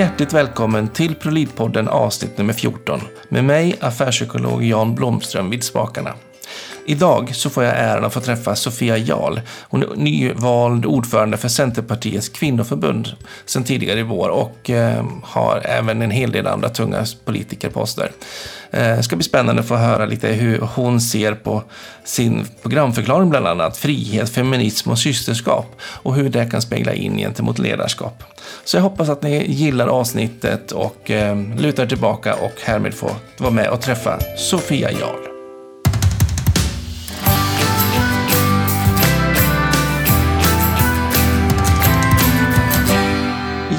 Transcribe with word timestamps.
Hjärtligt 0.00 0.32
välkommen 0.32 0.88
till 0.88 1.14
Prolidpodden 1.14 1.88
avsnitt 1.88 2.38
nummer 2.38 2.52
14 2.52 3.00
med 3.28 3.44
mig, 3.44 3.76
affärspsykolog 3.80 4.64
Jan 4.64 4.94
Blomström 4.94 5.50
vid 5.50 5.64
spakarna. 5.64 6.14
Idag 6.90 7.34
så 7.34 7.50
får 7.50 7.64
jag 7.64 7.78
äran 7.78 8.04
att 8.04 8.12
få 8.12 8.20
träffa 8.20 8.56
Sofia 8.56 8.96
Jarl. 8.96 9.40
Hon 9.62 9.82
är 9.82 9.96
nyvald 9.96 10.86
ordförande 10.86 11.36
för 11.36 11.48
Centerpartiets 11.48 12.28
kvinnoförbund 12.28 13.08
sedan 13.44 13.64
tidigare 13.64 14.00
i 14.00 14.02
vår 14.02 14.28
och 14.28 14.70
eh, 14.70 15.04
har 15.22 15.62
även 15.64 16.02
en 16.02 16.10
hel 16.10 16.32
del 16.32 16.46
andra 16.46 16.68
tunga 16.68 17.04
politikerposter. 17.24 18.10
Det 18.70 18.90
eh, 18.90 19.00
ska 19.00 19.16
bli 19.16 19.24
spännande 19.24 19.60
att 19.62 19.68
få 19.68 19.76
höra 19.76 20.06
lite 20.06 20.28
hur 20.28 20.58
hon 20.58 21.00
ser 21.00 21.34
på 21.34 21.62
sin 22.04 22.46
programförklaring 22.62 23.30
bland 23.30 23.46
annat, 23.46 23.76
frihet, 23.76 24.30
feminism 24.30 24.90
och 24.90 24.98
systerskap 24.98 25.76
och 25.82 26.14
hur 26.14 26.28
det 26.28 26.50
kan 26.50 26.62
spegla 26.62 26.94
in 26.94 27.16
gentemot 27.16 27.58
ledarskap. 27.58 28.22
Så 28.64 28.76
jag 28.76 28.82
hoppas 28.82 29.08
att 29.08 29.22
ni 29.22 29.52
gillar 29.52 29.86
avsnittet 29.86 30.72
och 30.72 31.10
eh, 31.10 31.36
lutar 31.56 31.86
tillbaka 31.86 32.34
och 32.34 32.60
härmed 32.64 32.94
får 32.94 33.12
vara 33.38 33.50
med 33.52 33.68
och 33.68 33.80
träffa 33.80 34.18
Sofia 34.36 34.92
Jarl. 34.92 35.29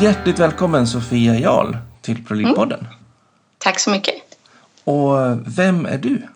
Hjärtligt 0.02 0.40
välkommen 0.40 0.88
Sofia 0.88 1.36
Jarl 1.36 1.76
till 2.02 2.26
Prolidpodden. 2.26 2.80
Mm. 2.80 2.92
Tack 3.58 3.80
så 3.80 3.90
mycket. 3.90 4.16
Och 4.84 5.18
vem 5.58 5.86
är 5.86 5.98
du? 5.98 6.28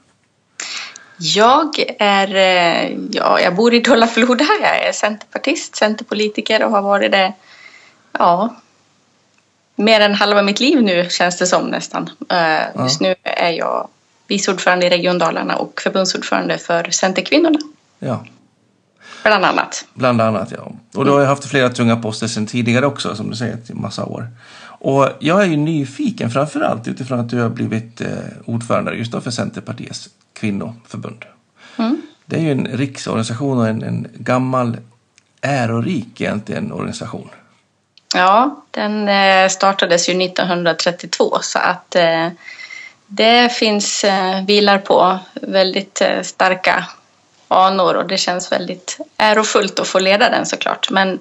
Jag 1.18 1.96
är, 2.00 2.36
eh, 2.36 2.98
ja, 3.12 3.40
jag 3.40 3.56
bor 3.56 3.74
i 3.74 3.80
Dåla-Floda. 3.80 4.46
Jag 4.62 4.88
är 4.88 4.92
centerpartist, 4.92 5.76
centerpolitiker 5.76 6.64
och 6.64 6.72
har 6.72 6.82
varit 6.82 7.12
det, 7.12 7.34
ja, 8.12 8.56
mer 9.76 10.00
än 10.00 10.16
halva 10.16 10.42
mitt 10.42 10.60
liv 10.60 10.82
nu 10.82 11.10
känns 11.10 11.38
det 11.38 11.48
som 11.48 11.68
nästan. 11.68 12.10
Ja. 12.28 12.84
Just 12.84 13.02
nu 13.02 13.16
är 13.24 13.52
jag 13.52 13.88
vice 14.28 14.52
ordförande 14.52 14.86
i 14.86 14.90
Region 14.90 15.18
Dalarna 15.18 15.56
och 15.56 15.82
förbundsordförande 15.82 16.58
för 16.58 16.92
Centerkvinnorna. 16.92 17.60
Ja. 18.00 18.26
Bland 19.24 19.46
annat. 19.46 19.86
Bland 19.94 20.22
annat, 20.22 20.52
ja. 20.52 20.72
Och 20.94 21.06
du 21.06 21.12
har 21.12 21.20
ju 21.20 21.26
haft 21.26 21.46
flera 21.46 21.70
tunga 21.70 21.96
poster 21.96 22.28
sedan 22.28 22.46
tidigare 22.46 22.86
också, 22.86 23.16
som 23.16 23.30
du 23.30 23.36
säger, 23.36 23.58
i 23.70 23.74
massa 23.74 24.06
år. 24.06 24.28
Och 24.80 25.10
jag 25.20 25.42
är 25.42 25.46
ju 25.46 25.58
nyfiken 25.58 26.32
framförallt 26.32 26.88
utifrån 26.88 27.20
att 27.20 27.30
du 27.30 27.42
har 27.42 27.50
blivit 27.50 28.02
eh, 28.02 28.08
ordförande 28.46 28.96
just 28.96 29.12
då 29.12 29.22
för 29.22 29.32
Centerpartiets 29.32 30.10
kvinnoförbund. 30.34 31.26
Mm. 31.78 32.02
Det 32.26 32.36
är 32.36 32.42
ju 32.42 32.52
en 32.52 32.68
riksorganisation 32.68 33.58
och 33.58 33.68
en, 33.68 33.84
en 33.84 34.08
gammal 34.14 34.78
ärorik 35.42 36.22
egentligen 36.22 36.72
organisation. 36.72 37.30
Ja, 38.16 38.64
den 38.72 39.08
eh, 39.08 39.50
startades 39.50 40.10
ju 40.10 40.24
1932 40.24 41.38
så 41.42 41.60
att 41.60 41.96
eh, 41.96 42.30
det 43.08 43.52
finns, 43.52 44.04
eh, 44.04 44.46
vilar 44.46 44.78
på 44.78 45.20
väldigt 45.34 46.02
eh, 46.02 46.22
starka 46.22 46.86
anor 47.48 47.96
och 47.96 48.08
det 48.08 48.18
känns 48.18 48.52
väldigt 48.52 48.98
ärofullt 49.18 49.80
att 49.80 49.88
få 49.88 50.00
leda 50.00 50.30
den 50.30 50.46
såklart. 50.46 50.90
Men 50.90 51.20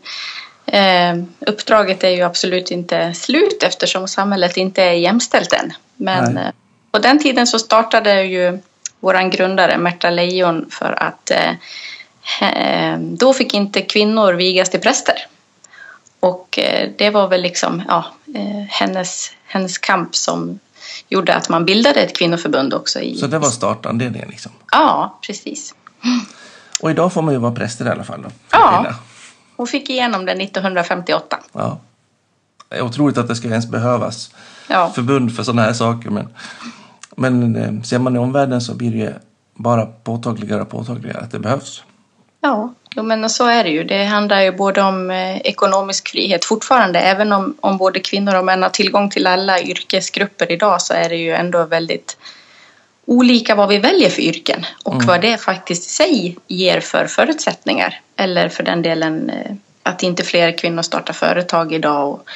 Eh, 0.66 1.16
uppdraget 1.40 2.04
är 2.04 2.10
ju 2.10 2.22
absolut 2.22 2.70
inte 2.70 3.14
slut 3.14 3.62
eftersom 3.62 4.08
samhället 4.08 4.56
inte 4.56 4.82
är 4.82 4.92
jämställt 4.92 5.52
än. 5.52 5.72
Men 5.96 6.36
eh, 6.36 6.52
på 6.90 6.98
den 6.98 7.18
tiden 7.18 7.46
så 7.46 7.58
startade 7.58 8.22
ju 8.22 8.58
vår 9.00 9.30
grundare 9.30 9.78
Märta 9.78 10.10
Leijon 10.10 10.66
för 10.70 11.02
att 11.02 11.30
eh, 11.30 12.98
då 12.98 13.34
fick 13.34 13.54
inte 13.54 13.82
kvinnor 13.82 14.32
vigas 14.32 14.70
till 14.70 14.80
präster. 14.80 15.26
Och 16.20 16.58
eh, 16.58 16.90
det 16.98 17.10
var 17.10 17.28
väl 17.28 17.42
liksom 17.42 17.82
ja, 17.88 18.04
eh, 18.34 18.64
hennes, 18.68 19.32
hennes 19.46 19.78
kamp 19.78 20.16
som 20.16 20.58
gjorde 21.08 21.34
att 21.34 21.48
man 21.48 21.64
bildade 21.64 22.00
ett 22.00 22.16
kvinnoförbund 22.16 22.74
också. 22.74 23.00
I, 23.00 23.16
så 23.16 23.26
det 23.26 23.38
var 23.38 23.50
startanledningen? 23.50 24.28
Liksom. 24.28 24.52
Ja, 24.72 25.18
precis. 25.26 25.74
Och 26.80 26.90
idag 26.90 27.12
får 27.12 27.22
man 27.22 27.34
ju 27.34 27.40
vara 27.40 27.52
präster 27.52 27.86
i 27.86 27.88
alla 27.88 28.04
fall? 28.04 28.22
Då, 28.22 28.28
ja. 28.50 28.82
Kvinna. 28.82 28.96
Hon 29.56 29.66
fick 29.66 29.90
igenom 29.90 30.24
det 30.24 30.32
1958. 30.32 31.38
Ja. 31.52 31.78
Det 32.68 32.76
är 32.76 32.82
otroligt 32.82 33.18
att 33.18 33.28
det 33.28 33.36
ska 33.36 33.48
ens 33.48 33.66
behövas 33.66 34.30
ja. 34.68 34.92
förbund 34.94 35.36
för 35.36 35.42
sådana 35.42 35.62
här 35.62 35.72
saker. 35.72 36.10
Men, 36.10 36.28
men 37.16 37.56
eh, 37.56 37.82
ser 37.82 37.98
man 37.98 38.16
i 38.16 38.18
omvärlden 38.18 38.60
så 38.60 38.74
blir 38.74 38.90
det 38.90 39.18
bara 39.54 39.86
påtagligare 39.86 40.62
och 40.62 40.70
påtagligare 40.70 41.18
att 41.18 41.30
det 41.30 41.38
behövs. 41.38 41.82
Ja, 42.40 42.74
jo, 42.94 43.02
men 43.02 43.30
så 43.30 43.46
är 43.46 43.64
det 43.64 43.70
ju. 43.70 43.84
Det 43.84 44.04
handlar 44.04 44.40
ju 44.40 44.52
både 44.52 44.82
om 44.82 45.10
eh, 45.10 45.36
ekonomisk 45.36 46.08
frihet 46.08 46.44
fortfarande. 46.44 47.00
Även 47.00 47.32
om, 47.32 47.56
om 47.60 47.78
både 47.78 48.00
kvinnor 48.00 48.34
och 48.34 48.44
män 48.44 48.62
har 48.62 48.70
tillgång 48.70 49.10
till 49.10 49.26
alla 49.26 49.60
yrkesgrupper 49.60 50.52
idag 50.52 50.82
så 50.82 50.94
är 50.94 51.08
det 51.08 51.16
ju 51.16 51.34
ändå 51.34 51.64
väldigt 51.64 52.16
olika 53.06 53.54
vad 53.54 53.68
vi 53.68 53.78
väljer 53.78 54.10
för 54.10 54.22
yrken 54.22 54.66
och 54.84 54.94
mm. 54.94 55.06
vad 55.06 55.20
det 55.20 55.38
faktiskt 55.38 55.86
i 55.86 55.90
sig 55.90 56.36
ger 56.46 56.80
för 56.80 57.06
förutsättningar. 57.06 58.00
Eller 58.16 58.48
för 58.48 58.62
den 58.62 58.82
delen 58.82 59.30
eh, 59.30 59.52
att 59.82 60.02
inte 60.02 60.24
fler 60.24 60.58
kvinnor 60.58 60.82
startar 60.82 61.14
företag 61.14 61.72
idag 61.72 62.08
och 62.08 62.28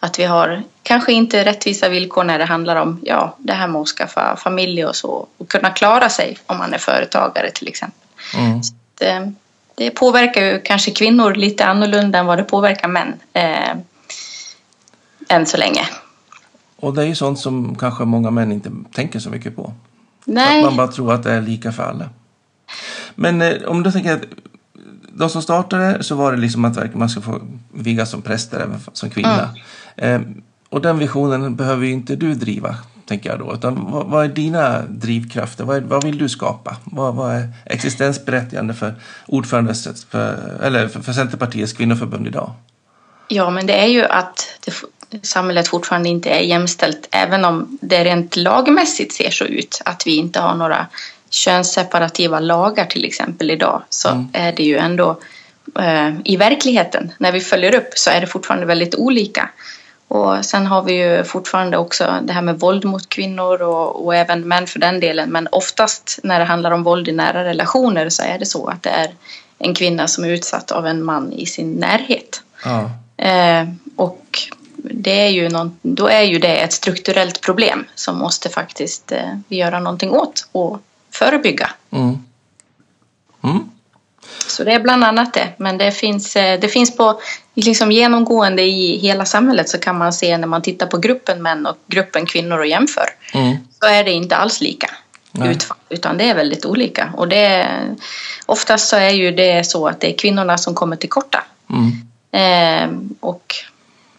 att 0.00 0.18
vi 0.18 0.24
har 0.24 0.62
kanske 0.82 1.12
inte 1.12 1.44
rättvisa 1.44 1.88
villkor 1.88 2.24
när 2.24 2.38
det 2.38 2.44
handlar 2.44 2.76
om 2.76 3.00
ja, 3.02 3.36
det 3.38 3.52
här 3.52 3.68
med 3.68 3.80
att 3.80 3.88
skaffa 3.88 4.36
familj 4.36 4.84
och 4.84 4.96
så 4.96 5.26
och 5.36 5.48
kunna 5.48 5.70
klara 5.70 6.08
sig 6.08 6.38
om 6.46 6.58
man 6.58 6.74
är 6.74 6.78
företagare 6.78 7.50
till 7.50 7.68
exempel. 7.68 8.08
Mm. 8.36 8.60
Det, 8.98 9.10
eh, 9.10 9.26
det, 9.74 9.90
påverkar 9.90 10.44
ju 10.44 10.60
kanske 10.60 10.90
kvinnor 10.90 11.34
lite 11.34 11.64
annorlunda 11.64 12.18
än 12.18 12.26
vad 12.26 12.38
det 12.38 12.44
påverkar 12.44 12.88
män 12.88 13.14
eh, 13.32 13.76
än 15.28 15.46
så 15.46 15.56
länge. 15.56 15.88
Och 16.76 16.94
det 16.94 17.02
är 17.02 17.06
ju 17.06 17.14
sånt 17.14 17.38
som 17.38 17.74
kanske 17.78 18.04
många 18.04 18.30
män 18.30 18.52
inte 18.52 18.70
tänker 18.92 19.18
så 19.18 19.30
mycket 19.30 19.56
på. 19.56 19.72
Nej. 20.26 20.58
Att 20.58 20.64
man 20.64 20.76
bara 20.76 20.88
tror 20.88 21.12
att 21.12 21.22
det 21.22 21.32
är 21.32 21.40
lika 21.40 21.72
för 21.72 21.82
alla. 21.82 22.08
Men 23.14 23.42
eh, 23.42 23.62
om 23.66 23.82
du 23.82 23.92
tänker 23.92 24.12
att 24.12 24.24
de 25.12 25.30
som 25.30 25.42
startade 25.42 26.02
så 26.02 26.14
var 26.14 26.32
det 26.32 26.38
liksom 26.38 26.64
att 26.64 26.94
man 26.94 27.08
ska 27.08 27.20
få 27.20 27.40
vigas 27.72 28.10
som 28.10 28.22
präster 28.22 28.60
även 28.60 28.80
som 28.92 29.10
kvinna. 29.10 29.50
Mm. 29.96 30.22
Eh, 30.22 30.28
och 30.68 30.82
den 30.82 30.98
visionen 30.98 31.56
behöver 31.56 31.86
ju 31.86 31.92
inte 31.92 32.16
du 32.16 32.34
driva, 32.34 32.76
tänker 33.06 33.30
jag 33.30 33.38
då. 33.38 33.54
Utan 33.54 33.90
vad, 33.90 34.06
vad 34.06 34.24
är 34.24 34.28
dina 34.28 34.82
drivkrafter? 34.82 35.64
Vad, 35.64 35.76
är, 35.76 35.80
vad 35.80 36.04
vill 36.04 36.18
du 36.18 36.28
skapa? 36.28 36.76
Vad, 36.84 37.14
vad 37.14 37.34
är 37.34 37.48
existensberättigande 37.64 38.74
för 38.74 38.94
ordförandet 39.26 40.04
för, 40.10 40.58
eller 40.62 40.88
för, 40.88 41.00
för 41.00 41.12
Centerpartiets 41.12 41.72
kvinnoförbund 41.72 42.26
idag? 42.26 42.50
Ja, 43.28 43.50
men 43.50 43.66
det 43.66 43.74
är 43.74 43.86
ju 43.86 44.04
att 44.04 44.48
det, 44.64 44.72
samhället 45.22 45.68
fortfarande 45.68 46.08
inte 46.08 46.30
är 46.30 46.40
jämställt 46.40 47.08
även 47.10 47.44
om 47.44 47.78
det 47.80 48.04
rent 48.04 48.36
lagmässigt 48.36 49.12
ser 49.12 49.30
så 49.30 49.44
ut 49.44 49.82
att 49.84 50.06
vi 50.06 50.16
inte 50.16 50.40
har 50.40 50.54
några 50.54 50.86
könsseparativa 51.30 52.40
lagar 52.40 52.84
till 52.84 53.04
exempel 53.04 53.50
idag 53.50 53.82
så 53.90 54.08
mm. 54.08 54.28
är 54.32 54.52
det 54.52 54.62
ju 54.62 54.76
ändå 54.76 55.20
eh, 55.78 56.14
i 56.24 56.36
verkligheten 56.36 57.12
när 57.18 57.32
vi 57.32 57.40
följer 57.40 57.74
upp 57.74 57.88
så 57.94 58.10
är 58.10 58.20
det 58.20 58.26
fortfarande 58.26 58.66
väldigt 58.66 58.94
olika. 58.94 59.50
Och 60.08 60.44
sen 60.44 60.66
har 60.66 60.82
vi 60.82 60.92
ju 60.92 61.24
fortfarande 61.24 61.76
också 61.76 62.18
det 62.22 62.32
här 62.32 62.42
med 62.42 62.60
våld 62.60 62.84
mot 62.84 63.08
kvinnor 63.08 63.62
och, 63.62 64.04
och, 64.04 64.14
även 64.14 64.48
män 64.48 64.66
för 64.66 64.78
den 64.78 65.00
delen. 65.00 65.30
Men 65.30 65.48
oftast 65.52 66.18
när 66.22 66.38
det 66.38 66.44
handlar 66.44 66.70
om 66.70 66.82
våld 66.82 67.08
i 67.08 67.12
nära 67.12 67.44
relationer 67.44 68.08
så 68.08 68.22
är 68.22 68.38
det 68.38 68.46
så 68.46 68.66
att 68.66 68.82
det 68.82 68.90
är 68.90 69.10
en 69.58 69.74
kvinna 69.74 70.08
som 70.08 70.24
är 70.24 70.28
utsatt 70.28 70.72
av 70.72 70.86
en 70.86 71.02
man 71.02 71.32
i 71.32 71.46
sin 71.46 71.72
närhet. 71.72 72.42
Ja. 72.64 72.90
Eh, 73.24 73.68
och 73.96 74.38
det 74.90 75.20
är 75.20 75.28
ju 75.28 75.48
någon, 75.48 75.78
då 75.82 76.08
är 76.08 76.22
ju 76.22 76.38
det 76.38 76.56
ett 76.56 76.72
strukturellt 76.72 77.40
problem 77.40 77.84
som 77.94 78.18
måste 78.18 78.48
faktiskt 78.48 79.12
eh, 79.12 79.34
göra 79.48 79.80
någonting 79.80 80.10
åt 80.10 80.48
och 80.52 80.80
förebygga. 81.10 81.70
Mm. 81.90 82.24
Mm. 83.44 83.70
Så 84.46 84.64
det 84.64 84.72
är 84.72 84.80
bland 84.80 85.04
annat 85.04 85.34
det. 85.34 85.48
Men 85.56 85.78
det 85.78 85.92
finns, 85.92 86.36
eh, 86.36 86.60
det 86.60 86.68
finns 86.68 86.96
på 86.96 87.20
liksom 87.54 87.92
genomgående 87.92 88.62
i 88.62 88.98
hela 88.98 89.24
samhället 89.24 89.68
så 89.68 89.78
kan 89.78 89.98
man 89.98 90.12
se 90.12 90.38
när 90.38 90.46
man 90.46 90.62
tittar 90.62 90.86
på 90.86 90.98
gruppen 90.98 91.42
män 91.42 91.66
och 91.66 91.76
gruppen 91.86 92.26
kvinnor 92.26 92.58
och 92.58 92.66
jämför. 92.66 93.06
Mm. 93.34 93.56
Så 93.80 93.86
är 93.86 94.04
det 94.04 94.10
inte 94.10 94.36
alls 94.36 94.60
lika 94.60 94.90
utfall 95.44 95.76
utan 95.88 96.18
det 96.18 96.24
är 96.24 96.34
väldigt 96.34 96.64
olika. 96.64 97.12
Och 97.16 97.28
det, 97.28 97.68
oftast 98.46 98.88
så 98.88 98.96
är 98.96 99.10
ju 99.10 99.30
det 99.30 99.66
så 99.66 99.88
att 99.88 100.00
det 100.00 100.14
är 100.14 100.18
kvinnorna 100.18 100.58
som 100.58 100.74
kommer 100.74 100.96
till 100.96 101.08
korta. 101.08 101.44
Mm. 101.70 102.06
Eh, 102.32 103.16
och 103.20 103.54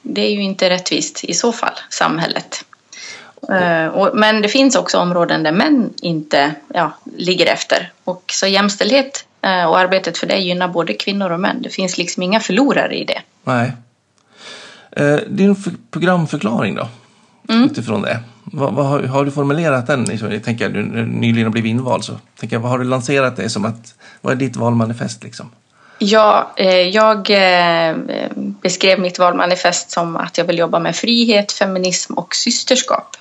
det 0.09 0.21
är 0.21 0.31
ju 0.31 0.43
inte 0.43 0.69
rättvist 0.69 1.23
i 1.23 1.33
så 1.33 1.51
fall, 1.51 1.73
samhället. 1.89 2.65
Mm. 3.49 4.09
Men 4.13 4.41
det 4.41 4.49
finns 4.49 4.75
också 4.75 4.97
områden 4.97 5.43
där 5.43 5.51
män 5.51 5.93
inte 6.01 6.55
ja, 6.73 6.91
ligger 7.17 7.45
efter. 7.45 7.91
Och 8.03 8.23
så 8.33 8.47
jämställdhet 8.47 9.25
eh, 9.41 9.63
och 9.63 9.79
arbetet 9.79 10.17
för 10.17 10.27
det 10.27 10.37
gynnar 10.37 10.67
både 10.67 10.93
kvinnor 10.93 11.31
och 11.31 11.39
män. 11.39 11.61
Det 11.61 11.69
finns 11.69 11.97
liksom 11.97 12.23
inga 12.23 12.39
förlorare 12.39 12.95
i 12.95 13.03
det. 13.03 13.21
Nej. 13.43 13.71
Eh, 14.91 15.15
din 15.27 15.55
programförklaring 15.91 16.75
då? 16.75 16.87
Mm. 17.49 17.63
Utifrån 17.63 18.01
det. 18.01 18.19
Vad, 18.43 18.73
vad 18.73 18.85
har, 18.85 19.03
har, 19.03 19.25
du 19.25 19.31
formulerat 19.31 19.87
den? 19.87 20.05
Jag 20.31 20.43
tänker, 20.43 20.69
du 20.69 21.05
nyligen 21.05 21.45
har 21.45 21.51
blivit 21.51 21.69
invald 21.69 22.03
så 22.03 22.13
tänker 22.39 22.55
jag, 22.55 22.61
vad 22.61 22.71
har 22.71 22.79
du 22.79 22.85
lanserat 22.85 23.35
det 23.35 23.49
som 23.49 23.65
att, 23.65 23.95
vad 24.21 24.33
är 24.33 24.37
ditt 24.37 24.55
valmanifest 24.55 25.23
liksom? 25.23 25.51
Ja, 25.99 26.51
eh, 26.55 26.81
jag 26.81 27.29
eh, 27.29 27.95
beskrev 28.37 28.99
mitt 28.99 29.19
valmanifest 29.19 29.91
som 29.91 30.15
att 30.15 30.37
jag 30.37 30.45
vill 30.45 30.57
jobba 30.57 30.79
med 30.79 30.95
frihet, 30.95 31.51
feminism 31.51 32.13
och 32.13 32.35
systerskap. 32.35 33.17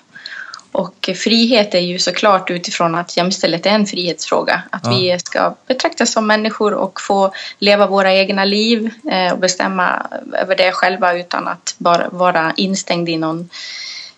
Och 0.72 1.10
frihet 1.14 1.74
är 1.74 1.80
ju 1.80 1.98
såklart 1.98 2.50
utifrån 2.50 2.94
att 2.94 3.16
jämställdhet 3.16 3.66
är 3.66 3.70
en 3.70 3.86
frihetsfråga. 3.86 4.62
Att 4.70 4.82
ja. 4.84 4.90
vi 4.90 5.18
ska 5.18 5.54
betraktas 5.66 6.12
som 6.12 6.26
människor 6.26 6.74
och 6.74 7.00
få 7.00 7.32
leva 7.58 7.86
våra 7.86 8.14
egna 8.14 8.44
liv 8.44 8.90
eh, 9.10 9.32
och 9.32 9.38
bestämma 9.38 10.06
över 10.32 10.56
det 10.56 10.72
själva 10.72 11.18
utan 11.18 11.48
att 11.48 11.74
bara 11.78 12.08
vara 12.08 12.52
instängd 12.56 13.08
i 13.08 13.16
någon 13.16 13.48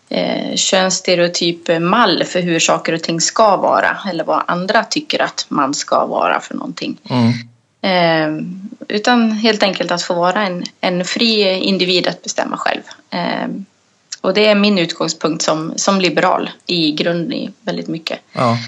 eh, 0.08 0.55
könsstereotyp 0.55 1.81
mall 1.81 2.25
för 2.25 2.40
hur 2.40 2.58
saker 2.58 2.93
och 2.93 3.02
ting 3.02 3.20
ska 3.20 3.56
vara 3.56 3.99
eller 4.10 4.25
vad 4.25 4.43
andra 4.46 4.84
tycker 4.84 5.22
att 5.22 5.46
man 5.49 5.75
ska 5.75 6.06
vara 6.06 6.40
för 6.40 6.55
någonting. 6.55 6.96
Mm. 7.10 7.32
Eh, 7.82 8.28
utan 8.88 9.32
helt 9.32 9.62
enkelt 9.62 9.90
att 9.90 10.02
få 10.02 10.14
vara 10.14 10.46
en, 10.46 10.64
en 10.80 11.04
fri 11.04 11.52
individ 11.52 12.08
att 12.08 12.22
bestämma 12.22 12.56
själv. 12.56 12.82
Eh, 13.10 13.48
och 14.20 14.34
det 14.34 14.46
är 14.46 14.54
min 14.54 14.78
utgångspunkt 14.78 15.42
som, 15.42 15.72
som 15.76 16.00
liberal 16.00 16.50
i 16.66 16.92
grunden 16.92 17.32
i 17.32 17.50
väldigt 17.60 17.88
mycket. 17.88 18.19
Ja. 18.32 18.58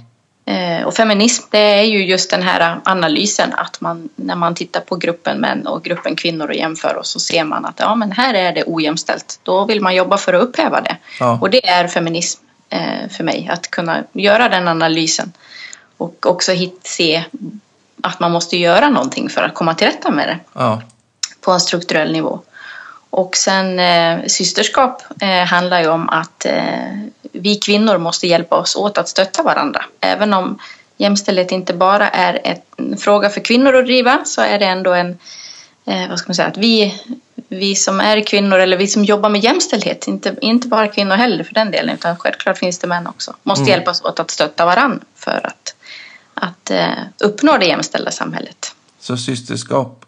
Eh, 0.44 0.82
och 0.82 0.94
feminism 0.94 1.44
det 1.50 1.58
är 1.58 1.82
ju 1.82 2.04
just 2.04 2.30
den 2.30 2.42
här 2.42 2.80
analysen 2.84 3.54
att 3.54 3.80
man 3.80 4.08
när 4.16 4.36
man 4.36 4.54
tittar 4.54 4.80
på 4.80 4.96
gruppen 4.96 5.40
män 5.40 5.66
och 5.66 5.84
gruppen 5.84 6.16
kvinnor 6.16 6.48
och 6.48 6.54
jämför 6.54 6.96
och 6.96 7.06
så 7.06 7.20
ser 7.20 7.44
man 7.44 7.64
att 7.66 7.74
ja 7.78 7.94
men 7.94 8.12
här 8.12 8.34
är 8.34 8.52
det 8.52 8.64
ojämställt. 8.66 9.40
Då 9.42 9.64
vill 9.64 9.80
man 9.80 9.94
jobba 9.94 10.18
för 10.18 10.32
att 10.32 10.42
upphäva 10.42 10.80
det. 10.80 10.96
Ja. 11.20 11.38
Och 11.40 11.50
det 11.50 11.68
är 11.68 11.88
feminism 11.88 12.42
eh, 12.68 13.08
för 13.10 13.24
mig 13.24 13.50
att 13.52 13.70
kunna 13.70 14.04
göra 14.12 14.48
den 14.48 14.68
analysen 14.68 15.32
och 15.96 16.26
också 16.26 16.52
hit, 16.52 16.80
se 16.82 17.24
att 18.02 18.20
man 18.20 18.31
måste 18.32 18.56
göra 18.56 18.88
någonting 18.88 19.29
för 19.29 19.43
att 19.43 19.55
komma 19.55 19.75
till 19.75 19.87
rätta 19.87 20.11
med 20.11 20.29
det 20.29 20.38
ja. 20.52 20.82
på 21.41 21.52
en 21.52 21.61
strukturell 21.61 22.12
nivå. 22.12 22.41
Och 23.11 23.37
sen 23.37 23.79
eh, 23.79 24.26
systerskap 24.26 25.02
eh, 25.20 25.44
handlar 25.44 25.81
ju 25.81 25.88
om 25.88 26.08
att 26.08 26.44
eh, 26.44 26.99
vi 27.32 27.56
kvinnor 27.56 27.99
måste 27.99 28.26
hjälpa 28.26 28.56
oss 28.56 28.76
åt 28.76 28.99
att 28.99 29.08
stötta 29.08 29.43
varandra. 29.43 29.85
Även 30.00 30.35
om 30.35 30.58
jämställdhet 30.97 31.52
inte 31.52 31.75
bara 31.75 32.08
är 32.08 32.58
en 32.76 32.97
fråga 32.97 33.31
för 33.31 33.41
kvinnor 33.41 33.76
att 33.76 33.85
driva 33.85 34.25
så 34.25 34.41
är 34.41 34.58
det 34.58 34.64
ändå 34.64 34.93
en, 34.93 35.19
eh, 35.87 36.08
vad 36.08 36.19
ska 36.19 36.29
man 36.29 36.35
säga, 36.35 36.49
att 36.49 36.56
vi, 36.56 37.00
vi 37.49 37.75
som 37.75 38.00
är 38.00 38.20
kvinnor 38.20 38.58
eller 38.58 38.76
vi 38.76 38.87
som 38.87 39.05
jobbar 39.05 39.29
med 39.29 39.44
jämställdhet, 39.44 40.08
inte, 40.08 40.35
inte 40.41 40.69
bara 40.69 40.88
kvinnor 40.88 41.17
heller 41.17 41.44
för 41.44 41.55
den 41.55 41.70
delen, 41.70 41.94
utan 41.94 42.17
självklart 42.17 42.58
finns 42.58 42.79
det 42.79 42.87
män 42.87 43.06
också, 43.06 43.35
måste 43.43 43.62
mm. 43.62 43.70
hjälpas 43.70 44.05
åt 44.05 44.20
att 44.20 44.31
stötta 44.31 44.64
varandra 44.64 45.05
för 45.17 45.47
att, 45.47 45.75
att 46.40 46.70
eh, 46.70 46.88
uppnå 47.19 47.58
det 47.58 47.66
jämställda 47.66 48.10
samhället. 48.10 48.75
Så 49.00 49.16
systerskap 49.16 50.04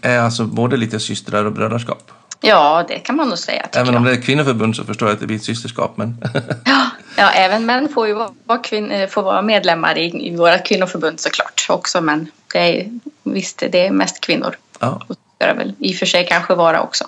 är 0.00 0.18
alltså 0.18 0.44
både 0.44 0.76
lite 0.76 1.00
systrar 1.00 1.44
och 1.44 1.52
brödraskap? 1.52 2.10
Ja, 2.40 2.84
det 2.88 2.98
kan 2.98 3.16
man 3.16 3.28
nog 3.28 3.38
säga. 3.38 3.66
Även 3.72 3.96
om 3.96 4.04
det 4.04 4.12
är 4.12 4.20
kvinnoförbund 4.22 4.76
så 4.76 4.84
förstår 4.84 5.08
jag 5.08 5.14
att 5.14 5.20
det 5.20 5.26
blir 5.26 5.36
ett 5.36 5.44
systerskap. 5.44 5.96
Men... 5.96 6.16
ja, 6.64 6.90
ja, 7.16 7.30
även 7.30 7.66
män 7.66 7.88
får 7.88 8.06
ju 8.06 8.14
vara, 8.14 8.58
kvin- 8.62 8.92
eh, 8.92 9.08
får 9.08 9.22
vara 9.22 9.42
medlemmar 9.42 9.98
i, 9.98 10.28
i 10.28 10.36
våra 10.36 10.58
kvinnoförbund 10.58 11.20
såklart 11.20 11.66
också. 11.68 12.00
Men 12.00 12.30
det 12.52 12.58
är, 12.58 12.98
visst, 13.22 13.58
det 13.58 13.86
är 13.86 13.90
mest 13.90 14.20
kvinnor. 14.20 14.56
Ja. 14.78 15.00
Och 15.08 15.16
ska 15.36 15.46
det 15.46 15.54
väl 15.54 15.74
i 15.78 15.92
och 15.92 15.96
för 15.96 16.06
sig 16.06 16.26
kanske 16.26 16.54
vara 16.54 16.82
också. 16.82 17.04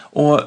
Och 0.00 0.40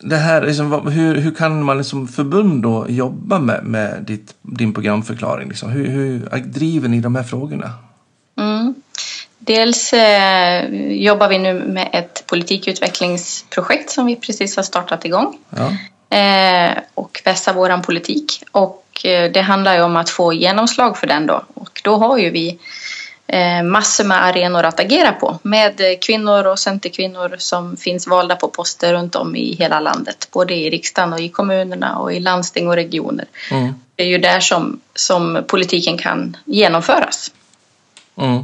det 0.00 0.16
här, 0.16 0.42
liksom, 0.42 0.88
hur, 0.88 1.14
hur 1.14 1.34
kan 1.34 1.62
man 1.62 1.84
som 1.84 2.08
förbund 2.08 2.62
då 2.62 2.86
jobba 2.88 3.38
med, 3.38 3.64
med 3.64 4.02
ditt, 4.02 4.34
din 4.42 4.74
programförklaring? 4.74 5.48
Liksom? 5.48 5.70
Hur, 5.70 5.86
hur 5.86 6.18
driver 6.40 6.88
ni 6.88 7.00
de 7.00 7.14
här 7.14 7.22
frågorna? 7.22 7.70
Mm. 8.38 8.74
Dels 9.38 9.92
eh, 9.92 10.70
jobbar 10.92 11.28
vi 11.28 11.38
nu 11.38 11.54
med 11.54 11.88
ett 11.92 12.24
politikutvecklingsprojekt 12.26 13.90
som 13.90 14.06
vi 14.06 14.16
precis 14.16 14.56
har 14.56 14.62
startat 14.62 15.04
igång. 15.04 15.38
Ja. 15.50 15.72
Eh, 16.16 16.78
och 16.94 17.22
vässa 17.24 17.52
våran 17.52 17.82
politik. 17.82 18.42
Och 18.52 19.06
eh, 19.06 19.32
det 19.32 19.40
handlar 19.40 19.74
ju 19.74 19.82
om 19.82 19.96
att 19.96 20.10
få 20.10 20.32
genomslag 20.32 20.98
för 20.98 21.06
den 21.06 21.26
då. 21.26 21.44
Och 21.54 21.80
då 21.84 21.96
har 21.96 22.18
ju 22.18 22.30
vi 22.30 22.58
massor 23.64 24.04
med 24.04 24.24
arenor 24.24 24.62
att 24.62 24.80
agera 24.80 25.12
på 25.12 25.38
med 25.42 25.80
kvinnor 26.00 26.46
och 26.46 26.58
centerkvinnor 26.58 27.36
som 27.38 27.76
finns 27.76 28.06
valda 28.06 28.36
på 28.36 28.48
poster 28.48 28.92
runt 28.94 29.14
om 29.14 29.36
i 29.36 29.54
hela 29.54 29.80
landet. 29.80 30.28
Både 30.32 30.54
i 30.54 30.70
riksdagen 30.70 31.12
och 31.12 31.20
i 31.20 31.28
kommunerna 31.28 31.98
och 31.98 32.12
i 32.12 32.20
landsting 32.20 32.68
och 32.68 32.74
regioner. 32.74 33.24
Mm. 33.50 33.74
Det 33.94 34.02
är 34.02 34.06
ju 34.06 34.18
där 34.18 34.40
som, 34.40 34.80
som 34.94 35.44
politiken 35.48 35.98
kan 35.98 36.36
genomföras. 36.44 37.32
Mm. 38.16 38.42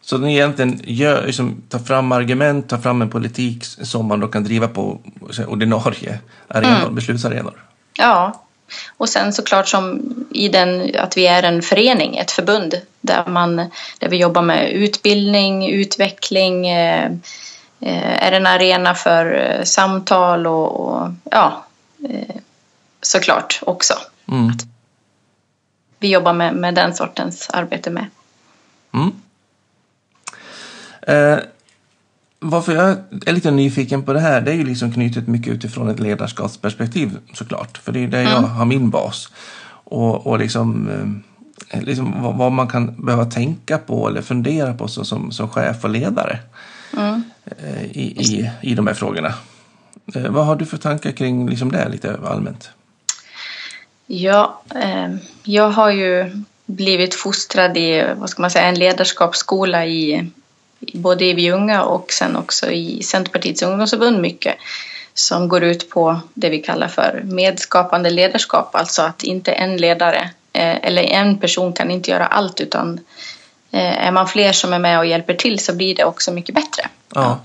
Så 0.00 0.18
den 0.18 0.28
egentligen 0.28 0.80
gör, 0.84 1.26
liksom, 1.26 1.62
tar 1.68 1.78
fram 1.78 2.12
argument, 2.12 2.68
tar 2.68 2.78
fram 2.78 3.02
en 3.02 3.10
politik 3.10 3.64
som 3.64 4.06
man 4.06 4.20
då 4.20 4.28
kan 4.28 4.44
driva 4.44 4.68
på 4.68 4.98
ordinarie 5.46 6.18
arenor, 6.48 6.82
mm. 6.82 6.94
beslutsarenor. 6.94 7.62
Ja, 7.98 8.45
och 8.96 9.08
sen 9.08 9.32
såklart 9.32 9.68
som 9.68 10.02
i 10.30 10.48
den, 10.48 10.96
att 10.98 11.16
vi 11.16 11.26
är 11.26 11.42
en 11.42 11.62
förening, 11.62 12.16
ett 12.16 12.30
förbund 12.30 12.74
där, 13.00 13.26
man, 13.26 13.56
där 13.98 14.08
vi 14.08 14.16
jobbar 14.16 14.42
med 14.42 14.70
utbildning, 14.70 15.70
utveckling, 15.70 16.68
eh, 16.68 17.10
eh 17.80 18.26
är 18.26 18.32
en 18.32 18.46
arena 18.46 18.94
för 18.94 19.34
eh, 19.34 19.64
samtal 19.64 20.46
och, 20.46 20.80
och 20.80 21.10
ja, 21.30 21.66
eh, 22.08 22.36
såklart 23.02 23.60
också. 23.62 23.94
Mm. 24.28 24.52
vi 25.98 26.08
jobbar 26.08 26.32
med, 26.32 26.54
med 26.54 26.74
den 26.74 26.94
sortens 26.94 27.50
arbete 27.50 27.90
med. 27.90 28.06
Mm. 28.94 29.12
Eh, 31.02 31.38
varför 32.40 32.74
jag 32.74 32.96
är 33.26 33.32
lite 33.32 33.50
nyfiken 33.50 34.02
på 34.02 34.12
det 34.12 34.20
här, 34.20 34.40
det 34.40 34.50
är 34.50 34.54
ju 34.54 34.64
liksom 34.64 34.92
knutet 34.92 35.26
mycket 35.26 35.52
utifrån 35.52 35.88
ett 35.88 36.00
ledarskapsperspektiv 36.00 37.18
såklart. 37.34 37.78
För 37.78 37.92
det 37.92 38.04
är 38.04 38.08
där 38.08 38.20
mm. 38.20 38.32
jag 38.32 38.40
har 38.40 38.64
min 38.64 38.90
bas. 38.90 39.28
Och, 39.84 40.26
och 40.26 40.38
liksom, 40.38 40.88
eh, 41.70 41.82
liksom 41.82 42.22
vad, 42.22 42.36
vad, 42.36 42.52
man 42.52 42.68
kan 42.68 43.04
behöva 43.04 43.24
tänka 43.24 43.78
på 43.78 44.08
eller 44.08 44.22
fundera 44.22 44.74
på 44.74 44.88
så, 44.88 45.04
som, 45.04 45.32
som 45.32 45.48
chef 45.48 45.84
och 45.84 45.90
ledare 45.90 46.38
mm. 46.96 47.22
eh, 47.44 47.82
i, 47.82 48.00
i, 48.00 48.50
i 48.62 48.74
de 48.74 48.86
här 48.86 48.94
frågorna. 48.94 49.34
Eh, 50.14 50.30
vad 50.30 50.46
har 50.46 50.56
du 50.56 50.66
för 50.66 50.76
tankar 50.76 51.12
kring 51.12 51.48
liksom 51.48 51.72
det 51.72 51.88
lite 51.88 52.18
allmänt? 52.24 52.70
Ja, 54.06 54.62
eh, 54.74 55.14
jag 55.42 55.70
har 55.70 55.90
ju 55.90 56.42
blivit 56.66 57.14
fostrad 57.14 57.76
i 57.76 58.04
vad 58.16 58.30
ska 58.30 58.42
man 58.42 58.50
säga, 58.50 58.64
en 58.64 58.78
ledarskapsskola 58.78 59.86
i 59.86 60.30
både 60.94 61.24
i 61.24 61.32
Vi 61.32 61.50
Unga 61.50 61.82
och 61.82 62.12
sen 62.12 62.36
också 62.36 62.70
i 62.70 63.02
Centerpartiets 63.02 63.62
ungdomsförbund 63.62 64.20
mycket 64.20 64.56
som 65.18 65.48
går 65.48 65.64
ut 65.64 65.90
på 65.90 66.20
det 66.34 66.48
vi 66.48 66.58
kallar 66.58 66.88
för 66.88 67.22
medskapande 67.24 68.10
ledarskap, 68.10 68.74
alltså 68.74 69.02
att 69.02 69.22
inte 69.22 69.52
en 69.52 69.76
ledare 69.76 70.30
eh, 70.52 70.76
eller 70.86 71.02
en 71.02 71.38
person 71.38 71.72
kan 71.72 71.90
inte 71.90 72.10
göra 72.10 72.26
allt 72.26 72.60
utan 72.60 73.00
eh, 73.70 74.06
är 74.06 74.10
man 74.10 74.28
fler 74.28 74.52
som 74.52 74.72
är 74.72 74.78
med 74.78 74.98
och 74.98 75.06
hjälper 75.06 75.34
till 75.34 75.58
så 75.58 75.74
blir 75.74 75.94
det 75.94 76.04
också 76.04 76.32
mycket 76.32 76.54
bättre. 76.54 76.88
Ja. 77.14 77.40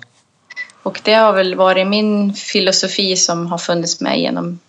Och 0.84 1.02
det 1.04 1.14
har 1.14 1.34
väl 1.34 1.56
varit 1.56 1.88
min 1.88 2.34
filosofi 2.34 3.16
som 3.16 3.48
har 3.48 3.58
funnits 3.58 4.02
med 4.02 4.20
genom 4.20 4.60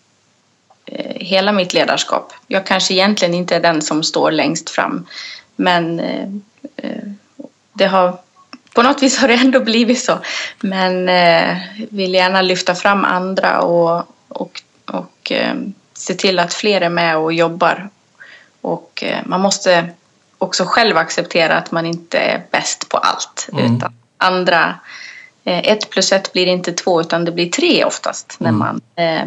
eh, 0.87 1.17
hela 1.17 1.53
mitt 1.53 1.73
ledarskap. 1.73 2.33
Jag 2.47 2.67
kanske 2.67 2.95
egentligen 2.95 3.35
inte 3.35 3.57
är 3.57 3.61
den 3.61 3.83
som 3.83 4.03
står 4.03 4.31
längst 4.31 4.71
fram 4.71 5.07
men 5.57 6.03
det 7.73 7.87
har 7.87 8.19
på 8.75 8.83
något 8.83 9.03
vis 9.03 9.19
har 9.19 9.29
det 9.29 9.35
ändå 9.35 9.61
blivit 9.61 10.05
så. 10.05 10.19
Men 10.61 11.09
eh, 11.09 11.57
vill 11.91 12.15
gärna 12.15 12.43
lyfta 12.43 12.75
fram 12.75 13.05
andra 13.05 13.61
och, 13.61 14.05
och, 14.29 14.63
och 14.87 15.33
eh, 15.33 15.55
se 15.95 16.15
till 16.15 16.39
att 16.39 16.55
fler 16.55 16.81
är 16.81 16.89
med 16.89 17.17
och 17.17 17.33
jobbar. 17.33 17.89
Och 18.61 19.03
eh, 19.07 19.19
man 19.25 19.41
måste 19.41 19.89
också 20.39 20.65
själv 20.65 20.97
acceptera 20.97 21.57
att 21.57 21.73
man 21.73 21.87
inte 21.87 22.19
är 22.19 22.43
bäst 22.51 22.89
på 22.89 22.97
allt. 22.97 23.49
Mm. 23.53 23.77
Utan 23.77 23.93
andra, 24.19 24.75
eh, 25.45 25.59
ett 25.59 25.91
plus 25.91 26.13
ett 26.13 26.33
blir 26.33 26.47
inte 26.47 26.73
två 26.73 27.01
utan 27.01 27.25
det 27.25 27.33
blir 27.33 27.51
tre 27.51 27.85
oftast 27.85 28.37
när 28.39 28.49
mm. 28.49 28.59
man 28.59 28.81
eh, 28.97 29.23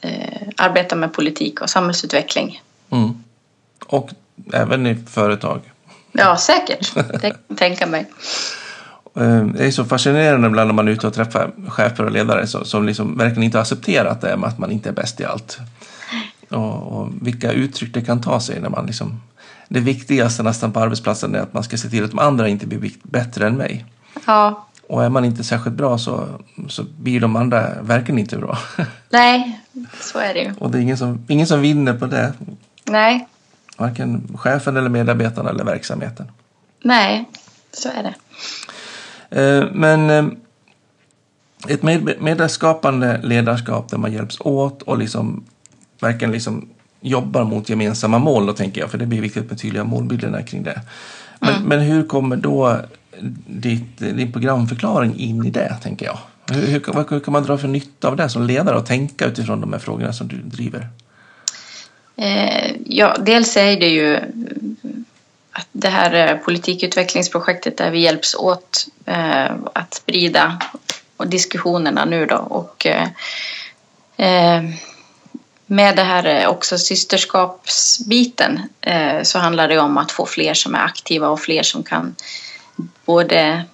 eh, 0.00 0.48
arbetar 0.56 0.96
med 0.96 1.12
politik 1.12 1.60
och 1.60 1.70
samhällsutveckling. 1.70 2.62
Mm. 2.90 3.24
Och 3.86 4.10
även 4.52 4.86
i 4.86 4.94
företag. 4.94 5.71
Ja, 6.12 6.36
säkert. 6.36 6.94
Det 6.94 7.18
kan 7.20 7.32
jag 7.48 7.58
tänka 7.58 7.86
mig. 7.86 8.06
Eh, 9.16 9.44
det 9.44 9.66
är 9.66 9.70
så 9.70 9.84
fascinerande 9.84 10.48
ibland 10.48 10.68
när 10.68 10.74
man 10.74 10.88
är 10.88 10.92
ute 10.92 11.06
och 11.06 11.14
träffar 11.14 11.50
chefer 11.68 12.04
och 12.04 12.10
ledare 12.10 12.46
som, 12.46 12.64
som 12.64 12.86
liksom 12.86 13.18
verkligen 13.18 13.42
inte 13.42 13.58
har 13.58 13.62
accepterat 13.62 14.20
det 14.20 14.36
med 14.36 14.48
att 14.48 14.58
man 14.58 14.70
inte 14.70 14.88
är 14.88 14.92
bäst 14.92 15.20
i 15.20 15.24
allt. 15.24 15.58
Och, 16.48 16.82
och, 16.82 17.08
vilka 17.22 17.52
uttryck 17.52 17.94
det 17.94 18.02
kan 18.02 18.20
ta 18.20 18.40
sig 18.40 18.60
när 18.60 18.68
man 18.68 18.86
liksom... 18.86 19.20
Det 19.68 19.80
viktigaste 19.80 20.42
nästan 20.42 20.72
på 20.72 20.80
arbetsplatsen 20.80 21.34
är 21.34 21.38
att 21.38 21.54
man 21.54 21.62
ska 21.62 21.76
se 21.76 21.88
till 21.88 22.04
att 22.04 22.10
de 22.10 22.18
andra 22.18 22.48
inte 22.48 22.66
blir 22.66 22.92
bättre 23.02 23.46
än 23.46 23.56
mig. 23.56 23.84
Ja. 24.26 24.66
Och 24.88 25.04
är 25.04 25.08
man 25.08 25.24
inte 25.24 25.44
särskilt 25.44 25.76
bra 25.76 25.98
så, 25.98 26.28
så 26.68 26.84
blir 26.98 27.20
de 27.20 27.36
andra 27.36 27.82
verkligen 27.82 28.18
inte 28.18 28.36
bra. 28.36 28.58
Nej, 29.10 29.60
så 30.00 30.18
är 30.18 30.34
det 30.34 30.40
ju. 30.40 30.52
Och 30.58 30.70
det 30.70 30.78
är 30.78 30.82
ingen 30.82 30.98
som, 30.98 31.26
ingen 31.28 31.46
som 31.46 31.60
vinner 31.60 31.94
på 31.94 32.06
det. 32.06 32.32
Nej. 32.84 33.28
Varken 33.76 34.28
chefen 34.38 34.76
eller 34.76 34.88
medarbetarna 34.88 35.50
eller 35.50 35.64
verksamheten. 35.64 36.26
Nej, 36.82 37.28
Så 37.72 37.88
är 37.88 38.02
det. 38.02 38.14
Eh, 39.40 39.68
men 39.72 40.10
eh, 40.10 40.24
ett 41.68 41.82
medskapande 42.20 43.20
ledarskap 43.22 43.90
där 43.90 43.98
man 43.98 44.12
hjälps 44.12 44.40
åt 44.40 44.82
och 44.82 44.98
liksom 44.98 45.44
verkligen 46.00 46.32
liksom 46.32 46.68
jobbar 47.00 47.44
mot 47.44 47.68
gemensamma 47.68 48.18
mål 48.18 48.46
då 48.46 48.52
tänker 48.52 48.80
jag, 48.80 48.90
för 48.90 48.98
det 48.98 49.06
blir 49.06 49.20
viktigt 49.20 49.50
med 49.50 49.58
tydliga 49.58 49.84
målbilderna 49.84 50.42
kring 50.42 50.62
det. 50.62 50.80
Men, 51.38 51.54
mm. 51.54 51.68
men 51.68 51.80
hur 51.80 52.02
kommer 52.02 52.36
då 52.36 52.76
ditt, 53.46 53.98
din 53.98 54.32
programförklaring 54.32 55.16
in 55.16 55.46
i 55.46 55.50
det, 55.50 55.76
tänker 55.82 56.06
jag? 56.06 56.18
Hur, 56.50 56.66
hur, 56.66 57.10
hur, 57.10 57.20
kan 57.20 57.32
man 57.32 57.42
dra 57.42 57.58
för 57.58 57.68
nytta 57.68 58.08
av 58.08 58.16
det 58.16 58.28
som 58.28 58.42
ledare 58.42 58.76
och 58.76 58.86
tänka 58.86 59.26
utifrån 59.26 59.60
de 59.60 59.72
här 59.72 59.80
frågorna 59.80 60.12
som 60.12 60.28
du 60.28 60.36
driver? 60.36 60.88
Eh, 62.22 62.76
ja, 62.86 63.16
dels 63.18 63.56
är 63.56 63.80
det 63.80 63.88
ju 63.88 64.16
att 65.52 65.68
det 65.72 65.88
här 65.88 66.28
eh, 66.28 66.36
politikutvecklingsprojektet 66.36 67.76
där 67.76 67.90
vi 67.90 68.00
hjälps 68.00 68.34
åt 68.34 68.86
eh, 69.06 69.50
att 69.72 69.94
sprida 69.94 70.58
diskussionerna 71.26 72.04
nu 72.04 72.26
då. 72.26 72.36
Och 72.36 72.86
eh, 72.86 73.08
eh 74.16 74.62
med 75.66 75.96
det 75.96 76.02
här 76.02 76.26
eh, 76.26 76.48
också 76.48 76.78
systerskapsbiten 76.78 78.60
eh, 78.80 79.22
så 79.22 79.38
handlar 79.38 79.68
det 79.68 79.78
om 79.78 79.98
att 79.98 80.12
få 80.12 80.26
fler 80.26 80.54
som 80.54 80.74
är 80.74 80.84
aktiva 80.84 81.28
och 81.28 81.40
fler 81.40 81.62
som 81.62 81.82
kan 81.82 82.14
både 83.04 83.64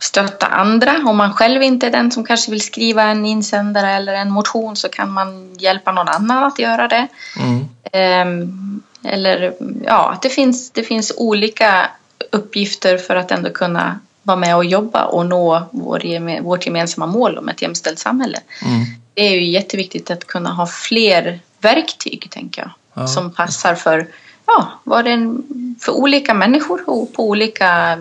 stötta 0.00 0.46
andra. 0.46 1.02
Om 1.06 1.16
man 1.16 1.32
själv 1.32 1.62
inte 1.62 1.86
är 1.86 1.90
den 1.90 2.10
som 2.10 2.24
kanske 2.24 2.50
vill 2.50 2.60
skriva 2.60 3.02
en 3.02 3.26
insändare 3.26 3.92
eller 3.92 4.14
en 4.14 4.30
motion 4.30 4.76
så 4.76 4.88
kan 4.88 5.12
man 5.12 5.54
hjälpa 5.58 5.92
någon 5.92 6.08
annan 6.08 6.44
att 6.44 6.58
göra 6.58 6.88
det. 6.88 7.06
Mm. 7.38 7.68
Ehm, 7.92 8.82
eller 9.04 9.54
ja, 9.84 10.18
det 10.22 10.28
finns, 10.28 10.70
det 10.70 10.82
finns 10.82 11.12
olika 11.16 11.90
uppgifter 12.32 12.98
för 12.98 13.16
att 13.16 13.30
ändå 13.30 13.50
kunna 13.50 14.00
vara 14.22 14.36
med 14.36 14.56
och 14.56 14.64
jobba 14.64 15.04
och 15.04 15.26
nå 15.26 15.68
vår, 15.70 16.40
vårt 16.40 16.66
gemensamma 16.66 17.06
mål 17.06 17.38
om 17.38 17.48
ett 17.48 17.62
jämställt 17.62 17.98
samhälle. 17.98 18.38
Mm. 18.64 18.84
Det 19.14 19.22
är 19.22 19.34
ju 19.34 19.50
jätteviktigt 19.50 20.10
att 20.10 20.26
kunna 20.26 20.52
ha 20.52 20.66
fler 20.66 21.40
verktyg, 21.60 22.30
tänker 22.30 22.62
jag, 22.62 22.70
ja. 22.94 23.06
som 23.06 23.32
passar 23.32 23.74
för, 23.74 24.06
ja, 24.46 24.68
vad 24.84 25.04
det 25.04 25.10
en, 25.10 25.44
för 25.80 25.92
olika 25.92 26.34
människor 26.34 26.90
och 26.90 27.12
på 27.12 27.28
olika 27.28 27.98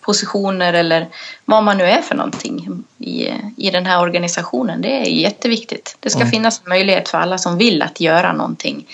positioner 0.00 0.72
eller 0.72 1.08
vad 1.44 1.64
man 1.64 1.78
nu 1.78 1.84
är 1.84 2.02
för 2.02 2.14
någonting 2.14 2.84
i, 2.98 3.28
i 3.56 3.70
den 3.70 3.86
här 3.86 4.00
organisationen. 4.00 4.82
Det 4.82 4.88
är 4.88 5.10
jätteviktigt. 5.10 5.96
Det 6.00 6.10
ska 6.10 6.20
mm. 6.20 6.30
finnas 6.30 6.66
möjlighet 6.66 7.08
för 7.08 7.18
alla 7.18 7.38
som 7.38 7.58
vill 7.58 7.82
att 7.82 8.00
göra 8.00 8.32
någonting 8.32 8.86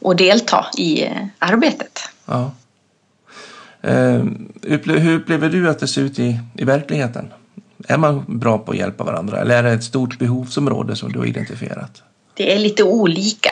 och 0.00 0.16
delta 0.16 0.66
i 0.76 1.08
arbetet. 1.38 1.98
Ja. 2.26 2.52
Uh, 3.84 4.24
hur 4.84 5.14
upplever 5.14 5.48
du 5.48 5.70
att 5.70 5.78
det 5.78 5.88
ser 5.88 6.02
ut 6.02 6.18
i, 6.18 6.38
i 6.54 6.64
verkligheten? 6.64 7.32
Är 7.88 7.96
man 7.96 8.24
bra 8.26 8.58
på 8.58 8.70
att 8.70 8.78
hjälpa 8.78 9.04
varandra 9.04 9.40
eller 9.40 9.58
är 9.58 9.62
det 9.62 9.70
ett 9.70 9.84
stort 9.84 10.18
behovsområde 10.18 10.96
som 10.96 11.12
du 11.12 11.18
har 11.18 11.26
identifierat? 11.26 12.02
Det 12.34 12.54
är 12.54 12.58
lite 12.58 12.82
olika 12.82 13.50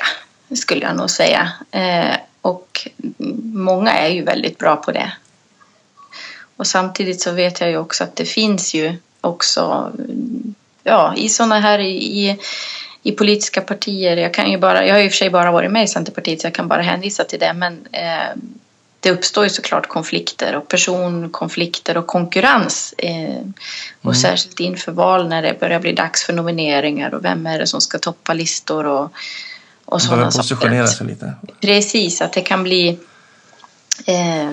skulle 0.54 0.86
jag 0.86 0.96
nog 0.96 1.10
säga. 1.10 1.52
Uh, 1.76 2.16
och 2.40 2.88
många 3.42 3.90
är 3.92 4.08
ju 4.08 4.24
väldigt 4.24 4.58
bra 4.58 4.76
på 4.76 4.92
det. 4.92 5.12
Och 6.56 6.66
samtidigt 6.66 7.20
så 7.20 7.32
vet 7.32 7.60
jag 7.60 7.70
ju 7.70 7.78
också 7.78 8.04
att 8.04 8.16
det 8.16 8.24
finns 8.24 8.74
ju 8.74 8.96
också 9.20 9.92
ja, 10.82 11.14
i 11.16 11.28
sådana 11.28 11.60
här 11.60 11.78
i, 11.78 12.38
i 13.02 13.12
politiska 13.12 13.60
partier. 13.60 14.16
Jag, 14.16 14.34
kan 14.34 14.50
ju 14.50 14.58
bara, 14.58 14.86
jag 14.86 14.94
har 14.94 15.02
i 15.02 15.06
och 15.06 15.10
för 15.10 15.16
sig 15.16 15.30
bara 15.30 15.52
varit 15.52 15.70
med 15.70 15.84
i 15.84 15.88
Centerpartiet 15.88 16.40
så 16.40 16.46
jag 16.46 16.54
kan 16.54 16.68
bara 16.68 16.82
hänvisa 16.82 17.24
till 17.24 17.38
det. 17.38 17.52
Men 17.52 17.86
eh, 17.92 18.36
det 19.00 19.10
uppstår 19.10 19.44
ju 19.44 19.50
såklart 19.50 19.88
konflikter 19.88 20.56
och 20.56 20.68
personkonflikter 20.68 21.96
och 21.96 22.06
konkurrens. 22.06 22.94
Eh, 22.98 23.40
och 24.00 24.04
mm. 24.04 24.14
särskilt 24.14 24.60
inför 24.60 24.92
val 24.92 25.28
när 25.28 25.42
det 25.42 25.60
börjar 25.60 25.80
bli 25.80 25.92
dags 25.92 26.24
för 26.24 26.32
nomineringar 26.32 27.14
och 27.14 27.24
vem 27.24 27.46
är 27.46 27.58
det 27.58 27.66
som 27.66 27.80
ska 27.80 27.98
toppa 27.98 28.34
listor 28.34 28.86
och, 28.86 29.12
och 29.84 30.02
sådana 30.02 30.30
saker. 30.30 30.42
positionera 30.42 30.86
sig 30.86 31.06
lite. 31.06 31.32
Precis, 31.60 32.20
att 32.20 32.32
det 32.32 32.40
kan 32.40 32.62
bli 32.62 32.98
eh, 34.06 34.50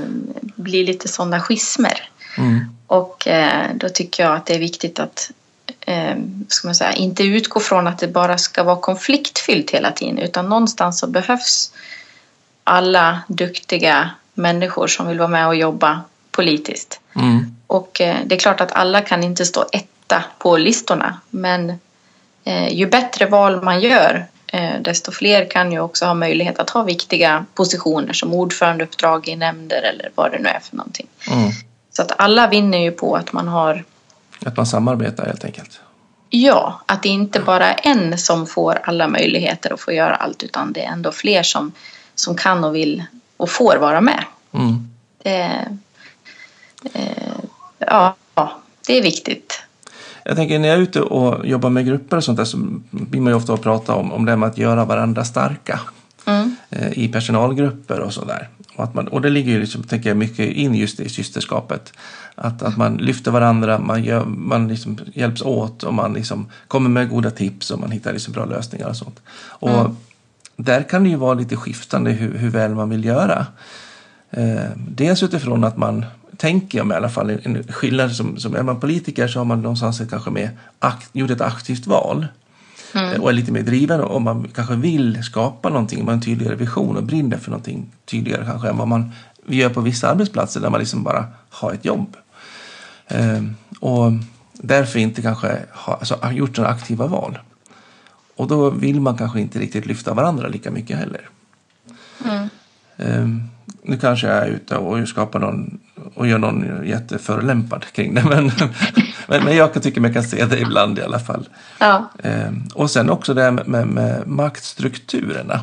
blir 0.56 0.86
lite 0.86 1.08
sådana 1.08 1.40
schismer. 1.40 2.10
Mm. 2.38 2.66
Och 2.88 3.28
eh, 3.28 3.70
då 3.76 3.90
tycker 3.90 4.24
jag 4.24 4.36
att 4.36 4.46
det 4.46 4.56
är 4.56 4.60
viktigt 4.60 5.00
att 5.00 5.32
eh, 5.80 6.16
ska 6.48 6.68
man 6.68 6.76
säga, 6.76 6.94
inte 6.94 7.24
utgå 7.24 7.60
från 7.60 7.88
att 7.88 8.00
det 8.00 8.08
bara 8.08 8.38
ska 8.38 8.64
vara 8.64 8.76
konfliktfyllt 8.76 9.72
hela 9.72 9.92
tiden 9.92 10.18
utan 10.18 10.50
någonstans 10.50 11.00
så 11.00 11.08
behövs 11.08 11.72
alla 12.64 13.22
duktiga 13.28 14.10
människor 14.34 14.88
som 14.88 15.08
vill 15.08 15.18
vara 15.18 15.28
med 15.28 15.48
och 15.48 15.56
jobba 15.56 16.02
politiskt. 16.32 17.00
Mm. 17.16 17.56
Och 17.68 18.02
eh, 18.02 18.18
det 18.26 18.36
är 18.36 18.40
klart 18.40 18.62
att 18.62 18.72
alla 18.72 19.02
kan 19.02 19.24
inte 19.24 19.46
stå 19.46 19.66
etta 19.72 20.24
på 20.38 20.58
listorna 20.58 21.20
men 21.30 21.80
eh, 22.44 22.74
ju 22.74 22.86
bättre 22.86 23.26
val 23.26 23.64
man 23.64 23.82
gör 23.82 24.26
desto 24.82 25.12
fler 25.12 25.50
kan 25.50 25.72
ju 25.72 25.80
också 25.80 26.06
ha 26.06 26.14
möjlighet 26.14 26.60
att 26.60 26.70
ha 26.70 26.84
viktiga 26.84 27.46
positioner 27.54 28.14
som 28.14 28.34
ordförandeuppdrag 28.34 29.28
i 29.28 29.36
nämnder 29.36 29.82
eller 29.82 30.10
vad 30.16 30.32
det 30.32 30.40
nu 30.40 30.50
är 30.50 30.60
för 30.60 30.76
någonting. 30.76 31.08
Mm. 31.32 31.52
Så 31.92 32.02
att 32.02 32.20
alla 32.20 32.48
vinner 32.48 32.78
ju 32.78 32.92
på 32.92 33.16
att 33.16 33.34
man 33.34 33.48
har... 33.48 33.84
Att 34.46 34.58
man 34.58 34.66
samarbetar 34.66 35.26
helt 35.26 35.46
enkelt. 35.46 35.80
Ja, 36.30 36.82
att 36.86 37.04
det 37.04 37.10
inte 37.10 37.40
bara 37.40 37.74
är 37.74 37.88
en 37.88 38.18
som 38.18 38.48
får 38.48 38.80
alla 38.84 39.08
möjligheter 39.08 39.74
att 39.74 39.82
få 39.82 39.92
göra 39.92 40.16
allt 40.16 40.44
utan 40.44 40.74
det 40.74 40.84
är 40.84 40.92
ändå 40.92 41.12
fler 41.12 41.44
som, 41.44 41.72
som 42.16 42.36
kan 42.36 42.64
och 42.64 42.76
vill 42.76 43.04
och 43.38 43.50
får 43.50 43.78
vara 43.78 44.02
med. 44.02 44.24
Mm. 44.52 44.90
Det, 45.24 45.68
eh, 46.94 47.34
ja, 47.80 48.16
det 48.88 48.98
är 48.98 49.02
viktigt. 49.02 49.64
Jag 50.26 50.36
tänker 50.36 50.60
när 50.60 50.68
jag 50.68 50.78
är 50.78 50.82
ute 50.82 51.02
och 51.02 51.48
jobbar 51.48 51.70
med 51.70 51.86
grupper 51.86 52.18
och 52.18 52.24
sånt 52.24 52.38
där 52.38 52.46
så 52.46 52.58
blir 52.90 53.22
man 53.22 53.32
ju 53.32 53.38
ofta 53.38 53.54
att 53.54 53.62
prata 53.62 53.96
om, 53.96 54.12
om 54.12 54.26
det 54.26 54.36
med 54.36 54.50
att 54.50 54.58
göra 54.58 54.86
varandra 54.86 55.24
starka. 55.24 55.80
Mm. 56.26 56.56
Eh, 56.70 57.00
I 57.00 57.08
personalgrupper 57.08 58.00
och 58.00 58.14
sådär. 58.14 58.50
Och, 58.76 58.96
och 58.96 59.22
det 59.22 59.30
ligger 59.30 59.52
ju 59.52 59.60
liksom, 59.60 59.84
tänker 59.84 60.10
jag, 60.10 60.18
mycket 60.18 60.50
in 60.50 60.76
just 60.76 61.00
i 61.00 61.10
systerskapet. 61.10 61.94
Att, 62.36 62.64
att 62.64 62.78
man 62.78 62.98
lyfter 62.98 63.32
varandra, 63.32 63.80
man, 63.80 64.04
gör, 64.04 64.26
man 64.26 64.68
liksom 64.68 64.98
hjälps 65.14 65.42
åt 65.42 65.84
och 65.84 65.94
man 65.94 66.14
liksom 66.14 66.48
kommer 66.68 66.90
med 66.90 67.10
goda 67.10 67.32
tips 67.32 67.72
och 67.72 67.80
man 67.80 67.92
hittar 67.92 68.14
liksom 68.14 68.34
bra 68.34 68.46
lösningar 68.46 68.90
och 68.90 68.98
sånt. 68.98 69.22
Och 69.48 69.80
mm. 69.80 69.96
där 70.56 70.84
kan 70.84 71.04
det 71.04 71.10
ju 71.10 71.16
vara 71.16 71.34
lite 71.34 71.56
skiftande 71.56 72.12
hur, 72.12 72.38
hur 72.38 72.50
väl 72.50 72.76
man 72.76 72.90
vill 72.90 73.06
göra. 73.06 73.46
Eh, 74.30 74.70
dels 74.76 75.24
utifrån 75.24 75.64
att 75.64 75.78
man 75.78 76.06
tänker 76.38 76.78
jag 76.78 76.88
mig 76.88 76.96
i 76.96 76.98
alla 76.98 77.10
fall, 77.10 77.30
en 77.30 77.64
skillnad 77.64 78.12
som, 78.12 78.38
som 78.38 78.56
är 78.56 78.64
man 78.64 78.80
politiker 78.80 79.28
så 79.28 79.40
har 79.40 79.46
man 79.46 79.62
någonstans 79.62 80.02
kanske 80.10 80.30
mer 80.30 80.52
akt, 80.80 81.10
gjort 81.14 81.30
ett 81.30 81.42
aktivt 81.42 81.88
val. 81.88 82.28
Mm. 82.96 83.22
Och 83.22 83.30
är 83.30 83.34
lite 83.34 83.52
mer 83.52 83.62
driven 83.62 84.02
och 84.02 84.22
man 84.22 84.48
kanske 84.56 84.76
vill 84.76 85.24
skapa 85.24 85.70
någonting, 85.70 86.00
man 86.00 86.08
har 86.08 86.14
en 86.14 86.22
tydligare 86.22 86.56
vision 86.56 86.98
och 86.98 87.04
brinner 87.04 87.38
för 87.38 87.52
någonting 87.52 87.92
tydligare 88.06 88.46
kanske 88.46 88.70
än 88.70 88.78
vad 88.78 88.88
man 88.88 89.12
gör 89.46 89.70
på 89.70 89.82
vissa 89.82 90.10
arbetsplatser 90.10 90.60
där 90.60 90.70
man 90.70 90.80
liksom 90.80 91.04
bara 91.04 91.28
har 91.50 91.74
ett 91.74 91.86
jobb. 91.86 92.18
Ehm, 93.08 93.56
och 93.80 94.12
därför 94.54 95.00
inte 95.00 95.22
kanske 95.22 95.60
ha 95.72 95.94
alltså, 95.96 96.32
gjort 96.32 96.58
några 96.58 96.70
aktiva 96.70 97.08
val. 97.08 97.40
Och 98.36 98.48
då 98.48 98.70
vill 98.70 99.02
man 99.02 99.18
kanske 99.18 99.40
inte 99.40 99.60
riktigt 99.60 99.86
lyfta 99.86 100.14
varandra 100.14 100.48
lika 100.48 100.72
mycket 100.72 100.98
heller. 100.98 101.30
Mm. 102.26 102.50
Ehm, 102.98 103.50
nu 103.84 103.98
kanske 103.98 104.28
jag 104.28 104.38
är 104.38 104.48
ute 104.48 104.76
och 104.76 105.08
skapar 105.08 105.40
någon 105.40 105.80
och 106.16 106.28
gör 106.28 106.38
någon 106.38 106.88
jätteförolämpad 106.88 107.86
kring 107.86 108.14
det. 108.14 108.24
Men, 108.24 108.52
men, 109.28 109.44
men 109.44 109.56
jag 109.56 109.84
tycker 109.84 110.02
man 110.02 110.14
kan 110.14 110.24
se 110.24 110.46
det 110.46 110.60
ibland 110.60 111.00
i 111.00 111.02
alla 111.02 111.20
fall. 111.20 111.50
Ja. 111.80 112.10
Ehm, 112.24 112.64
och 112.74 112.92
sen 112.92 113.10
också 113.10 113.34
det 113.34 113.42
här 113.42 113.52
med, 113.52 113.88
med, 113.88 114.28
maktstrukturerna. 114.28 115.60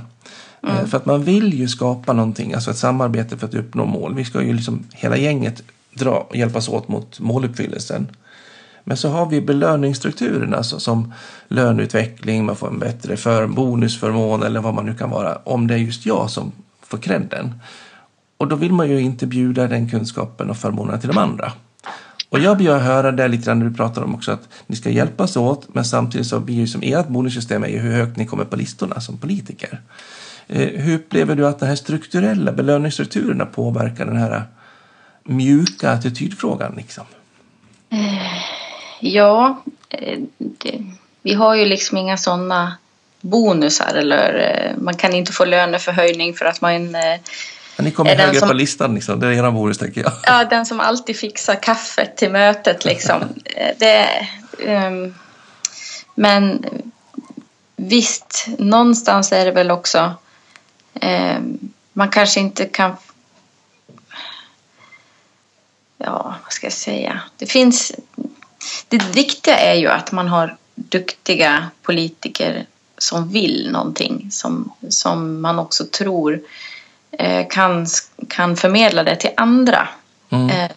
Mm. 0.63 0.77
Ehm, 0.77 0.87
för 0.89 0.97
att 0.97 1.07
man 1.07 1.25
vill 1.25 1.55
ju 1.55 1.69
skapa 1.69 2.13
någonting, 2.13 2.55
alltså 2.55 2.71
ett 2.71 2.77
samarbete 2.77 3.37
för 3.39 3.47
att 3.47 3.55
uppnå 3.55 3.85
mål. 3.85 4.15
Vi 4.15 4.25
ska 4.25 4.43
ju 4.43 4.53
liksom 4.53 4.85
hela 4.93 5.17
gänget 5.17 5.63
dra, 5.95 6.29
hjälpas 6.35 6.69
åt 6.69 6.89
mot 6.89 7.21
måluppfyllelsen. 7.21 8.09
Men 8.85 8.97
så 8.97 9.09
har 9.09 9.27
vi 9.27 9.41
belöningsstrukturerna 9.41 10.57
alltså, 10.57 10.81
som 10.81 11.13
löneutveckling, 11.49 12.45
man 12.45 12.57
får 12.57 12.69
en 12.69 12.79
bättre 12.79 13.17
för, 13.17 13.47
bonusförmån 13.47 14.43
eller 14.43 14.61
vad 14.61 14.75
man 14.75 14.87
nu 14.87 14.95
kan 14.95 15.11
vara. 15.11 15.37
Om 15.45 15.67
det 15.67 15.75
är 15.75 15.79
just 15.79 16.07
jag 16.07 16.31
som 16.31 16.53
får 16.83 16.99
credden. 16.99 17.55
Och 18.41 18.49
då 18.49 18.57
vill 18.57 18.73
man 18.73 18.89
ju 18.89 19.01
inte 19.01 19.27
bjuda 19.27 19.67
den 19.67 19.91
kunskapen 19.91 20.51
och 20.51 20.57
förmånerna 20.57 20.99
till 20.99 21.09
de 21.09 21.19
andra. 21.19 21.53
Och 22.29 22.39
jag 22.39 22.59
börjar 22.59 22.79
höra 22.79 23.13
det 23.13 23.29
lite 23.29 23.45
grann 23.45 23.59
när 23.59 23.67
du 23.67 23.75
pratar 23.75 24.03
om 24.03 24.15
också 24.15 24.33
att 24.33 24.49
ni 24.67 24.77
ska 24.77 24.91
hjälpas 24.91 25.37
åt 25.37 25.75
men 25.75 25.85
samtidigt 25.85 26.27
så 26.27 26.41
blir 26.41 26.55
ju 26.55 26.67
som 26.67 26.83
ert 26.85 27.09
bonussystem 27.09 27.65
är 27.65 27.69
ju 27.69 27.79
hur 27.79 27.93
högt 27.93 28.17
ni 28.17 28.27
kommer 28.27 28.45
på 28.45 28.57
listorna 28.57 29.01
som 29.01 29.19
politiker. 29.19 29.81
Eh, 30.49 30.69
hur 30.69 30.95
upplever 30.95 31.35
du 31.35 31.47
att 31.47 31.59
de 31.59 31.67
här 31.67 31.75
strukturella 31.75 32.53
belöningsstrukturerna 32.53 33.47
påverkar 33.47 34.07
den 34.07 34.17
här 34.17 34.43
mjuka 35.25 35.91
attitydfrågan? 35.91 36.75
Liksom? 36.77 37.05
Eh, 37.91 38.43
ja, 39.01 39.63
eh, 39.89 40.19
det, 40.39 40.85
vi 41.23 41.35
har 41.35 41.55
ju 41.55 41.65
liksom 41.65 41.99
inga 41.99 42.17
sådana 42.17 42.77
bonusar 43.21 43.95
eller 43.95 44.75
man 44.79 44.95
kan 44.95 45.15
inte 45.15 45.33
få 45.33 45.45
löneförhöjning 45.45 46.35
för 46.35 46.45
att 46.45 46.61
man 46.61 46.97
men 47.81 47.85
ni 47.85 47.91
kommer 47.91 48.17
högre 48.17 48.39
som- 48.39 48.49
på 48.49 48.55
listan, 48.55 48.95
liksom. 48.95 49.21
det 49.21 49.27
är 49.27 49.31
era 49.33 49.51
bonus 49.51 49.79
tänker 49.79 50.01
jag. 50.03 50.13
Ja, 50.23 50.45
den 50.45 50.67
som 50.67 50.81
alltid 50.81 51.17
fixar 51.17 51.55
kaffet 51.63 52.17
till 52.17 52.31
mötet 52.31 52.85
liksom. 52.85 53.23
Eh, 53.45 53.77
Det, 53.79 54.27
ehm, 54.67 55.15
men 56.15 56.65
visst, 57.77 58.47
någonstans 58.59 59.33
är 59.33 59.45
det 59.45 59.51
väl 59.53 59.71
också... 59.71 60.15
ehm, 60.95 61.59
man 61.93 62.09
kanske 62.09 62.41
inte 62.41 62.65
kan... 62.65 62.97
Ja, 65.99 66.35
vad 66.45 66.53
ska 66.53 66.67
jag 66.67 66.73
säga? 66.73 67.21
Det 67.37 67.47
finns... 67.47 67.93
Det 68.89 68.99
viktiga 68.99 69.59
är 69.59 69.75
ju 69.75 69.89
att 69.89 70.13
man 70.13 70.29
har 70.29 70.57
duktiga 70.75 71.71
politiker 71.83 72.67
som 72.99 73.29
vill 73.29 73.69
någonting. 73.73 74.29
Som, 74.33 74.73
som 74.89 75.41
man 75.41 75.59
också 75.59 75.85
tror 75.85 76.41
kan, 77.51 77.87
kan 78.29 78.57
förmedla 78.57 79.05
det 79.05 79.17
till 79.17 79.31
andra. 79.37 79.89
Mm. 80.31 80.51
Eh, 80.51 80.69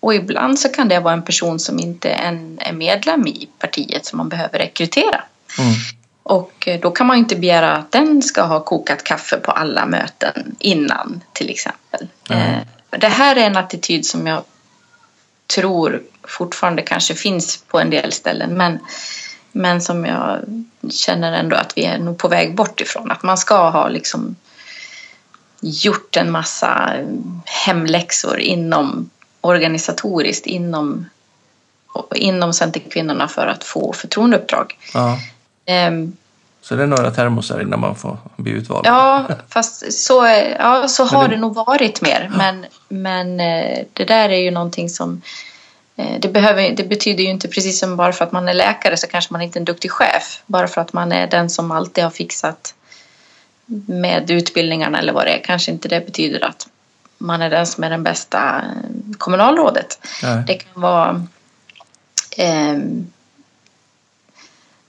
och 0.00 0.14
ibland 0.14 0.58
så 0.58 0.68
kan 0.68 0.88
det 0.88 1.00
vara 1.00 1.14
en 1.14 1.22
person 1.22 1.58
som 1.58 1.78
inte 1.78 2.10
är 2.10 2.72
medlem 2.72 3.26
i 3.26 3.48
partiet 3.58 4.06
som 4.06 4.16
man 4.16 4.28
behöver 4.28 4.58
rekrytera. 4.58 5.24
Mm. 5.58 5.74
Och 6.22 6.68
eh, 6.68 6.80
då 6.80 6.90
kan 6.90 7.06
man 7.06 7.16
ju 7.16 7.22
inte 7.22 7.36
begära 7.36 7.76
att 7.76 7.92
den 7.92 8.22
ska 8.22 8.42
ha 8.42 8.60
kokat 8.60 9.04
kaffe 9.04 9.36
på 9.36 9.52
alla 9.52 9.86
möten 9.86 10.56
innan 10.58 11.20
till 11.32 11.50
exempel. 11.50 12.08
Mm. 12.30 12.54
Eh, 12.54 12.58
Det 12.90 13.08
här 13.08 13.36
är 13.36 13.46
en 13.46 13.56
attityd 13.56 14.06
som 14.06 14.26
jag 14.26 14.42
tror 15.54 16.02
fortfarande 16.22 16.82
kanske 16.82 17.14
finns 17.14 17.56
på 17.56 17.80
en 17.80 17.90
del 17.90 18.12
ställen 18.12 18.56
men, 18.56 18.78
men 19.52 19.80
som 19.80 20.04
jag 20.04 20.38
känner 20.90 21.32
ändå 21.32 21.56
att 21.56 21.72
vi 21.76 21.84
är 21.84 21.98
nog 21.98 22.18
på 22.18 22.28
väg 22.28 22.54
bort 22.54 22.80
ifrån. 22.80 23.10
Att 23.10 23.22
man 23.22 23.38
ska 23.38 23.70
ha 23.70 23.88
liksom 23.88 24.36
gjort 25.62 26.16
en 26.16 26.30
massa 26.30 26.90
hemläxor 27.44 28.38
inom 28.38 29.10
organisatoriskt 29.40 30.46
inom, 30.46 31.06
inom 32.14 32.52
Centerkvinnorna 32.52 33.28
för 33.28 33.46
att 33.46 33.64
få 33.64 33.92
förtroendeuppdrag. 33.92 34.78
Ja. 34.94 35.18
Ehm, 35.66 36.16
Så 36.62 36.74
det 36.74 36.82
är 36.82 36.86
några 36.86 37.10
termosar 37.10 37.60
innan 37.62 37.80
man 37.80 37.96
får 37.96 38.16
bli 38.36 38.52
utvald. 38.52 38.86
Ja, 38.86 39.26
fast 39.48 39.92
så, 39.92 40.26
ja, 40.58 40.88
så 40.88 41.04
har 41.04 41.28
det- 41.28 41.34
det 41.34 41.40
nog 41.40 41.54
varit 41.54 42.02
mer. 42.02 42.30
Men, 42.36 42.66
men 42.88 43.40
eh, 43.40 43.78
det 43.92 44.04
där 44.04 44.28
är 44.28 44.38
ju 44.38 44.50
någonting 44.50 44.90
som... 44.90 45.22
eh, 45.96 46.18
Det, 46.20 46.28
behöver, 46.28 46.70
det 46.70 46.84
betyder 46.84 47.24
ju 47.24 47.30
inte 47.30 47.48
precis 47.48 47.78
som 47.80 47.96
bara 47.96 48.12
för 48.12 48.24
att 48.24 48.32
man 48.32 48.48
är 48.48 48.54
läkare 48.54 48.96
så 48.96 49.06
kanske 49.06 49.32
man 49.32 49.42
inte 49.42 49.58
är 49.58 49.60
en 49.60 49.64
duktig 49.64 49.90
chef. 49.90 50.42
Bara 50.46 50.68
för 50.68 50.80
att 50.80 50.92
man 50.92 51.12
är 51.12 51.26
den 51.26 51.50
som 51.50 51.70
alltid 51.70 52.04
har 52.04 52.10
fixat 52.10 52.74
med 53.86 54.30
utbildningarna 54.30 54.98
eller 54.98 55.12
vad 55.12 55.26
det 55.26 55.30
är. 55.38 55.44
Kanske 55.44 55.70
inte 55.72 55.88
det 55.88 56.06
betyder 56.06 56.44
att 56.44 56.68
man 57.18 57.42
är 57.42 57.50
den 57.50 57.66
som 57.66 57.84
är 57.84 57.90
den 57.90 58.02
bästa 58.02 58.56
eh, 58.58 59.16
kommunalrådet. 59.18 59.98
Nej. 60.22 60.44
Det 60.46 60.54
kan 60.54 60.82
vara 60.82 61.26
ehm, 62.36 63.06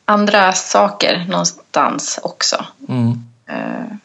andra 0.06 0.52
saker 0.52 1.26
någonstans 1.30 2.20
också. 2.24 2.66
Mm. 2.90 3.24
Eh, 3.46 3.96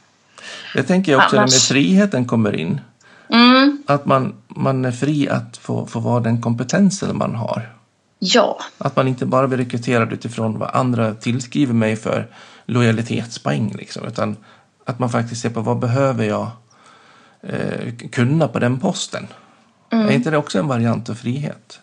Jag 0.75 0.87
tänker 0.87 1.17
också 1.17 1.37
Annars- 1.37 1.51
när 1.53 1.59
friheten 1.75 2.25
kommer 2.27 2.55
in. 2.57 2.81
mm, 3.29 3.83
Att 3.87 4.07
man, 4.07 4.35
man 4.49 4.85
är 4.85 4.93
fri 4.93 5.29
att 5.29 5.57
få, 5.57 5.87
få 5.87 6.01
vara 6.01 6.21
den 6.21 6.43
kompetensen 6.43 7.19
man 7.19 7.35
har. 7.35 7.73
ja. 8.19 8.59
Att 8.79 8.97
man 8.97 9.09
inte 9.09 9.27
bara 9.27 9.49
blir 9.49 9.59
rekryterad 9.59 10.13
utifrån 10.13 10.59
vad 10.59 10.71
andra 10.75 11.15
tillskriver 11.15 11.75
mig 11.75 11.97
för 11.97 12.27
lojalitetspoäng. 12.67 13.73
Liksom, 13.79 14.07
utan 14.07 14.37
att 14.89 14.99
man 14.99 15.11
faktiskt 15.11 15.43
ser 15.43 15.51
på 15.51 15.61
vad 15.61 15.79
behöver 15.79 16.25
jag 16.25 16.51
eh, 17.43 18.09
kunna 18.13 18.49
på 18.49 18.59
den 18.59 18.81
posten. 18.81 19.27
Är 19.91 20.11
inte 20.11 20.31
det 20.31 20.37
också 20.37 20.59
en 20.59 20.69
variant 20.69 21.09
av 21.11 21.15
frihet? 21.15 21.81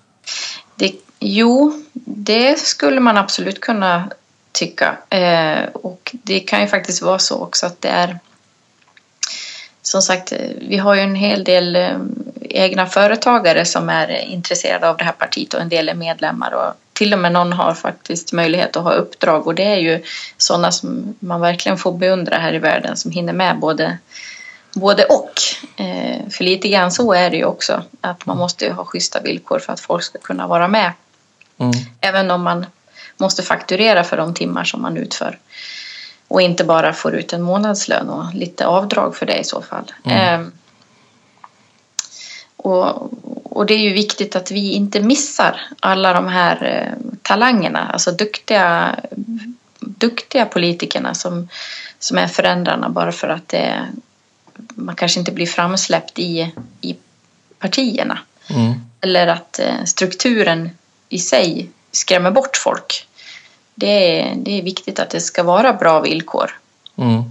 Det, 0.76 0.92
jo, 1.20 1.84
det 2.06 2.60
skulle 2.60 3.00
man 3.00 3.18
absolut 3.18 3.62
kunna 3.62 4.10
tycka. 4.52 4.98
Eh, 5.10 5.66
och 5.74 6.16
det 6.24 6.40
kan 6.40 6.62
ju 6.62 6.68
faktiskt 6.68 7.02
vara 7.02 7.20
så 7.20 7.42
också 7.42 7.66
att 7.66 7.82
det 7.82 7.90
är 7.90 8.20
som 9.82 10.02
sagt, 10.02 10.32
eh, 10.32 10.40
vi 10.62 10.78
har 10.78 10.96
ju 10.96 11.02
en 11.02 11.16
hel 11.16 11.44
del 11.44 11.76
eh, 11.76 11.98
egna 12.42 12.86
företagare 12.86 13.66
som 13.66 13.90
är 13.90 14.10
intresserade 14.10 14.90
av 14.90 14.98
det 14.98 15.04
här 15.04 15.12
partiet 15.12 15.54
och 15.54 15.62
en 15.62 15.70
del 15.70 15.90
är 15.90 15.96
medlemmar 15.96 16.52
och 16.52 16.74
till 16.96 17.14
och 17.14 17.20
med 17.20 17.32
någon 17.32 17.54
har 17.54 17.74
faktiskt 17.74 18.34
möjlighet 18.34 18.76
att 18.76 18.84
ha 18.84 18.92
uppdrag 18.92 19.48
och 19.48 19.56
det 19.56 19.64
är 19.64 19.78
ju 19.78 20.04
sådana 20.38 20.72
som 20.72 21.16
man 21.20 21.42
verkligen 21.42 21.78
får 21.78 21.92
beundra 21.92 22.38
här 22.38 22.54
i 22.54 22.60
världen 22.60 22.98
som 22.98 23.12
hinner 23.12 23.34
med 23.34 23.60
både, 23.60 23.98
både 24.74 25.04
och. 25.06 25.34
Eh, 25.78 26.30
för 26.30 26.44
lite 26.44 26.68
grann 26.68 26.92
så 26.92 27.14
är 27.14 27.30
det 27.30 27.38
ju 27.38 27.46
också 27.46 27.84
att 28.02 28.26
man 28.26 28.38
måste 28.38 28.74
ha 28.74 28.86
schyssta 28.86 29.22
villkor 29.22 29.60
för 29.60 29.74
att 29.74 29.80
folk 29.80 30.04
ska 30.04 30.20
kunna 30.20 30.48
vara 30.48 30.68
med 30.68 30.92
Mm. 31.58 31.72
Även 32.02 32.32
om 32.32 32.44
man 32.44 32.66
måste 33.18 33.44
fakturera 33.44 34.04
för 34.04 34.18
de 34.18 34.34
timmar 34.34 34.64
som 34.64 34.82
man 34.82 34.98
utför. 34.98 35.40
Och 36.28 36.42
inte 36.42 36.64
bara 36.64 36.94
får 36.94 37.16
ut 37.16 37.34
en 37.34 37.42
månadslön 37.42 38.10
och 38.10 38.34
lite 38.34 38.68
avdrag 38.68 39.16
för 39.16 39.26
det 39.26 39.38
i 39.38 39.44
så 39.44 39.62
fall. 39.62 39.92
Ehm, 40.04 40.52
och, 42.66 43.12
och 43.44 43.66
det 43.66 43.74
är 43.74 43.80
ju 43.80 43.94
viktigt 43.94 44.36
att 44.36 44.52
vi 44.52 44.72
inte 44.72 45.02
missar 45.02 45.62
alla 45.80 46.14
de 46.14 46.28
här 46.28 46.64
eh, 46.64 47.10
talangerna, 47.22 47.90
alltså 47.94 48.12
duktiga, 48.12 48.96
duktiga 49.80 50.46
politikerna 50.46 51.14
som, 51.14 51.50
som 52.00 52.18
är 52.18 52.28
föräldrarna 52.28 52.90
bara 52.90 53.12
för 53.12 53.28
att 53.30 53.48
det, 53.48 53.86
man 54.76 54.96
kanske 54.96 55.20
inte 55.20 55.32
blir 55.32 55.46
framsläppt 55.46 56.20
i, 56.20 56.54
i 56.82 56.96
partierna. 57.60 58.20
Mm. 58.48 58.74
Eller 59.02 59.28
att 59.28 59.60
eh, 59.60 59.84
strukturen 59.86 60.70
i 61.10 61.20
sig 61.20 61.70
skrämmer 61.92 62.32
bort 62.32 62.58
folk. 62.58 63.08
Det 63.76 64.20
är, 64.22 64.36
det 64.36 64.60
är 64.60 64.62
viktigt 64.62 65.00
att 65.00 65.10
det 65.10 65.22
ska 65.22 65.44
vara 65.44 65.74
bra 65.74 66.00
villkor 66.00 66.60
Mm. 66.98 67.24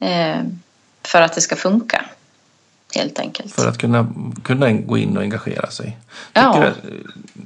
eh, 0.00 0.44
för 1.02 1.20
att 1.20 1.34
det 1.34 1.40
ska 1.40 1.56
funka. 1.56 2.04
Helt 2.94 3.18
enkelt. 3.18 3.54
För 3.54 3.68
att 3.68 3.78
kunna, 3.78 4.06
kunna 4.42 4.72
gå 4.72 4.98
in 4.98 5.16
och 5.16 5.22
engagera 5.22 5.70
sig. 5.70 5.96
Ja. 6.32 6.52
Tycker, 6.52 6.74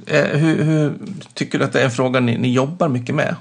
du, 0.05 0.15
eh, 0.15 0.25
hur, 0.25 0.63
hur, 0.63 0.93
tycker 1.33 1.59
du 1.59 1.65
att 1.65 1.73
det 1.73 1.81
är 1.81 1.85
en 1.85 1.91
fråga 1.91 2.19
ni, 2.19 2.37
ni 2.37 2.51
jobbar 2.51 2.87
mycket 2.87 3.15
med? 3.15 3.35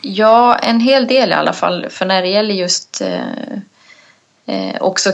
Ja, 0.00 0.56
en 0.56 0.80
hel 0.80 1.06
del 1.06 1.30
i 1.30 1.32
alla 1.32 1.52
fall. 1.52 1.86
För 1.90 2.06
när 2.06 2.22
det 2.22 2.28
gäller 2.28 2.54
just 2.54 3.00
eh, 3.00 3.20
eh, 4.46 4.76
också 4.80 5.12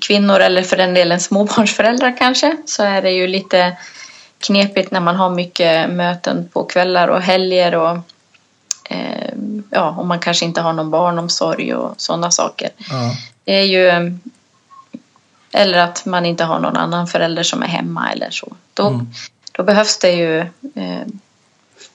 kvinnor 0.00 0.40
eller 0.40 0.62
för 0.62 0.76
den 0.76 0.94
delen 0.94 1.20
småbarnsföräldrar 1.20 2.16
kanske 2.18 2.56
så 2.66 2.82
är 2.82 3.02
det 3.02 3.10
ju 3.10 3.26
lite 3.26 3.76
knepigt 4.38 4.90
när 4.90 5.00
man 5.00 5.16
har 5.16 5.30
mycket 5.30 5.90
möten 5.90 6.48
på 6.52 6.64
kvällar 6.64 7.08
och 7.08 7.22
helger 7.22 7.74
och 7.74 7.96
eh, 8.90 9.32
ja, 9.70 9.94
om 9.98 10.08
man 10.08 10.18
kanske 10.18 10.44
inte 10.44 10.60
har 10.60 10.72
någon 10.72 10.90
barnomsorg 10.90 11.74
och 11.74 11.94
sådana 11.96 12.30
saker. 12.30 12.70
Ja. 12.90 13.14
Det 13.44 13.54
är 13.54 13.64
ju 13.64 14.18
eller 15.52 15.78
att 15.78 16.06
man 16.06 16.26
inte 16.26 16.44
har 16.44 16.58
någon 16.60 16.76
annan 16.76 17.06
förälder 17.06 17.42
som 17.42 17.62
är 17.62 17.66
hemma 17.66 18.12
eller 18.12 18.30
så. 18.30 18.56
Då, 18.74 18.86
Mm. 18.88 19.06
då 19.52 19.62
behövs 19.62 19.98
det 19.98 20.12
ju 20.12 20.38
eh, 20.74 21.06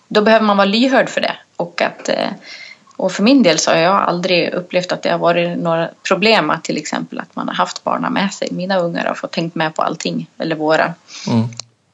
då 0.07 0.21
behöver 0.21 0.45
man 0.45 0.57
vara 0.57 0.65
lyhörd 0.65 1.09
för 1.09 1.21
det 1.21 1.35
och 1.55 1.81
att 1.81 2.09
eh, 2.09 2.29
och 2.95 3.11
för 3.11 3.23
min 3.23 3.43
del 3.43 3.59
så 3.59 3.71
har 3.71 3.77
jag 3.77 3.95
aldrig 4.01 4.53
upplevt 4.53 4.91
att 4.91 5.01
det 5.03 5.09
har 5.11 5.17
varit 5.17 5.57
några 5.57 5.89
problem 6.07 6.49
att 6.49 6.63
till 6.63 6.77
exempel 6.77 7.19
att 7.19 7.35
man 7.35 7.47
har 7.47 7.55
haft 7.55 7.83
barnen 7.83 8.13
med 8.13 8.33
sig. 8.33 8.47
Mina 8.51 8.77
ungar 8.79 9.05
har 9.05 9.13
fått 9.13 9.31
tänkt 9.31 9.55
med 9.55 9.75
på 9.75 9.81
allting, 9.81 10.29
eller 10.37 10.55
våra, 10.55 10.93
Mm. 11.27 11.43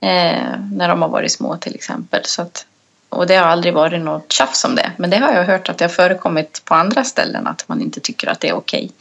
eh, 0.01 0.59
när 0.71 0.87
de 0.87 1.01
har 1.01 1.09
varit 1.09 1.31
små 1.31 1.57
till 1.57 1.75
exempel. 1.75 2.21
Så 2.25 2.41
att, 2.41 2.65
och 3.09 3.27
det 3.27 3.35
har 3.35 3.45
aldrig 3.45 3.73
varit 3.73 4.01
något 4.01 4.31
tjafs 4.31 4.65
om 4.65 4.75
det. 4.75 4.91
Men 4.97 5.09
det 5.09 5.17
har 5.17 5.33
jag 5.33 5.43
hört 5.45 5.69
att 5.69 5.77
det 5.77 5.85
har 5.85 5.89
förekommit 5.89 6.61
på 6.65 6.75
andra 6.75 7.03
ställen 7.03 7.47
att 7.47 7.63
man 7.67 7.81
inte 7.81 7.99
tycker 7.99 8.27
att 8.29 8.39
det 8.39 8.49
är 8.49 8.53
okej. 8.53 8.91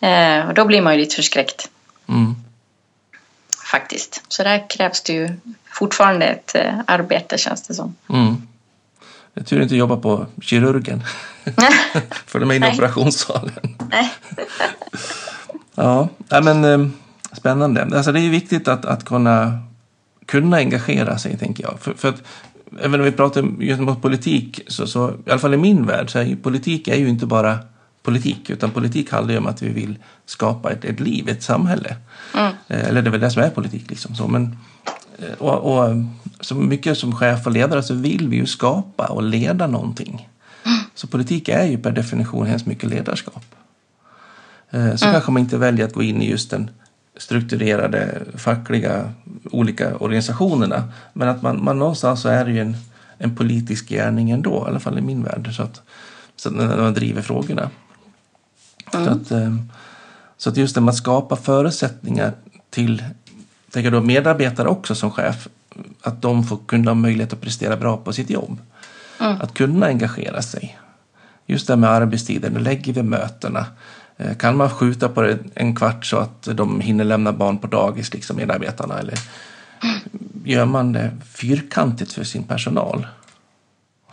Eh, 0.00 0.48
och 0.48 0.54
då 0.54 0.64
blir 0.64 0.82
man 0.82 0.92
ju 0.94 1.00
lite 1.00 1.16
förskräckt 1.16 1.70
Mm. 2.06 2.34
faktiskt. 3.70 4.24
Så 4.28 4.42
där 4.42 4.70
krävs 4.70 5.02
det 5.02 5.12
ju 5.12 5.36
fortfarande 5.64 6.26
ett 6.26 6.54
eh, 6.54 6.74
arbete 6.86 7.38
känns 7.38 7.62
det 7.62 7.74
som. 7.74 7.94
Mm. 8.08 8.36
Jag 9.34 9.46
tur 9.46 9.62
inte 9.62 9.76
jobba 9.76 9.96
på 9.96 10.26
kirurgen. 10.40 11.02
För 12.26 12.40
de 12.40 12.50
är 12.50 12.54
inne 12.54 12.68
i 12.68 12.74
operationssalen. 12.74 13.76
Ja, 15.74 16.08
men 16.28 16.64
eh, 16.64 16.88
spännande. 17.32 17.88
Alltså 17.96 18.12
det 18.12 18.20
är 18.20 18.22
ju 18.22 18.30
viktigt 18.30 18.68
att, 18.68 18.84
att 18.84 19.04
kunna, 19.04 19.58
kunna 20.26 20.56
engagera 20.56 21.18
sig, 21.18 21.38
tänker 21.38 21.64
jag. 21.64 21.80
För, 21.80 21.94
för 21.94 22.08
att 22.08 22.22
även 22.80 23.00
om 23.00 23.04
vi 23.04 23.12
pratar 23.12 23.44
just 23.58 23.80
om 23.80 24.00
politik, 24.00 24.60
så, 24.66 24.86
så 24.86 25.10
i 25.26 25.30
alla 25.30 25.38
fall 25.38 25.54
i 25.54 25.56
min 25.56 25.86
värld, 25.86 26.10
så 26.10 26.18
är 26.18 26.22
ju 26.22 26.36
politik 26.36 26.88
är 26.88 26.96
ju 26.96 27.08
inte 27.08 27.26
bara 27.26 27.58
politik, 28.02 28.50
utan 28.50 28.70
politik 28.70 29.10
handlar 29.10 29.32
ju 29.32 29.38
om 29.38 29.46
att 29.46 29.62
vi 29.62 29.68
vill 29.68 29.98
skapa 30.26 30.70
ett, 30.70 30.84
ett 30.84 31.00
liv, 31.00 31.28
ett 31.28 31.42
samhälle. 31.42 31.96
Mm. 32.34 32.52
Eh, 32.68 32.88
Eller 32.88 33.02
det 33.02 33.08
är 33.08 33.10
väl 33.10 33.20
det 33.20 33.30
som 33.30 33.42
är 33.42 33.50
politik. 33.50 33.90
Liksom. 33.90 34.14
Så, 34.14 34.28
men, 34.28 34.56
eh, 35.18 35.34
och, 35.38 35.78
och, 35.78 35.96
så 36.40 36.54
mycket 36.54 36.98
som 36.98 37.14
chef 37.14 37.46
och 37.46 37.52
ledare 37.52 37.82
så 37.82 37.94
vill 37.94 38.28
vi 38.28 38.36
ju 38.36 38.46
skapa 38.46 39.06
och 39.06 39.22
leda 39.22 39.66
någonting. 39.66 40.28
Så 40.94 41.06
politik 41.06 41.48
är 41.48 41.64
ju 41.64 41.78
per 41.78 41.90
definition 41.90 42.46
hemskt 42.46 42.66
mycket 42.66 42.90
ledarskap. 42.90 43.44
Eh, 44.70 44.94
så 44.94 45.04
mm. 45.04 45.12
kanske 45.12 45.30
man 45.30 45.42
inte 45.42 45.58
väljer 45.58 45.86
att 45.86 45.94
gå 45.94 46.02
in 46.02 46.22
i 46.22 46.30
just 46.30 46.50
den 46.50 46.70
strukturerade 47.16 48.22
fackliga 48.34 49.12
olika 49.50 49.96
organisationerna. 49.96 50.92
Men 51.12 51.28
att 51.28 51.42
man, 51.42 51.64
man 51.64 51.78
någonstans 51.78 52.20
så 52.20 52.28
är 52.28 52.44
det 52.44 52.50
ju 52.52 52.60
en, 52.60 52.76
en 53.18 53.36
politisk 53.36 53.88
gärning 53.88 54.30
ändå, 54.30 54.64
i 54.66 54.70
alla 54.70 54.80
fall 54.80 54.98
i 54.98 55.02
min 55.02 55.22
värld. 55.22 55.54
Så 55.56 55.62
att, 55.62 55.82
så 56.36 56.50
när 56.50 56.76
man 56.76 56.94
driver 56.94 57.22
frågorna. 57.22 57.70
Mm. 58.94 59.06
Så, 59.06 59.10
att, 59.10 59.30
eh, 59.30 59.54
så 60.36 60.50
att 60.50 60.56
just 60.56 60.74
det 60.74 60.80
med 60.80 60.92
att 60.92 60.96
skapa 60.96 61.36
förutsättningar 61.36 62.32
till 62.70 63.02
tänker 63.70 63.90
då 63.90 64.00
medarbetare 64.00 64.68
också 64.68 64.94
som 64.94 65.10
chef, 65.10 65.48
att 66.02 66.22
de 66.22 66.44
får 66.44 66.58
kunna 66.66 66.90
ha 66.90 66.94
möjlighet 66.94 67.32
att 67.32 67.40
prestera 67.40 67.76
bra 67.76 67.96
på 67.96 68.12
sitt 68.12 68.30
jobb. 68.30 68.58
Mm. 69.20 69.40
Att 69.40 69.54
kunna 69.54 69.86
engagera 69.86 70.42
sig. 70.42 70.78
Just 71.46 71.66
det 71.66 71.76
med 71.76 71.90
arbetstiden, 71.90 72.52
lägger 72.52 72.92
vi 72.92 73.02
mötena. 73.02 73.66
Eh, 74.16 74.36
kan 74.36 74.56
man 74.56 74.70
skjuta 74.70 75.08
på 75.08 75.22
det 75.22 75.38
en 75.54 75.76
kvart 75.76 76.06
så 76.06 76.16
att 76.16 76.42
de 76.42 76.80
hinner 76.80 77.04
lämna 77.04 77.32
barn 77.32 77.58
på 77.58 77.66
dagis, 77.66 78.14
liksom 78.14 78.36
medarbetarna? 78.36 78.98
Eller 78.98 79.18
gör 80.44 80.64
man 80.64 80.92
det 80.92 81.10
fyrkantigt 81.24 82.12
för 82.12 82.24
sin 82.24 82.42
personal? 82.42 83.06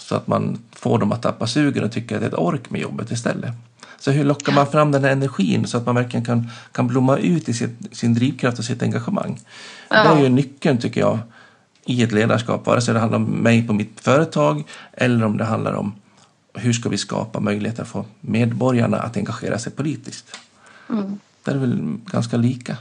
Så 0.09 0.15
att 0.15 0.27
man 0.27 0.57
får 0.71 0.99
dem 0.99 1.11
att 1.11 1.21
tappa 1.21 1.47
sugen 1.47 1.83
och 1.83 1.91
tycka 1.91 2.15
att 2.15 2.21
det 2.21 2.27
är 2.27 2.29
ett 2.29 2.37
ork 2.37 2.69
med 2.69 2.81
jobbet 2.81 3.11
istället. 3.11 3.53
Så 3.99 4.11
hur 4.11 4.23
lockar 4.23 4.53
man 4.53 4.67
fram 4.67 4.91
den 4.91 5.03
här 5.03 5.11
energin 5.11 5.67
så 5.67 5.77
att 5.77 5.85
man 5.85 5.95
verkligen 5.95 6.25
kan, 6.25 6.49
kan 6.71 6.87
blomma 6.87 7.17
ut 7.17 7.49
i 7.49 7.53
sitt, 7.53 7.77
sin 7.91 8.13
drivkraft 8.13 8.59
och 8.59 8.65
sitt 8.65 8.83
engagemang? 8.83 9.39
Ja. 9.89 10.03
Det 10.03 10.09
är 10.09 10.23
ju 10.23 10.29
nyckeln 10.29 10.77
tycker 10.77 11.01
jag 11.01 11.19
i 11.85 12.03
ett 12.03 12.11
ledarskap, 12.11 12.65
vare 12.65 12.81
sig 12.81 12.93
det 12.93 12.99
handlar 12.99 13.17
om 13.17 13.25
mig 13.25 13.67
på 13.67 13.73
mitt 13.73 13.99
företag 13.99 14.63
eller 14.93 15.25
om 15.25 15.37
det 15.37 15.45
handlar 15.45 15.73
om 15.73 15.93
hur 16.53 16.73
ska 16.73 16.89
vi 16.89 16.97
skapa 16.97 17.39
möjligheter 17.39 17.83
för 17.83 18.03
medborgarna 18.21 18.97
att 18.97 19.17
engagera 19.17 19.59
sig 19.59 19.71
politiskt. 19.71 20.35
Mm. 20.89 21.19
Det 21.43 21.51
är 21.51 21.57
väl 21.57 21.97
ganska 22.05 22.37
lika. 22.37 22.77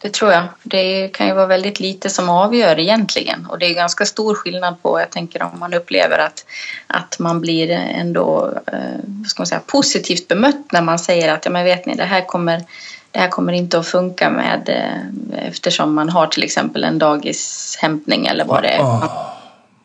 Det 0.00 0.12
tror 0.12 0.32
jag. 0.32 0.44
Det 0.62 1.08
kan 1.08 1.26
ju 1.26 1.34
vara 1.34 1.46
väldigt 1.46 1.80
lite 1.80 2.10
som 2.10 2.28
avgör 2.28 2.78
egentligen 2.78 3.46
och 3.46 3.58
det 3.58 3.66
är 3.66 3.74
ganska 3.74 4.04
stor 4.04 4.34
skillnad 4.34 4.82
på, 4.82 5.00
jag 5.00 5.10
tänker 5.10 5.42
om 5.42 5.58
man 5.58 5.74
upplever 5.74 6.18
att, 6.18 6.44
att 6.86 7.18
man 7.18 7.40
blir 7.40 7.70
ändå 7.70 8.52
eh, 8.66 8.78
vad 9.04 9.26
ska 9.26 9.40
man 9.40 9.46
säga, 9.46 9.60
positivt 9.66 10.28
bemött 10.28 10.72
när 10.72 10.82
man 10.82 10.98
säger 10.98 11.32
att 11.32 11.44
ja, 11.44 11.50
men 11.50 11.64
vet 11.64 11.86
ni, 11.86 11.94
det 11.94 12.04
här 12.04 12.26
kommer 12.26 12.64
det 13.10 13.18
här 13.18 13.28
kommer 13.28 13.52
inte 13.52 13.78
att 13.78 13.86
funka 13.86 14.30
med 14.30 14.68
eh, 14.68 15.48
eftersom 15.48 15.94
man 15.94 16.08
har 16.08 16.26
till 16.26 16.44
exempel 16.44 16.84
en 16.84 16.98
dagishämtning 16.98 18.26
eller 18.26 18.44
vad 18.44 18.62
det 18.62 18.68
är. 18.68 18.82
Oh. 18.82 19.04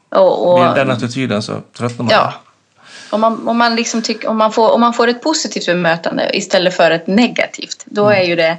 Och, 0.10 0.54
och, 0.54 0.60
Med 0.60 0.76
den 0.76 0.92
attityden 0.92 1.42
så 1.42 1.62
tröttnar 1.78 2.06
man. 2.06 2.12
Ja. 2.12 2.34
Om 3.10 3.22
man, 3.22 3.48
om, 3.48 3.58
man 3.58 3.76
liksom 3.76 4.02
tycker, 4.02 4.28
om, 4.28 4.38
man 4.38 4.52
får, 4.52 4.72
om 4.72 4.82
man 4.82 4.94
får 4.94 5.08
ett 5.08 5.22
positivt 5.22 5.66
bemötande 5.66 6.38
istället 6.38 6.74
för 6.74 6.92
ett 6.92 7.08
negativt, 7.08 7.84
då 7.86 8.06
mm. 8.06 8.22
är 8.22 8.28
ju 8.28 8.36
det 8.36 8.58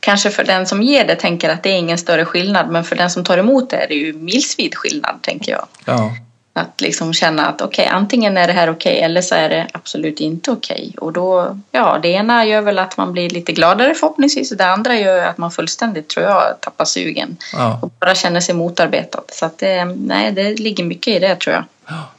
kanske 0.00 0.30
för 0.30 0.44
den 0.44 0.66
som 0.66 0.82
ger 0.82 1.06
det 1.06 1.16
tänker 1.16 1.50
att 1.50 1.62
det 1.62 1.70
är 1.70 1.76
ingen 1.76 1.98
större 1.98 2.24
skillnad, 2.24 2.70
men 2.70 2.84
för 2.84 2.96
den 2.96 3.10
som 3.10 3.24
tar 3.24 3.38
emot 3.38 3.70
det 3.70 3.76
är 3.76 3.88
det 3.88 3.94
ju 3.94 4.12
milsvid 4.12 4.74
skillnad, 4.74 5.18
tänker 5.22 5.52
jag. 5.52 5.66
Ja. 5.84 6.16
Att 6.52 6.80
liksom 6.80 7.12
känna 7.12 7.46
att 7.46 7.62
okej, 7.62 7.86
okay, 7.86 7.96
antingen 7.96 8.36
är 8.36 8.46
det 8.46 8.52
här 8.52 8.70
okej 8.70 8.92
okay, 8.92 9.04
eller 9.04 9.22
så 9.22 9.34
är 9.34 9.48
det 9.48 9.68
absolut 9.72 10.20
inte 10.20 10.50
okej. 10.50 10.74
Okay. 10.74 11.06
Och 11.06 11.12
då, 11.12 11.58
ja, 11.70 11.98
det 12.02 12.08
ena 12.08 12.44
gör 12.44 12.60
väl 12.60 12.78
att 12.78 12.96
man 12.96 13.12
blir 13.12 13.30
lite 13.30 13.52
gladare 13.52 13.94
förhoppningsvis 13.94 14.50
och 14.50 14.56
det 14.56 14.66
andra 14.66 14.94
gör 14.94 15.26
att 15.26 15.38
man 15.38 15.50
fullständigt, 15.50 16.08
tror 16.08 16.26
jag, 16.26 16.60
tappar 16.60 16.84
sugen. 16.84 17.36
Ja. 17.52 17.78
Och 17.82 17.90
bara 18.00 18.14
känner 18.14 18.40
sig 18.40 18.54
motarbetad. 18.54 19.22
Så 19.28 19.46
att 19.46 19.58
det, 19.58 19.84
nej, 19.84 20.32
det 20.32 20.60
ligger 20.60 20.84
mycket 20.84 21.16
i 21.16 21.18
det 21.18 21.36
tror 21.36 21.54
jag. 21.54 21.64
Ja. 21.86 22.10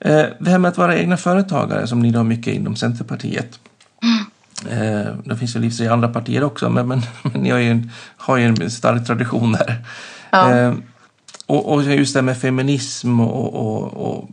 Eh, 0.00 0.26
det 0.38 0.50
här 0.50 0.58
med 0.58 0.68
att 0.68 0.78
vara 0.78 0.96
egna 0.96 1.16
företagare 1.16 1.86
som 1.86 2.00
ni 2.00 2.12
har 2.12 2.24
mycket 2.24 2.54
inom 2.54 2.76
Centerpartiet. 2.76 3.58
Mm. 4.02 4.24
Eh, 4.70 5.14
det 5.24 5.36
finns 5.36 5.56
ju 5.56 5.84
i 5.84 5.88
andra 5.88 6.08
partier 6.08 6.44
också, 6.44 6.70
men, 6.70 6.88
men, 6.88 7.02
men 7.22 7.50
har 7.50 7.58
ju, 7.58 7.70
en, 7.70 7.90
har 8.16 8.36
ju 8.36 8.44
en 8.44 8.70
stark 8.70 9.06
tradition 9.06 9.52
där. 9.52 9.84
Ja. 10.30 10.50
Eh, 10.50 10.74
och, 11.46 11.72
och, 11.72 11.82
just 11.82 12.14
det 12.14 12.22
med 12.22 12.38
feminism 12.38 13.20
och, 13.20 13.54
och, 13.54 14.08
och, 14.08 14.28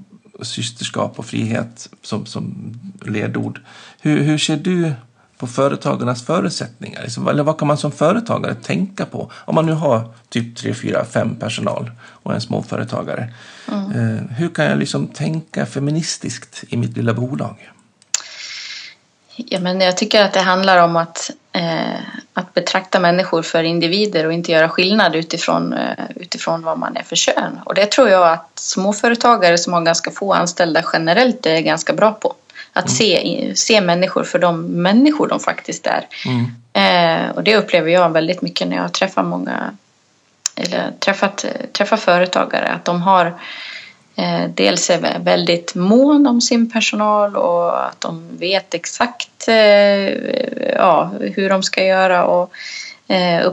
systerskap 0.46 1.20
och 1.20 1.26
frihet 1.26 1.90
som, 2.02 2.26
som 2.26 2.74
ledord. 3.02 3.62
Hur, 4.02 4.24
hur 4.24 4.38
ser 4.38 4.58
du 4.58 4.94
på 5.38 5.48
företagarnas 5.48 6.26
förutsättningar? 6.26 7.02
Liksom, 7.04 7.28
eller 7.28 7.44
vad 7.44 7.58
kan 7.58 7.68
man 7.68 7.78
som 7.78 7.92
företagare 7.92 8.56
tänka 8.56 9.06
på? 9.06 9.32
Om 9.34 9.56
man 9.56 9.66
nu 9.66 9.72
har 9.72 10.14
typ 10.30 10.56
tre, 10.56 10.74
fyra, 10.74 11.06
fem 11.06 11.36
personal 11.36 11.92
och 12.02 12.34
en 12.34 12.42
småföretagare. 12.42 13.34
Mm. 13.72 13.92
Eh, 13.92 14.24
hur 14.38 14.50
kan 14.50 14.66
jag 14.66 14.80
liksom 14.80 15.08
tänka 15.08 15.66
feministiskt 15.66 16.64
i 16.70 16.78
mitt 16.78 16.98
lilla 16.98 17.14
bolag? 17.14 17.72
Ja, 19.36 19.60
men 19.60 19.82
jag 19.82 19.98
tycker 19.98 20.24
att 20.24 20.34
det 20.34 20.40
handlar 20.40 20.84
om 20.84 20.96
att, 20.96 21.32
eh, 21.52 22.02
att 22.34 22.54
betrakta 22.54 23.00
människor 23.00 23.42
för 23.42 23.64
individer 23.64 24.26
och 24.26 24.34
inte 24.34 24.52
göra 24.52 24.70
skillnad 24.70 25.16
utifrån, 25.16 25.74
eh, 25.74 26.06
utifrån 26.16 26.64
vad 26.64 26.80
man 26.80 26.98
är 26.98 27.04
för 27.04 27.16
kön. 27.16 27.60
Och 27.66 27.76
det 27.76 27.92
tror 27.92 28.10
jag 28.10 28.34
att 28.34 28.52
småföretagare 28.56 29.58
som 29.58 29.74
har 29.74 29.82
ganska 29.82 30.12
få 30.12 30.34
anställda 30.34 30.84
generellt 30.94 31.46
är 31.46 31.60
ganska 31.60 31.94
bra 31.94 32.12
på. 32.12 32.36
Att 32.74 32.86
mm. 32.86 32.96
se, 32.96 33.52
se 33.56 33.82
människor 33.82 34.24
för 34.24 34.40
de 34.40 34.62
människor 34.62 35.28
de 35.28 35.40
faktiskt 35.40 35.88
är. 35.88 36.08
Mm. 36.26 36.52
Eh, 36.74 37.30
och 37.36 37.44
det 37.44 37.58
upplever 37.58 37.92
jag 37.92 38.10
väldigt 38.10 38.42
mycket 38.42 38.68
när 38.68 38.78
jag 38.78 38.94
träffar 38.94 39.24
många 39.24 39.72
eller 40.56 40.92
träffat, 41.00 41.46
träffar 41.74 41.98
företagare 41.98 42.68
att 42.68 42.86
de 42.86 43.02
har 43.02 43.34
dels 44.54 44.90
är 44.90 45.20
väldigt 45.20 45.76
mån 45.76 46.28
om 46.28 46.42
sin 46.42 46.72
personal 46.72 47.36
och 47.36 47.86
att 47.86 48.02
de 48.02 48.38
vet 48.38 48.74
exakt 48.74 49.48
eh, 49.48 49.56
ja, 50.76 51.12
hur 51.20 51.50
de 51.50 51.64
ska 51.64 51.84
göra 51.84 52.26
och 52.26 52.52
eh, 53.08 53.52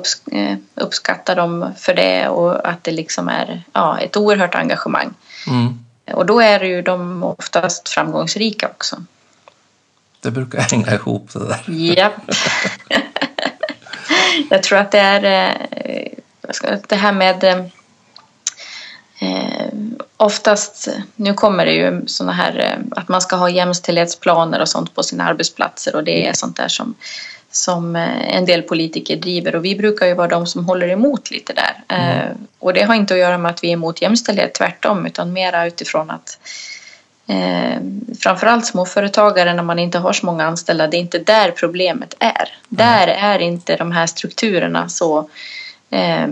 uppskattar 0.75 1.37
dem 1.37 1.73
för 1.77 1.95
det 1.95 2.29
och 2.29 2.69
att 2.69 2.85
det 2.85 2.91
liksom 2.91 3.29
är 3.29 3.63
ja, 3.73 4.01
ett 4.01 4.17
oerhört 4.17 4.55
engagemang. 4.55 5.15
Mm. 5.47 5.85
Och 6.13 6.27
då 6.27 6.41
är 6.41 6.61
ju 6.65 6.83
de 6.83 7.23
oftast 7.23 7.89
framgångsrika 7.89 8.69
också. 8.69 8.97
Det 10.21 10.31
brukar 10.31 10.59
hänga 10.59 10.95
ihop 10.95 11.31
det 11.33 11.49
där. 11.49 11.65
Japp. 11.67 12.13
Jag 14.51 14.63
tror 14.63 14.79
att 14.79 14.91
det 14.91 14.99
är 14.99 15.21
det 16.89 16.97
här 16.97 17.13
med 17.13 17.45
Eh, 17.45 17.65
oftast, 20.19 20.89
nu 21.17 21.35
kommer 21.35 21.67
det 21.67 21.73
ju 21.73 22.07
sådana 22.07 22.33
här 22.33 22.59
eh, 22.59 23.01
att 23.01 23.09
man 23.09 23.21
ska 23.21 23.37
ha 23.37 23.51
jämställdhetsplaner 23.51 24.61
och 24.61 24.69
sånt 24.69 24.95
på 24.95 25.03
sina 25.03 25.25
arbetsplatser 25.25 25.97
och 25.97 26.05
det 26.05 26.27
är 26.27 26.33
sånt 26.33 26.57
där 26.57 26.69
som, 26.69 26.95
som 27.51 27.97
eh, 27.97 28.37
en 28.37 28.45
del 28.45 28.63
politiker 28.63 29.17
driver 29.17 29.57
och 29.57 29.65
vi 29.65 29.77
brukar 29.77 30.07
ju 30.07 30.15
vara 30.15 30.29
de 30.29 30.47
som 30.47 30.65
håller 30.65 30.89
emot 30.89 31.31
lite 31.31 31.53
där. 31.53 31.97
Mm. 31.97 32.19
Eh, 32.19 32.33
och 32.59 32.75
det 32.75 32.83
har 32.83 32.95
inte 32.95 33.15
att 33.15 33.21
göra 33.21 33.39
med 33.39 33.51
att 33.51 33.65
vi 33.65 33.69
är 33.69 33.73
emot 33.73 34.03
jämställdhet, 34.03 34.55
tvärtom, 34.55 35.07
utan 35.07 35.33
mera 35.33 35.67
utifrån 35.67 36.11
att 36.11 36.39
eh, 37.27 37.81
framförallt 38.21 38.67
småföretagare 38.67 39.55
när 39.55 39.63
man 39.63 39.79
inte 39.79 39.99
har 39.99 40.13
så 40.13 40.27
många 40.27 40.45
anställda, 40.45 40.87
det 40.87 40.97
är 40.97 41.01
inte 41.01 41.19
där 41.19 41.51
problemet 41.51 42.15
är. 42.19 42.29
Mm. 42.29 42.49
Där 42.69 43.09
är 43.09 43.39
inte 43.39 43.77
de 43.77 43.93
här 43.93 44.07
strukturerna 44.07 44.89
så 44.89 45.29
eh, 45.91 46.29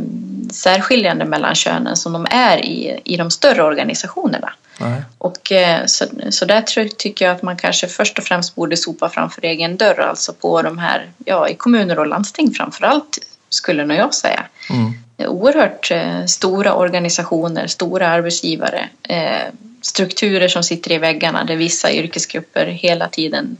särskiljande 0.52 1.24
mellan 1.24 1.54
könen 1.54 1.96
som 1.96 2.12
de 2.12 2.26
är 2.30 2.64
i, 2.64 3.00
i 3.04 3.16
de 3.16 3.30
större 3.30 3.62
organisationerna. 3.62 4.52
Nej. 4.80 5.02
Och, 5.18 5.52
eh, 5.52 5.86
så, 5.86 6.04
så 6.30 6.44
där 6.44 6.62
tror, 6.62 6.84
tycker 6.84 7.24
jag 7.24 7.36
att 7.36 7.42
man 7.42 7.56
kanske 7.56 7.86
först 7.86 8.18
och 8.18 8.24
främst 8.24 8.54
borde 8.54 8.76
sopa 8.76 9.08
framför 9.08 9.44
egen 9.44 9.76
dörr, 9.76 10.00
alltså 10.00 10.32
på 10.32 10.62
de 10.62 10.78
här, 10.78 11.10
ja 11.24 11.48
i 11.48 11.54
kommuner 11.54 11.98
och 11.98 12.06
landsting 12.06 12.50
framförallt 12.50 13.18
skulle 13.48 13.84
nog 13.84 13.96
jag 13.96 14.14
säga. 14.14 14.44
Mm. 14.70 14.92
Oerhört 15.30 15.90
eh, 15.90 16.24
stora 16.24 16.74
organisationer, 16.74 17.66
stora 17.66 18.08
arbetsgivare, 18.08 18.88
eh, 19.02 19.52
strukturer 19.80 20.48
som 20.48 20.62
sitter 20.62 20.92
i 20.92 20.98
väggarna 20.98 21.44
där 21.44 21.56
vissa 21.56 21.92
yrkesgrupper 21.92 22.66
hela 22.66 23.08
tiden 23.08 23.56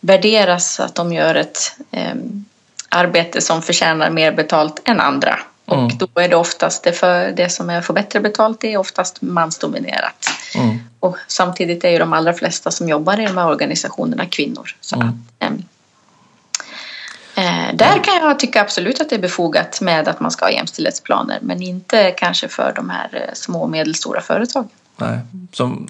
värderas 0.00 0.80
att 0.80 0.94
de 0.94 1.12
gör 1.12 1.34
ett 1.34 1.58
eh, 1.90 2.14
arbete 2.88 3.40
som 3.40 3.62
förtjänar 3.62 4.10
mer 4.10 4.32
betalt 4.32 4.82
än 4.84 5.00
andra. 5.00 5.38
Och 5.66 5.78
mm. 5.78 5.98
då 5.98 6.20
är 6.20 6.28
det 6.28 6.36
oftast 6.36 6.82
det, 6.82 6.92
för, 6.92 7.32
det 7.32 7.48
som 7.48 7.70
är 7.70 7.80
för 7.80 7.94
bättre 7.94 8.20
betalt 8.20 8.60
det 8.60 8.72
är 8.72 8.78
oftast 8.78 9.22
mansdominerat. 9.22 10.26
Mm. 10.54 10.78
Och 11.00 11.16
samtidigt 11.26 11.84
är 11.84 11.90
ju 11.90 11.98
de 11.98 12.12
allra 12.12 12.32
flesta 12.32 12.70
som 12.70 12.88
jobbar 12.88 13.20
i 13.20 13.26
de 13.26 13.36
här 13.36 13.48
organisationerna 13.48 14.26
kvinnor. 14.26 14.76
Så 14.80 14.96
mm. 14.96 15.08
att, 15.38 15.52
eh, 17.34 17.74
där 17.74 18.04
kan 18.04 18.14
jag 18.14 18.38
tycka 18.38 18.60
absolut 18.60 19.00
att 19.00 19.10
det 19.10 19.16
är 19.16 19.20
befogat 19.20 19.80
med 19.80 20.08
att 20.08 20.20
man 20.20 20.30
ska 20.30 20.44
ha 20.44 20.52
jämställdhetsplaner 20.52 21.38
men 21.42 21.62
inte 21.62 22.10
kanske 22.10 22.48
för 22.48 22.72
de 22.76 22.90
här 22.90 23.08
eh, 23.12 23.34
små 23.34 23.62
och 23.62 23.70
medelstora 23.70 24.20
företagen. 24.20 24.68
Nej, 24.96 25.18
som, 25.52 25.88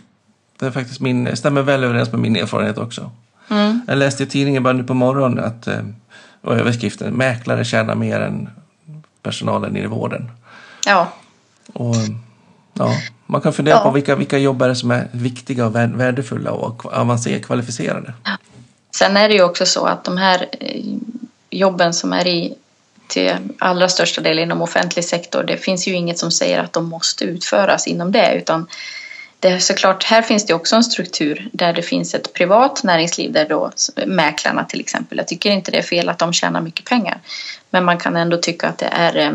det 0.59 0.67
är 0.67 0.71
faktiskt 0.71 1.01
min, 1.01 1.37
stämmer 1.37 1.63
väl 1.63 1.85
överens 1.85 2.13
med 2.13 2.21
min 2.21 2.37
erfarenhet 2.37 2.79
också. 2.79 3.11
Mm. 3.49 3.81
Jag 3.87 3.99
läste 3.99 4.23
i 4.23 4.27
tidningen 4.27 4.63
bara 4.63 4.73
nu 4.73 4.85
på 4.85 4.95
morgonen 4.95 5.45
att 5.45 5.67
eh, 5.67 5.81
och 6.47 6.57
överskriften 6.57 7.15
Mäklare 7.15 7.65
tjänar 7.65 7.95
mer 7.95 8.21
än 8.21 8.51
personalen 9.23 9.77
i 9.77 9.87
vården. 9.87 10.31
Ja. 10.87 11.13
Och, 11.73 11.97
ja, 12.73 12.91
man 13.27 13.41
kan 13.41 13.53
fundera 13.53 13.77
ja. 13.77 13.83
på 13.83 13.91
vilka, 13.91 14.17
vilka 14.17 14.39
jobb 14.39 14.63
är 14.63 14.69
det 14.69 14.77
som 14.77 14.91
är 14.91 15.09
viktiga 15.13 15.67
och 15.67 15.77
värdefulla 15.77 16.51
och 16.51 16.87
avancerade, 16.95 17.43
kvalificerade. 17.43 18.15
Sen 18.97 19.17
är 19.17 19.29
det 19.29 19.35
ju 19.35 19.43
också 19.43 19.67
så 19.67 19.87
att 19.87 20.05
de 20.05 20.17
här 20.17 20.47
eh, 20.61 20.85
jobben 21.51 21.95
som 21.95 22.13
är 22.13 22.27
i 22.27 22.55
till 23.09 23.37
allra 23.59 23.89
största 23.89 24.21
del 24.21 24.39
inom 24.39 24.63
offentlig 24.63 25.05
sektor, 25.05 25.43
det 25.43 25.57
finns 25.57 25.89
ju 25.89 25.93
inget 25.93 26.19
som 26.19 26.31
säger 26.31 26.59
att 26.59 26.73
de 26.73 26.89
måste 26.89 27.25
utföras 27.25 27.87
inom 27.87 28.13
det 28.13 28.35
utan 28.35 28.67
det 29.41 29.49
är 29.49 29.59
såklart, 29.59 30.05
här 30.05 30.23
finns 30.23 30.47
det 30.47 30.55
också 30.55 30.77
en 30.77 30.85
struktur 30.85 31.49
där 31.53 31.73
det 31.73 31.83
finns 31.83 32.15
ett 32.15 32.33
privat 32.33 32.83
näringsliv 32.85 33.33
där 33.33 33.49
då 33.49 33.73
mäklarna 34.07 34.65
till 34.65 34.81
exempel, 34.81 35.19
jag 35.19 35.29
tycker 35.29 35.51
inte 35.51 35.71
det 35.71 35.79
är 35.79 35.83
fel 35.83 36.09
att 36.09 36.19
de 36.19 36.33
tjänar 36.33 36.61
mycket 36.61 36.85
pengar. 36.85 37.19
Men 37.71 37.85
man 37.85 37.99
kan 37.99 38.17
ändå 38.17 38.37
tycka 38.37 38.69
att 38.69 38.79
det 38.79 38.89
är 38.93 39.17
eh, 39.17 39.33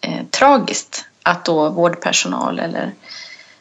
eh 0.00 0.24
tragiskt 0.30 1.04
att 1.22 1.44
då 1.44 1.68
vårdpersonal 1.68 2.58
eller 2.58 2.92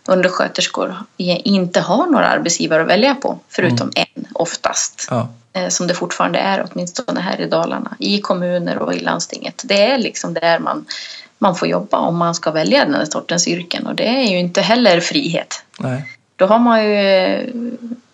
undersköterskor 0.10 0.96
inte 1.18 1.80
har 1.80 2.08
några 2.08 2.28
arbetsgivare 2.28 2.82
att 2.82 2.88
välja 2.88 3.16
på 3.16 3.40
förutom 3.50 3.92
mm. 3.96 4.08
en 4.16 4.26
oftast. 4.34 5.08
Ja. 5.10 5.28
Eh, 5.54 5.68
som 5.68 5.88
det 5.88 5.94
fortfarande 5.94 6.40
är 6.40 6.68
åtminstone 6.72 7.20
här 7.20 7.42
i 7.42 7.48
Dalarna 7.48 7.96
i 8.00 8.22
kommuner 8.22 8.78
och 8.78 8.94
i 8.94 9.00
landstinget. 9.00 9.62
Det 9.66 9.82
är 9.82 9.98
liksom 9.98 10.34
där 10.34 10.60
man, 10.60 10.86
man 11.38 11.56
får 11.56 11.68
jobba 11.68 11.98
om 11.98 12.18
man 12.18 12.36
ska 12.36 12.52
välja 12.52 12.86
den 12.86 13.08
sortens 13.08 13.48
yrken 13.48 13.88
och 13.88 13.96
det 13.96 14.08
är 14.08 14.32
ju 14.32 14.40
inte 14.40 14.62
heller 14.62 15.00
frihet. 15.00 15.64
Nej. 15.80 16.18
Då 16.36 16.46
har 16.46 16.60
man 16.60 16.84
ju 16.84 17.50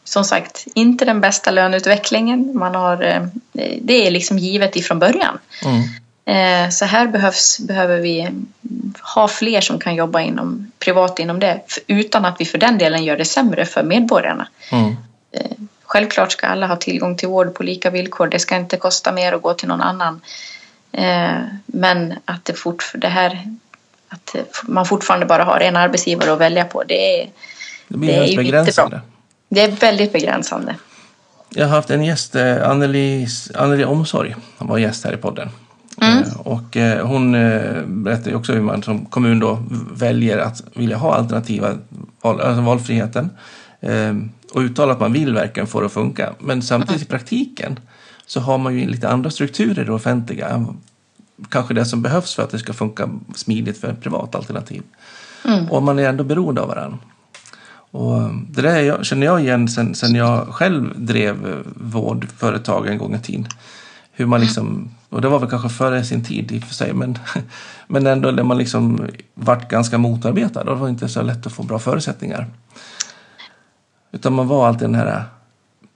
som 0.03 0.23
sagt 0.23 0.67
inte 0.73 1.05
den 1.05 1.21
bästa 1.21 1.51
löneutvecklingen. 1.51 2.57
Man 2.57 2.75
har, 2.75 3.03
eh, 3.03 3.23
det 3.81 4.07
är 4.07 4.11
liksom 4.11 4.37
givet 4.37 4.75
ifrån 4.75 4.99
början. 4.99 5.39
Mm. 5.65 5.81
Eh, 6.25 6.69
så 6.69 6.85
här 6.85 7.07
behövs, 7.07 7.59
behöver 7.59 7.99
vi 7.99 8.29
ha 9.15 9.27
fler 9.27 9.61
som 9.61 9.79
kan 9.79 9.95
jobba 9.95 10.21
inom, 10.21 10.71
privat 10.79 11.19
inom 11.19 11.39
det 11.39 11.61
utan 11.87 12.25
att 12.25 12.41
vi 12.41 12.45
för 12.45 12.57
den 12.57 12.77
delen 12.77 13.03
gör 13.03 13.17
det 13.17 13.25
sämre 13.25 13.65
för 13.65 13.83
medborgarna. 13.83 14.47
Mm. 14.71 14.95
Eh, 15.31 15.51
självklart 15.83 16.31
ska 16.31 16.47
alla 16.47 16.67
ha 16.67 16.75
tillgång 16.75 17.17
till 17.17 17.27
vård 17.27 17.53
på 17.53 17.63
lika 17.63 17.89
villkor. 17.89 18.27
Det 18.27 18.39
ska 18.39 18.55
inte 18.55 18.77
kosta 18.77 19.11
mer 19.11 19.33
att 19.33 19.41
gå 19.41 19.53
till 19.53 19.67
någon 19.67 19.81
annan. 19.81 20.21
Eh, 20.91 21.37
men 21.65 22.13
att 22.25 22.45
det, 22.45 22.53
fort, 22.53 22.91
det 22.95 23.07
här 23.07 23.55
att 24.09 24.35
man 24.63 24.85
fortfarande 24.85 25.25
bara 25.25 25.43
har 25.43 25.59
en 25.59 25.75
arbetsgivare 25.75 26.33
att 26.33 26.39
välja 26.39 26.65
på 26.65 26.83
det 26.83 27.21
är, 27.21 27.29
det 27.87 27.97
blir 27.97 28.09
det 28.09 28.33
är 28.33 28.37
begränsande. 28.37 29.01
Det 29.49 29.61
är 29.61 29.71
väldigt 29.71 30.13
begränsande. 30.13 30.75
Jag 31.49 31.67
har 31.67 31.75
haft 31.75 31.89
en 31.89 32.03
gäst, 32.03 32.35
Anneli, 32.35 33.27
Anneli 33.55 33.85
Omsorg, 33.85 34.35
han 34.57 34.67
var 34.67 34.77
gäst 34.77 35.05
här 35.05 35.13
i 35.13 35.17
podden. 35.17 35.49
Mm. 36.01 36.23
Eh, 36.23 36.37
och 36.37 36.77
eh, 36.77 37.07
hon 37.07 37.35
eh, 37.35 37.81
berättar 37.85 38.31
ju 38.31 38.37
också 38.37 38.53
hur 38.53 38.61
man 38.61 38.83
som 38.83 39.05
kommun 39.05 39.39
då 39.39 39.59
väljer 39.93 40.37
att 40.37 40.63
vilja 40.73 40.97
ha 40.97 41.15
alternativa 41.15 41.73
val, 42.21 42.41
alltså 42.41 42.61
valfriheten 42.61 43.29
och 44.53 44.59
uttala 44.59 44.93
att 44.93 44.99
man 44.99 45.13
vill 45.13 45.33
verkligen 45.33 45.67
få 45.67 45.79
det 45.79 45.85
att 45.85 45.91
funka. 45.91 46.33
Men 46.39 46.61
samtidigt 46.61 47.01
i 47.01 47.05
praktiken 47.05 47.79
så 48.25 48.39
har 48.39 48.57
man 48.57 48.75
ju 48.75 48.87
lite 48.87 49.09
andra 49.09 49.29
strukturer 49.29 49.81
i 49.81 49.85
det 49.85 49.91
offentliga. 49.91 50.65
Kanske 51.49 51.73
det 51.73 51.85
som 51.85 52.01
behövs 52.01 52.35
för 52.35 52.43
att 52.43 52.49
det 52.49 52.59
ska 52.59 52.73
funka 52.73 53.09
smidigt 53.35 53.77
för 53.77 53.87
ett 53.87 54.01
privat 54.01 54.35
alternativ. 54.35 54.81
Mm. 55.45 55.71
Och 55.71 55.83
man 55.83 55.99
är 55.99 56.09
ändå 56.09 56.23
beroende 56.23 56.61
av 56.61 56.67
varandra. 56.67 56.97
Och 57.91 58.29
det 58.49 58.61
där 58.61 59.03
känner 59.03 59.25
jag 59.25 59.41
igen 59.41 59.67
sen, 59.67 59.95
sen 59.95 60.15
jag 60.15 60.47
själv 60.47 60.93
drev 60.95 61.63
vårdföretag 61.75 62.87
en 62.87 62.97
gång 62.97 63.15
i 63.15 63.19
tiden 63.19 63.47
hur 64.15 64.25
man 64.25 64.41
liksom, 64.41 64.89
och 65.15 65.21
det 65.21 65.27
var 65.27 65.39
väl 65.39 65.49
kanske 65.49 65.69
före 65.69 66.03
sin 66.03 66.23
tid 66.23 66.51
i 66.51 66.59
och 66.59 66.63
för 66.63 66.73
sig, 66.73 66.93
men, 66.93 67.19
men 67.87 68.07
ändå 68.07 68.31
där 68.31 68.43
man 68.43 68.57
liksom 68.57 69.07
vart 69.33 69.69
ganska 69.69 69.97
motarbetad 69.97 70.59
och 70.59 70.65
det 70.65 70.75
var 70.75 70.89
inte 70.89 71.09
så 71.09 71.21
lätt 71.21 71.45
att 71.45 71.53
få 71.53 71.63
bra 71.63 71.79
förutsättningar. 71.79 72.47
Utan 74.11 74.33
man 74.33 74.47
var 74.47 74.67
alltid 74.67 74.89
det 74.89 74.97
här 74.97 75.23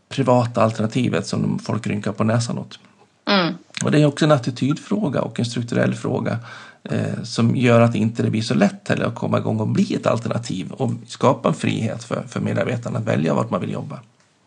privata 0.10 0.63
alternativet 0.63 1.27
som 1.27 1.60
folk 1.60 1.88
rynkar 1.88 2.12
på 2.12 2.23
näsan 2.23 2.58
åt. 2.58 2.79
Mm. 3.29 3.53
Och 3.84 3.91
det 3.91 4.01
är 4.01 4.05
också 4.05 4.25
en 4.25 4.32
attitydfråga 4.32 5.21
och 5.21 5.39
en 5.39 5.45
strukturell 5.45 5.95
fråga 5.95 6.38
eh, 6.84 7.23
som 7.23 7.55
gör 7.55 7.82
att 7.82 7.95
inte 7.95 8.23
det 8.23 8.29
blir 8.29 8.41
så 8.41 8.53
lätt 8.53 8.89
heller 8.89 9.05
att 9.05 9.15
komma 9.15 9.38
igång 9.38 9.60
och 9.60 9.67
bli 9.67 9.95
ett 9.95 10.08
alternativ 10.08 10.71
och 10.71 10.91
skapa 11.08 11.49
en 11.49 11.55
frihet 11.55 12.03
för, 12.03 12.23
för 12.27 12.39
medarbetarna 12.39 12.99
att 12.99 13.05
välja 13.05 13.34
vart 13.34 13.49
man 13.49 13.62
vill 13.62 13.71
jobba. 13.71 13.99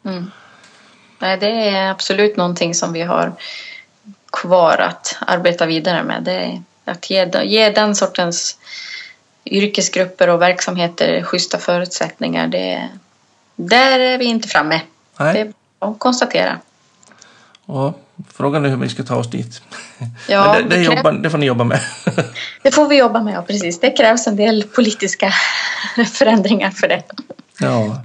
Mm. 0.05 0.31
Nej, 1.19 1.39
det 1.39 1.69
är 1.69 1.91
absolut 1.91 2.37
någonting 2.37 2.75
som 2.75 2.93
vi 2.93 3.03
har 3.03 3.33
kvar 4.33 4.79
att 4.79 5.17
arbeta 5.27 5.67
vidare 5.67 6.03
med. 6.03 6.23
Det 6.23 6.33
är 6.33 6.63
att 6.85 7.11
ge, 7.11 7.31
ge 7.45 7.71
den 7.71 7.95
sortens 7.95 8.59
yrkesgrupper 9.45 10.29
och 10.29 10.43
verksamheter 10.43 11.23
schyssta 11.23 11.59
förutsättningar. 11.59 12.47
Det, 12.47 12.89
där 13.57 14.01
är 14.01 14.19
vi 14.19 14.25
inte 14.25 14.49
framme. 14.49 14.81
Nej. 15.19 15.35
Det 15.35 15.41
är 15.41 15.53
bara 15.81 15.91
att 15.91 15.99
konstatera. 15.99 16.59
Ja, 17.67 17.95
frågan 18.33 18.65
är 18.65 18.69
hur 18.69 18.77
vi 18.77 18.89
ska 18.89 19.03
ta 19.03 19.17
oss 19.17 19.31
dit. 19.31 19.63
Ja, 20.29 20.55
det, 20.55 20.63
det, 20.63 20.77
det, 20.77 20.83
jobba, 20.83 21.13
det, 21.13 21.31
får 21.31 21.39
ni 21.39 21.47
jobba 21.47 21.65
med. 21.65 21.81
det 22.63 22.71
får 22.71 22.89
vi 22.89 22.99
jobba 22.99 23.23
med, 23.23 23.35
ja 23.35 23.43
precis. 23.43 23.81
Det 23.81 23.91
krävs 23.91 24.27
en 24.27 24.37
del 24.37 24.63
politiska 24.63 25.33
förändringar 26.13 26.71
för 26.71 26.89
det. 26.89 27.03
Ja, 27.59 28.03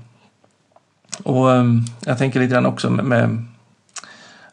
och 1.24 1.48
um, 1.48 1.86
jag 2.06 2.18
tänker 2.18 2.40
lite 2.40 2.54
grann 2.54 2.66
också 2.66 2.90
med, 2.90 3.06
med 3.06 3.46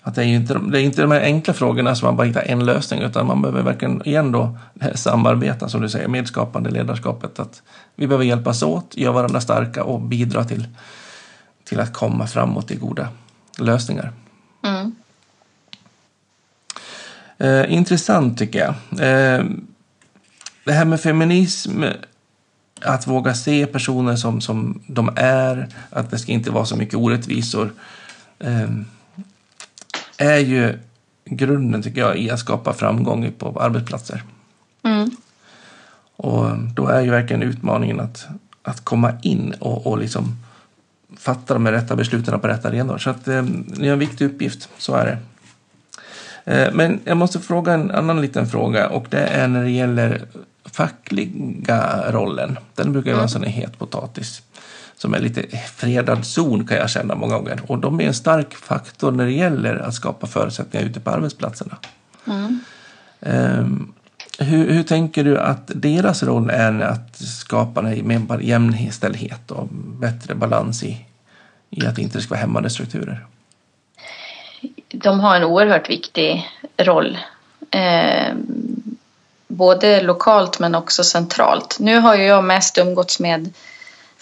att 0.06 0.14
det 0.14 0.22
är, 0.22 0.26
inte, 0.26 0.54
det 0.54 0.80
är 0.80 0.82
inte 0.82 1.02
de 1.02 1.10
här 1.10 1.20
enkla 1.20 1.54
frågorna 1.54 1.94
som 1.94 2.06
man 2.06 2.16
bara 2.16 2.26
hittar 2.26 2.42
en 2.42 2.64
lösning 2.64 3.00
utan 3.00 3.26
man 3.26 3.42
behöver 3.42 3.62
verkligen 3.62 4.02
igen 4.06 4.32
då 4.32 4.58
samarbeta 4.94 5.68
som 5.68 5.80
du 5.80 5.88
säger, 5.88 6.08
med 6.08 6.28
skapande 6.28 6.70
ledarskapet. 6.70 7.38
Att 7.38 7.62
vi 7.94 8.06
behöver 8.06 8.24
hjälpas 8.24 8.62
åt, 8.62 8.96
göra 8.96 9.12
varandra 9.12 9.40
starka 9.40 9.84
och 9.84 10.00
bidra 10.00 10.44
till, 10.44 10.68
till 11.64 11.80
att 11.80 11.92
komma 11.92 12.26
framåt 12.26 12.70
i 12.70 12.76
goda 12.76 13.08
lösningar. 13.58 14.12
Mm. 14.62 14.94
Eh, 17.38 17.72
intressant 17.72 18.38
tycker 18.38 18.58
jag. 18.58 18.74
Eh, 18.90 19.44
det 20.64 20.72
här 20.72 20.84
med 20.84 21.00
feminism 21.00 21.82
att 22.80 23.06
våga 23.06 23.34
se 23.34 23.66
personer 23.66 24.16
som, 24.16 24.40
som 24.40 24.82
de 24.86 25.10
är, 25.16 25.68
att 25.90 26.10
det 26.10 26.18
ska 26.18 26.32
inte 26.32 26.50
vara 26.50 26.64
så 26.64 26.76
mycket 26.76 26.94
orättvisor, 26.94 27.72
eh, 28.38 28.68
är 30.24 30.38
ju 30.38 30.78
grunden, 31.24 31.82
tycker 31.82 32.00
jag, 32.00 32.18
i 32.18 32.30
att 32.30 32.38
skapa 32.38 32.72
framgång 32.72 33.32
på 33.38 33.60
arbetsplatser. 33.60 34.22
Mm. 34.82 35.10
Och 36.16 36.46
då 36.74 36.88
är 36.88 37.00
ju 37.00 37.10
verkligen 37.10 37.42
utmaningen 37.42 38.00
att, 38.00 38.26
att 38.62 38.84
komma 38.84 39.12
in 39.22 39.54
och, 39.60 39.86
och 39.86 39.98
liksom 39.98 40.36
fatta 41.16 41.54
de 41.54 41.68
rätta 41.68 41.96
besluten 41.96 42.40
på 42.40 42.48
rätta 42.48 42.68
arenor. 42.68 42.98
Så 42.98 43.10
att, 43.10 43.28
eh, 43.28 43.42
det 43.42 43.88
är 43.88 43.92
en 43.92 43.98
viktig 43.98 44.24
uppgift, 44.24 44.68
så 44.78 44.94
är 44.94 45.06
det. 45.06 45.18
Eh, 46.44 46.72
men 46.74 47.00
jag 47.04 47.16
måste 47.16 47.40
fråga 47.40 47.72
en 47.72 47.90
annan 47.90 48.20
liten 48.20 48.46
fråga 48.46 48.88
och 48.88 49.06
det 49.10 49.20
är 49.20 49.48
när 49.48 49.62
det 49.62 49.70
gäller 49.70 50.22
fackliga 50.64 52.10
rollen. 52.12 52.58
Den 52.74 52.92
brukar 52.92 53.10
ju 53.10 53.14
vara 53.14 53.22
en 53.22 53.28
sån 53.28 53.44
het 53.44 53.78
potatis 53.78 54.42
som 54.96 55.14
är 55.14 55.18
lite 55.18 55.58
fredad 55.76 56.24
zon 56.24 56.66
kan 56.66 56.76
jag 56.76 56.90
känna 56.90 57.14
många 57.14 57.36
gånger. 57.36 57.60
Och 57.66 57.78
de 57.78 58.00
är 58.00 58.04
en 58.04 58.14
stark 58.14 58.54
faktor 58.54 59.12
när 59.12 59.24
det 59.24 59.32
gäller 59.32 59.76
att 59.76 59.94
skapa 59.94 60.26
förutsättningar 60.26 60.86
ute 60.86 61.00
på 61.00 61.10
arbetsplatserna. 61.10 61.76
Mm. 62.26 62.60
Um, 63.20 63.94
hur, 64.38 64.72
hur, 64.72 64.82
tänker 64.82 65.24
du 65.24 65.38
att 65.38 65.70
deras 65.74 66.22
roll 66.22 66.50
är 66.50 66.80
att 66.80 67.16
skapa 67.16 67.82
mer 67.82 68.40
jämställdhet 68.40 69.50
och 69.50 69.68
bättre 69.72 70.34
balans 70.34 70.82
i, 70.82 71.06
i 71.70 71.86
att 71.86 71.96
det 71.96 72.02
inte 72.02 72.20
ska 72.20 72.30
vara 72.30 72.40
hämmande 72.40 72.70
strukturer? 72.70 73.26
De 74.88 75.20
har 75.20 75.36
en 75.36 75.44
oerhört 75.44 75.90
viktig 75.90 76.50
roll. 76.76 77.18
Eh, 77.70 78.34
både 79.48 80.02
lokalt 80.02 80.58
men 80.58 80.74
också 80.74 81.04
centralt. 81.04 81.76
Nu 81.80 81.98
har 81.98 82.14
ju 82.14 82.22
jag 82.24 82.44
mest 82.44 82.78
umgåtts 82.78 83.20
med 83.20 83.52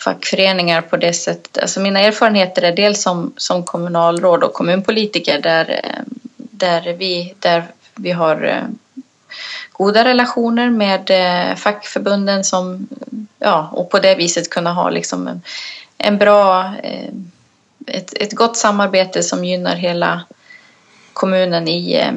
fackföreningar 0.04 0.80
på 0.80 0.96
det 0.96 1.12
sättet. 1.12 1.58
Alltså 1.58 1.80
mina 1.80 2.00
erfarenheter 2.00 2.62
är 2.62 2.76
dels 2.76 3.02
som, 3.02 3.32
som 3.36 3.64
kommunalråd 3.64 4.44
och 4.44 4.52
kommunpolitiker 4.52 5.40
där, 5.40 5.80
där, 6.36 6.92
vi, 6.92 7.34
där 7.38 7.64
vi 7.94 8.10
har 8.10 8.44
eh, 8.44 8.62
goda 9.72 10.04
relationer 10.04 10.70
med 10.70 11.10
eh, 11.10 11.56
fackförbunden 11.56 12.44
som, 12.44 12.88
ja, 13.38 13.68
och 13.72 13.90
på 13.90 13.98
det 13.98 14.14
viset 14.14 14.50
kunna 14.50 14.72
ha 14.72 14.90
liksom 14.90 15.40
en 15.98 16.18
bra, 16.18 16.74
eh, 16.82 17.08
ett, 17.86 18.12
ett 18.14 18.32
gott 18.32 18.56
samarbete 18.56 19.22
som 19.22 19.44
gynnar 19.44 19.76
hela 19.76 20.22
kommunen 21.12 21.68
i, 21.68 22.10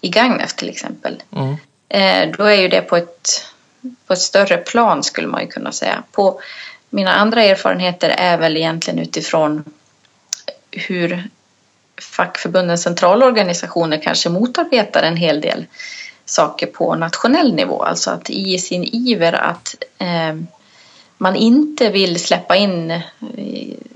i 0.00 0.08
Gagnef 0.08 0.54
till 0.54 0.68
exempel. 0.68 1.22
Mm. 1.32 1.56
Då 2.36 2.44
är 2.44 2.60
ju 2.60 2.68
det 2.68 2.80
på 2.80 2.96
ett, 2.96 3.46
på 4.06 4.12
ett 4.12 4.18
större 4.18 4.56
plan 4.56 5.02
skulle 5.02 5.28
man 5.28 5.40
ju 5.40 5.46
kunna 5.46 5.72
säga. 5.72 6.02
På, 6.12 6.40
mina 6.90 7.12
andra 7.12 7.42
erfarenheter 7.42 8.08
är 8.08 8.38
väl 8.38 8.56
egentligen 8.56 8.98
utifrån 8.98 9.64
hur 10.70 11.28
fackförbundens 12.00 12.82
centralorganisationer 12.82 14.00
kanske 14.02 14.28
motarbetar 14.28 15.02
en 15.02 15.16
hel 15.16 15.40
del 15.40 15.66
saker 16.24 16.66
på 16.66 16.94
nationell 16.94 17.54
nivå. 17.54 17.82
Alltså 17.82 18.10
att 18.10 18.30
i 18.30 18.58
sin 18.58 18.84
iver 18.84 19.32
att 19.32 19.74
eh, 19.98 20.36
man 21.18 21.36
inte 21.36 21.90
vill 21.90 22.20
släppa 22.20 22.56
in 22.56 22.90
eh, 22.90 23.00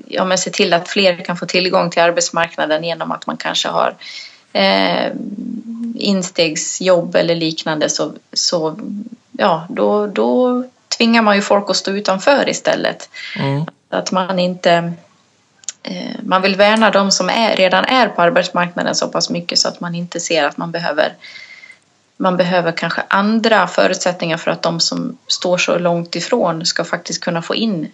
ja, 0.06 0.24
men 0.24 0.38
se 0.38 0.50
till 0.50 0.72
att 0.72 0.88
fler 0.88 1.16
kan 1.16 1.36
få 1.36 1.46
tillgång 1.46 1.90
till 1.90 2.02
arbetsmarknaden 2.02 2.84
genom 2.84 3.12
att 3.12 3.26
man 3.26 3.36
kanske 3.36 3.68
har 3.68 3.94
eh, 4.52 5.12
instegsjobb 5.94 7.16
eller 7.16 7.34
liknande 7.34 7.88
så, 7.88 8.12
så 8.32 8.78
ja, 9.32 9.66
då, 9.68 10.06
då 10.06 10.64
tvingar 10.96 11.22
man 11.22 11.36
ju 11.36 11.42
folk 11.42 11.70
att 11.70 11.76
stå 11.76 11.90
utanför 11.90 12.48
istället. 12.48 13.08
Mm. 13.38 13.64
Att 13.90 14.12
man 14.12 14.38
inte 14.38 14.92
eh, 15.82 16.16
man 16.22 16.42
vill 16.42 16.56
värna 16.56 16.90
de 16.90 17.10
som 17.10 17.30
är, 17.30 17.56
redan 17.56 17.84
är 17.84 18.08
på 18.08 18.22
arbetsmarknaden 18.22 18.94
så 18.94 19.08
pass 19.08 19.30
mycket 19.30 19.58
så 19.58 19.68
att 19.68 19.80
man 19.80 19.94
inte 19.94 20.20
ser 20.20 20.44
att 20.44 20.56
man 20.56 20.70
behöver 20.70 21.14
man 22.16 22.36
behöver 22.36 22.72
kanske 22.72 23.02
andra 23.08 23.66
förutsättningar 23.66 24.36
för 24.36 24.50
att 24.50 24.62
de 24.62 24.80
som 24.80 25.18
står 25.26 25.58
så 25.58 25.78
långt 25.78 26.16
ifrån 26.16 26.66
ska 26.66 26.84
faktiskt 26.84 27.20
kunna 27.20 27.42
få 27.42 27.54
in 27.54 27.90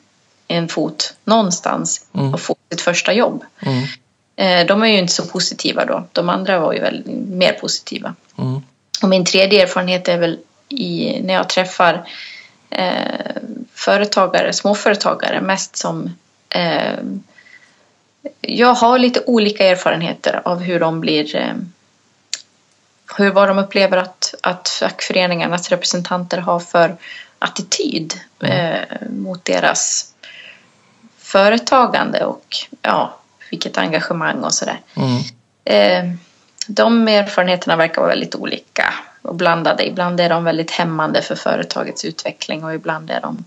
en 0.48 0.68
fot 0.68 1.14
någonstans 1.24 2.06
mm. 2.14 2.34
och 2.34 2.40
få 2.40 2.56
sitt 2.70 2.80
första 2.80 3.12
jobb. 3.12 3.44
Mm. 3.60 3.84
Eh, 4.36 4.66
de 4.66 4.82
är 4.82 4.86
ju 4.86 4.98
inte 4.98 5.12
så 5.12 5.26
positiva 5.26 5.84
då. 5.84 6.06
De 6.12 6.28
andra 6.28 6.58
var 6.58 6.72
ju 6.72 6.80
väl 6.80 7.02
mer 7.26 7.52
positiva. 7.52 8.14
Mm. 8.38 8.62
Och 9.02 9.08
min 9.08 9.24
tredje 9.24 9.62
erfarenhet 9.62 10.08
är 10.08 10.18
väl 10.18 10.38
i, 10.68 11.20
när 11.22 11.34
jag 11.34 11.48
träffar 11.48 12.08
eh, 12.70 13.36
företagare, 13.74 14.52
småföretagare 14.52 15.40
mest 15.40 15.76
som 15.76 16.16
eh, 16.48 16.98
jag 18.40 18.74
har 18.74 18.98
lite 18.98 19.22
olika 19.26 19.66
erfarenheter 19.66 20.42
av 20.44 20.60
hur 20.60 20.80
de 20.80 21.00
blir 21.00 21.36
eh, 21.36 21.54
hur, 23.16 23.30
vad 23.30 23.48
de 23.48 23.58
upplever 23.58 23.96
att, 23.96 24.34
att 24.42 24.68
fackföreningarnas 24.68 25.68
representanter 25.68 26.38
har 26.38 26.60
för 26.60 26.96
attityd 27.38 28.14
mm. 28.40 28.56
eh, 28.56 29.08
mot 29.10 29.44
deras 29.44 30.14
företagande 31.18 32.24
och 32.24 32.44
ja, 32.82 33.16
vilket 33.50 33.78
engagemang 33.78 34.44
och 34.44 34.54
sådär. 34.54 34.80
Mm. 34.94 35.22
Eh, 35.64 36.16
de 36.66 37.08
erfarenheterna 37.08 37.76
verkar 37.76 38.00
vara 38.00 38.10
väldigt 38.10 38.34
olika 38.34 38.94
och 39.22 39.34
blandade. 39.34 39.86
Ibland 39.86 40.20
är 40.20 40.28
de 40.28 40.44
väldigt 40.44 40.70
hämmande 40.70 41.22
för 41.22 41.34
företagets 41.34 42.04
utveckling 42.04 42.64
och 42.64 42.74
ibland 42.74 43.10
är 43.10 43.20
de 43.20 43.44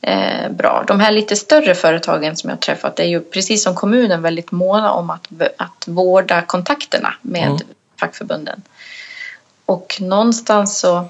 eh, 0.00 0.50
bra. 0.50 0.84
De 0.86 1.00
här 1.00 1.12
lite 1.12 1.36
större 1.36 1.74
företagen 1.74 2.36
som 2.36 2.50
jag 2.50 2.60
träffat 2.60 3.00
är 3.00 3.04
ju 3.04 3.20
precis 3.20 3.62
som 3.62 3.74
kommunen 3.74 4.22
väldigt 4.22 4.50
måna 4.50 4.92
om 4.92 5.10
att, 5.10 5.28
att 5.56 5.88
vårda 5.88 6.42
kontakterna 6.42 7.14
med 7.22 7.48
mm. 7.48 7.58
fackförbunden. 8.00 8.62
Och 9.64 9.96
någonstans 10.00 10.78
så 10.78 11.08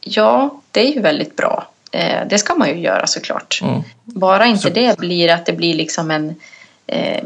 ja, 0.00 0.60
det 0.70 0.88
är 0.88 0.94
ju 0.94 1.00
väldigt 1.00 1.36
bra. 1.36 1.68
Eh, 1.92 2.26
det 2.28 2.38
ska 2.38 2.54
man 2.54 2.68
ju 2.68 2.80
göra 2.80 3.06
såklart. 3.06 3.60
Mm. 3.62 3.82
Bara 4.04 4.46
inte 4.46 4.62
så... 4.62 4.68
det 4.68 4.98
blir 4.98 5.32
att 5.32 5.46
det 5.46 5.52
blir 5.52 5.74
liksom 5.74 6.10
en 6.10 6.34
eh, 6.86 7.24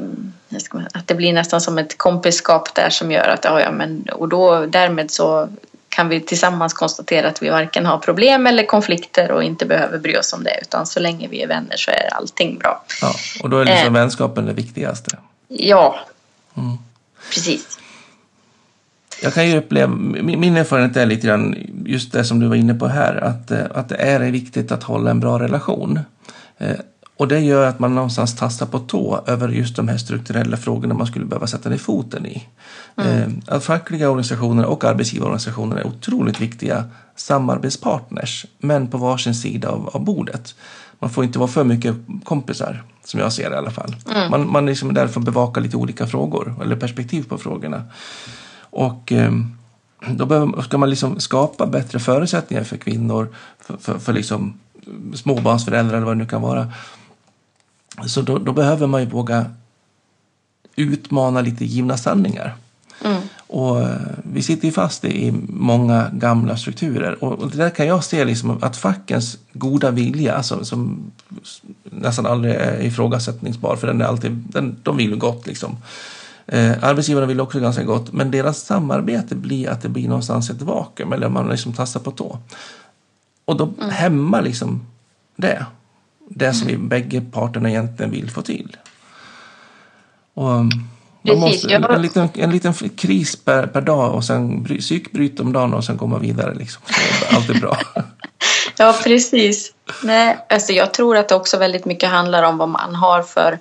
att 0.92 1.06
det 1.06 1.14
blir 1.14 1.32
nästan 1.32 1.60
som 1.60 1.78
ett 1.78 1.98
kompisskap 1.98 2.74
där 2.74 2.90
som 2.90 3.12
gör 3.12 3.28
att 3.28 3.44
ja, 3.44 3.60
ja 3.60 3.70
men 3.70 4.06
och 4.12 4.28
då 4.28 4.66
därmed 4.66 5.10
så 5.10 5.48
kan 5.88 6.08
vi 6.08 6.20
tillsammans 6.20 6.72
konstatera 6.72 7.28
att 7.28 7.42
vi 7.42 7.48
varken 7.48 7.86
har 7.86 7.98
problem 7.98 8.46
eller 8.46 8.66
konflikter 8.66 9.30
och 9.30 9.42
inte 9.42 9.66
behöver 9.66 9.98
bry 9.98 10.16
oss 10.16 10.32
om 10.32 10.44
det 10.44 10.58
utan 10.62 10.86
så 10.86 11.00
länge 11.00 11.28
vi 11.28 11.42
är 11.42 11.48
vänner 11.48 11.76
så 11.76 11.90
är 11.90 12.14
allting 12.14 12.58
bra. 12.58 12.84
Ja, 13.02 13.14
och 13.42 13.50
då 13.50 13.58
är 13.58 13.64
liksom 13.64 13.86
eh, 13.86 13.92
vänskapen 13.92 14.46
det 14.46 14.52
viktigaste. 14.52 15.18
Ja, 15.48 16.00
mm. 16.56 16.78
precis. 17.34 17.78
Jag 19.22 19.34
kan 19.34 19.48
ju 19.48 19.58
uppleva, 19.58 19.94
min 20.22 20.56
erfarenhet 20.56 20.96
är 20.96 21.06
lite 21.06 21.26
grann 21.26 21.56
just 21.86 22.12
det 22.12 22.24
som 22.24 22.40
du 22.40 22.48
var 22.48 22.56
inne 22.56 22.74
på 22.74 22.86
här, 22.86 23.16
att, 23.16 23.50
eh, 23.50 23.64
att 23.74 23.88
det 23.88 23.96
är 23.96 24.20
viktigt 24.20 24.72
att 24.72 24.82
hålla 24.82 25.10
en 25.10 25.20
bra 25.20 25.38
relation. 25.38 26.00
Och 27.20 27.28
det 27.28 27.40
gör 27.40 27.66
att 27.66 27.78
man 27.78 27.94
någonstans 27.94 28.36
tassar 28.36 28.66
på 28.66 28.78
tå 28.78 29.24
över 29.26 29.48
just 29.48 29.76
de 29.76 29.88
här 29.88 29.96
strukturella 29.96 30.56
frågorna 30.56 30.94
man 30.94 31.06
skulle 31.06 31.24
behöva 31.24 31.46
sätta 31.46 31.68
ner 31.68 31.76
foten 31.76 32.26
i. 32.26 32.46
Mm. 32.96 33.22
Eh, 33.46 33.54
att 33.54 33.64
fackliga 33.64 34.08
organisationer 34.08 34.64
och 34.64 34.84
arbetsgivarorganisationer 34.84 35.76
är 35.76 35.86
otroligt 35.86 36.40
viktiga 36.40 36.84
samarbetspartners, 37.16 38.46
men 38.58 38.88
på 38.88 38.98
varsin 38.98 39.34
sida 39.34 39.68
av, 39.68 39.90
av 39.92 40.04
bordet. 40.04 40.54
Man 40.98 41.10
får 41.10 41.24
inte 41.24 41.38
vara 41.38 41.48
för 41.48 41.64
mycket 41.64 41.94
kompisar, 42.24 42.82
som 43.04 43.20
jag 43.20 43.32
ser 43.32 43.50
det 43.50 43.56
i 43.56 43.58
alla 43.58 43.70
fall. 43.70 43.96
Mm. 44.14 44.30
Man, 44.30 44.52
man 44.52 44.66
liksom 44.66 44.90
är 44.90 44.94
där 44.94 45.06
för 45.06 45.20
att 45.20 45.26
bevaka 45.26 45.60
lite 45.60 45.76
olika 45.76 46.06
frågor, 46.06 46.54
eller 46.62 46.76
perspektiv 46.76 47.22
på 47.28 47.38
frågorna. 47.38 47.82
Och 48.60 49.12
eh, 49.12 49.32
då 50.10 50.26
behöver, 50.26 50.62
ska 50.62 50.78
man 50.78 50.90
liksom 50.90 51.20
skapa 51.20 51.66
bättre 51.66 51.98
förutsättningar 51.98 52.64
för 52.64 52.76
kvinnor, 52.76 53.28
för, 53.60 53.76
för, 53.76 53.98
för 53.98 54.12
liksom 54.12 54.58
småbarnsföräldrar 55.14 55.96
eller 55.96 56.06
vad 56.06 56.16
det 56.16 56.22
nu 56.22 56.26
kan 56.26 56.42
vara. 56.42 56.72
Så 58.06 58.22
då, 58.22 58.38
då 58.38 58.52
behöver 58.52 58.86
man 58.86 59.00
ju 59.00 59.06
våga 59.06 59.46
utmana 60.76 61.40
lite 61.40 61.64
givna 61.64 61.96
sanningar. 61.96 62.56
Mm. 63.04 63.22
Och 63.46 63.80
eh, 63.80 63.96
vi 64.22 64.42
sitter 64.42 64.66
ju 64.66 64.72
fast 64.72 65.04
i 65.04 65.32
många 65.48 66.10
gamla 66.12 66.56
strukturer 66.56 67.24
och 67.24 67.50
det 67.50 67.56
där 67.56 67.70
kan 67.70 67.86
jag 67.86 68.04
se 68.04 68.24
liksom 68.24 68.58
att 68.62 68.76
fackens 68.76 69.38
goda 69.52 69.90
vilja, 69.90 70.34
alltså, 70.34 70.64
som 70.64 71.10
nästan 71.84 72.26
aldrig 72.26 72.54
är 72.54 72.80
ifrågasättningsbar, 72.82 73.76
för 73.76 73.86
den 73.86 74.00
är 74.00 74.04
alltid, 74.04 74.32
den, 74.32 74.76
de 74.82 74.96
vill 74.96 75.10
ju 75.10 75.16
gott 75.16 75.46
liksom. 75.46 75.76
Eh, 76.46 76.72
arbetsgivarna 76.82 77.26
vill 77.26 77.40
också 77.40 77.60
ganska 77.60 77.84
gott, 77.84 78.12
men 78.12 78.30
deras 78.30 78.60
samarbete 78.60 79.34
blir 79.34 79.68
att 79.68 79.82
det 79.82 79.88
blir 79.88 80.08
någonstans 80.08 80.50
ett 80.50 80.62
vakuum 80.62 81.12
eller 81.12 81.28
man 81.28 81.48
liksom 81.48 81.72
tassar 81.72 82.00
på 82.00 82.10
tå. 82.10 82.38
Och 83.44 83.56
då 83.56 83.64
mm. 83.64 83.90
hämmar 83.90 84.42
liksom 84.42 84.86
det. 85.36 85.66
Det 86.34 86.54
som 86.54 86.66
vi 86.66 86.76
bägge 86.76 87.20
parterna 87.20 87.70
egentligen 87.70 88.10
vill 88.10 88.30
få 88.30 88.42
till. 88.42 88.76
Och 90.34 90.50
um, 90.50 90.70
man 91.22 91.38
måste, 91.38 91.74
en, 91.74 92.02
liten, 92.02 92.28
en 92.34 92.50
liten 92.50 92.74
kris 92.74 93.36
per, 93.36 93.66
per 93.66 93.80
dag 93.80 94.14
och 94.14 94.24
sen 94.24 94.64
psykbryt 94.64 95.40
om 95.40 95.52
dagen 95.52 95.74
och 95.74 95.84
sen 95.84 95.98
komma 95.98 96.18
vidare. 96.18 96.54
Liksom. 96.54 96.82
Så 97.20 97.36
allt 97.36 97.50
är 97.50 97.54
bra. 97.54 97.78
ja, 98.76 98.94
precis. 99.04 99.72
Nej, 100.02 100.38
alltså 100.48 100.72
jag 100.72 100.94
tror 100.94 101.16
att 101.16 101.28
det 101.28 101.34
också 101.34 101.58
väldigt 101.58 101.84
mycket 101.84 102.10
handlar 102.10 102.42
om 102.42 102.58
vad 102.58 102.68
man 102.68 102.94
har 102.94 103.22
för 103.22 103.58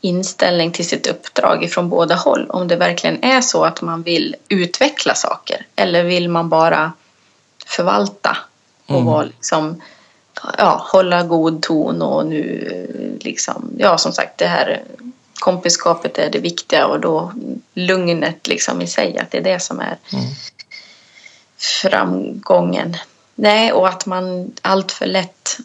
inställning 0.00 0.72
till 0.72 0.88
sitt 0.88 1.06
uppdrag 1.06 1.64
ifrån 1.64 1.88
båda 1.88 2.14
håll. 2.14 2.46
Om 2.48 2.68
det 2.68 2.76
verkligen 2.76 3.24
är 3.24 3.40
så 3.40 3.64
att 3.64 3.82
man 3.82 4.02
vill 4.02 4.36
utveckla 4.48 5.14
saker 5.14 5.66
eller 5.76 6.04
vill 6.04 6.28
man 6.28 6.48
bara 6.48 6.92
förvalta 7.66 8.36
och 8.86 8.94
mm. 8.94 9.06
vara 9.06 9.22
liksom, 9.22 9.82
ja, 10.58 10.86
hålla 10.92 11.22
god 11.22 11.62
ton 11.62 12.02
och 12.02 12.26
nu 12.26 13.18
liksom, 13.20 13.70
ja 13.78 13.98
som 13.98 14.12
sagt 14.12 14.38
det 14.38 14.46
här 14.46 14.82
kompiskapet 15.34 16.18
är 16.18 16.30
det 16.30 16.38
viktiga 16.38 16.86
och 16.86 17.00
då 17.00 17.32
lugnet 17.74 18.46
liksom 18.46 18.82
i 18.82 18.86
sig 18.86 19.18
att 19.18 19.30
det 19.30 19.38
är 19.38 19.42
det 19.42 19.60
som 19.60 19.80
är 19.80 19.98
mm. 20.12 20.24
framgången. 21.58 22.96
Nej, 23.34 23.72
och 23.72 23.88
att 23.88 24.06
man 24.06 24.52
allt 24.62 24.92
för 24.92 25.06
lätt 25.06 25.58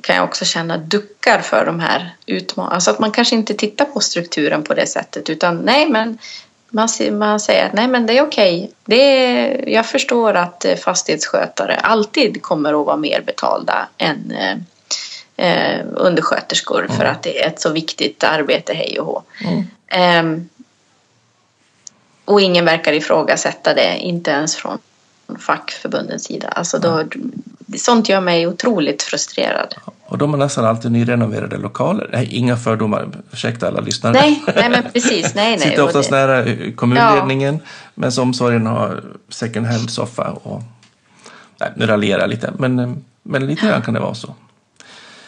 kan 0.00 0.16
jag 0.16 0.24
också 0.24 0.44
känna 0.44 0.76
duckar 0.76 1.40
för 1.40 1.66
de 1.66 1.80
här 1.80 2.16
utmaningarna. 2.26 2.74
Alltså 2.74 2.90
att 2.90 2.98
man 2.98 3.12
kanske 3.12 3.34
inte 3.34 3.54
tittar 3.54 3.84
på 3.84 4.00
strukturen 4.00 4.62
på 4.62 4.74
det 4.74 4.86
sättet 4.86 5.30
utan 5.30 5.56
nej 5.56 5.88
men 5.88 6.18
man, 6.70 6.88
man 7.12 7.40
säger 7.40 7.70
nej 7.72 7.88
men 7.88 8.06
det 8.06 8.18
är 8.18 8.22
okej. 8.22 8.70
Det 8.84 9.46
jag 9.66 9.86
förstår 9.86 10.34
att 10.34 10.64
eh, 10.64 10.76
fastighetsskötare 10.76 11.76
alltid 11.76 12.42
kommer 12.42 12.80
att 12.80 12.86
vara 12.86 12.96
mer 12.96 13.20
betalda 13.20 13.88
än 13.98 14.30
eh, 14.30 14.56
eh 15.36 15.80
undersköterskor 15.96 16.84
mm. 16.84 16.96
för 16.96 17.04
att 17.04 17.22
det 17.22 17.42
är 17.42 17.48
ett 17.48 17.60
så 17.60 17.70
viktigt 17.70 18.24
arbete 18.24 18.74
hej 18.74 19.00
och 19.00 19.06
hå. 19.06 19.22
Mm. 19.44 19.64
Eh, 19.86 20.42
och 22.24 22.40
ingen 22.40 22.64
verkar 22.64 22.92
ifrågasätta 22.92 23.74
det, 23.74 23.98
inte 23.98 24.30
ens 24.30 24.56
från 24.56 24.78
fackförbundens 25.38 26.24
sida. 26.24 26.48
Alltså 26.48 26.78
då, 26.78 27.04
sånt 27.76 28.08
gör 28.08 28.20
mig 28.20 28.46
otroligt 28.46 29.02
frustrerad. 29.02 29.74
Och 30.08 30.18
de 30.18 30.30
har 30.30 30.38
nästan 30.38 30.64
alltid 30.64 30.92
nyrenoverade 30.92 31.56
lokaler. 31.56 32.10
Nej, 32.12 32.28
inga 32.30 32.56
fördomar, 32.56 33.08
ursäkta 33.32 33.68
alla 33.68 33.80
lyssnare. 33.80 34.12
Nej, 34.12 34.42
nej 34.54 34.70
men 34.70 34.82
precis. 34.92 35.34
Nej, 35.34 35.50
nej. 35.50 35.60
Sitter 35.60 35.84
oftast 35.84 36.10
det... 36.10 36.16
nära 36.16 36.44
eh, 36.44 36.74
kommunledningen, 36.74 37.54
ja. 37.54 37.70
men 37.94 38.12
som 38.12 38.28
omsorgen 38.28 38.66
har 38.66 39.04
second 39.28 39.66
hand-soffa. 39.66 40.30
Och... 40.30 40.62
Nej, 41.60 41.72
nu 41.76 41.86
raljerar 41.86 42.20
jag 42.20 42.30
lite, 42.30 42.52
men, 42.58 42.78
eh, 42.78 42.92
men 43.22 43.46
lite 43.46 43.66
grann 43.66 43.82
kan 43.82 43.94
det 43.94 44.00
vara 44.00 44.14
så. 44.14 44.34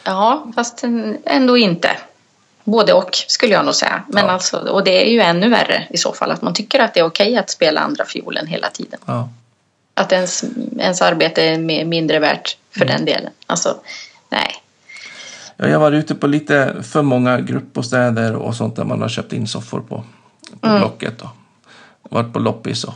Ja, 0.04 0.46
fast 0.54 0.84
ändå 1.24 1.56
inte. 1.56 1.90
Både 2.64 2.92
och 2.92 3.10
skulle 3.26 3.52
jag 3.52 3.64
nog 3.64 3.74
säga. 3.74 4.02
Men 4.08 4.24
ja. 4.24 4.30
alltså, 4.30 4.56
och 4.56 4.84
det 4.84 5.06
är 5.06 5.10
ju 5.10 5.20
ännu 5.20 5.48
värre 5.48 5.86
i 5.90 5.96
så 5.96 6.12
fall 6.12 6.30
att 6.30 6.42
man 6.42 6.54
tycker 6.54 6.80
att 6.80 6.94
det 6.94 7.00
är 7.00 7.04
okej 7.04 7.36
att 7.36 7.50
spela 7.50 7.80
andra 7.80 8.04
fiolen 8.04 8.46
hela 8.46 8.70
tiden. 8.70 9.00
Ja 9.06 9.28
att 10.00 10.12
ens, 10.12 10.44
ens 10.78 11.02
arbete 11.02 11.42
är 11.42 11.84
mindre 11.84 12.18
värt 12.18 12.56
för 12.70 12.82
mm. 12.82 12.96
den 12.96 13.04
delen. 13.04 13.32
Alltså, 13.46 13.80
nej. 14.28 14.54
Ja, 15.62 15.68
jag 15.68 15.80
var 15.80 15.92
ute 15.92 16.14
på 16.14 16.26
lite 16.26 16.74
för 16.82 17.02
många 17.02 17.40
gruppbostäder 17.40 18.34
och 18.36 18.56
sånt 18.56 18.76
där 18.76 18.84
man 18.84 19.02
har 19.02 19.08
köpt 19.08 19.32
in 19.32 19.46
soffor 19.46 19.80
på, 19.80 20.04
på 20.60 20.66
mm. 20.66 20.78
Blocket. 20.78 21.22
Och 21.22 21.30
varit 22.02 22.32
på 22.32 22.38
loppis 22.38 22.84
och 22.84 22.94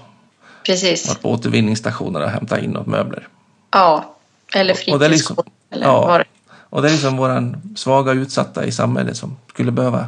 Precis. 0.66 1.08
varit 1.08 1.22
på 1.22 1.30
återvinningsstationer 1.30 2.20
och 2.22 2.30
hämtat 2.30 2.58
in 2.62 2.70
något 2.70 2.86
möbler. 2.86 3.28
Ja, 3.70 4.14
eller 4.54 4.74
fritidsgård. 4.74 5.10
Liksom, 5.10 5.36
ja, 5.68 6.22
Och 6.70 6.82
det 6.82 6.88
är 6.88 6.92
liksom 6.92 7.16
våra 7.16 7.54
svaga 7.76 8.12
utsatta 8.12 8.64
i 8.64 8.72
samhället 8.72 9.16
som 9.16 9.36
skulle 9.48 9.72
behöva 9.72 10.06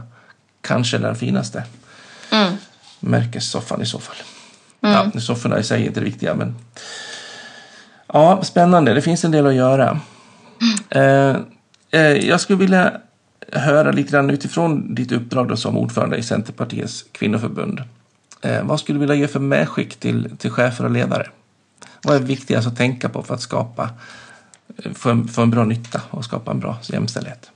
kanske 0.60 0.98
den 0.98 1.16
finaste 1.16 1.64
Mm. 2.30 2.52
märkessoffan 3.00 3.82
i 3.82 3.86
så 3.86 3.98
fall. 3.98 4.16
Mm. 4.80 5.10
Ja, 5.14 5.20
sofforna 5.20 5.58
i 5.58 5.62
sig 5.64 5.82
är 5.82 5.86
inte 5.86 6.00
det 6.00 6.04
viktiga 6.04 6.34
men 6.34 6.56
Ja, 8.12 8.44
spännande. 8.44 8.94
Det 8.94 9.02
finns 9.02 9.24
en 9.24 9.30
del 9.30 9.46
att 9.46 9.54
göra. 9.54 10.00
Eh, 10.90 11.02
eh, 11.02 11.36
Eh, 11.90 12.00
jag 12.00 12.40
skulle 12.40 12.58
vilja 12.58 13.00
höra 13.52 13.92
lite 13.92 14.12
grann 14.12 14.30
utifrån 14.30 14.94
ditt 14.94 15.12
uppdrag 15.12 15.48
då 15.48 15.56
som 15.56 15.78
ordförande 15.78 16.16
i 16.16 16.22
Centerpartiets 16.22 17.04
kvinnoförbund. 17.12 17.82
Eh, 18.42 18.62
vad 18.62 18.80
skulle 18.80 18.96
du 18.96 19.00
vilja 19.00 19.14
ge 19.14 19.28
för 19.28 19.40
medskick 19.40 19.96
till, 19.96 20.36
till 20.38 20.50
chefer 20.50 20.84
och 20.84 20.90
ledare? 20.90 21.30
Vad 22.02 22.16
är 22.16 22.20
viktigast 22.20 22.68
att 22.68 22.76
tänka 22.76 23.08
på 23.08 23.22
för 23.22 23.34
att 23.34 23.40
skapa 23.40 23.90
eh, 24.84 24.92
få 24.92 25.10
en, 25.10 25.28
få 25.28 25.42
en 25.42 25.50
bra 25.50 25.64
nytta 25.64 26.00
och 26.10 26.24
skapa 26.24 26.50
en 26.50 26.60
bra 26.60 26.76
jämställdhet? 26.82 27.50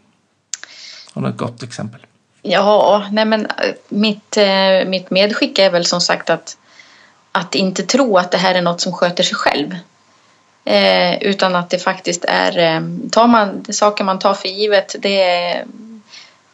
Har 1.13 1.23
du 1.23 1.29
något 1.29 1.37
gott 1.37 1.63
exempel? 1.63 2.01
Ja, 2.43 3.07
nej 3.13 3.25
men 3.25 3.47
mitt, 3.89 4.39
mitt 4.87 5.11
medskick 5.11 5.59
är 5.59 5.71
väl 5.71 5.85
som 5.85 6.01
sagt 6.01 6.31
att, 6.31 6.57
att 7.33 7.55
inte 7.55 7.83
tro 7.83 8.17
att 8.17 8.31
det 8.31 8.39
här 8.39 8.55
är 8.55 8.63
något 8.63 8.81
som 8.81 8.93
sköter 8.93 9.23
sig 9.23 9.35
själv. 9.35 9.77
Eh, 10.71 11.23
utan 11.23 11.57
att 11.57 11.71
det 11.71 11.79
faktiskt 11.79 12.25
är, 12.29 12.59
eh, 12.59 12.81
tar 13.11 13.27
man, 13.27 13.65
saker 13.69 14.05
man 14.05 14.19
tar 14.19 14.35
för 14.35 14.49
givet, 14.49 14.97
det 14.99 15.23
är, 15.23 15.65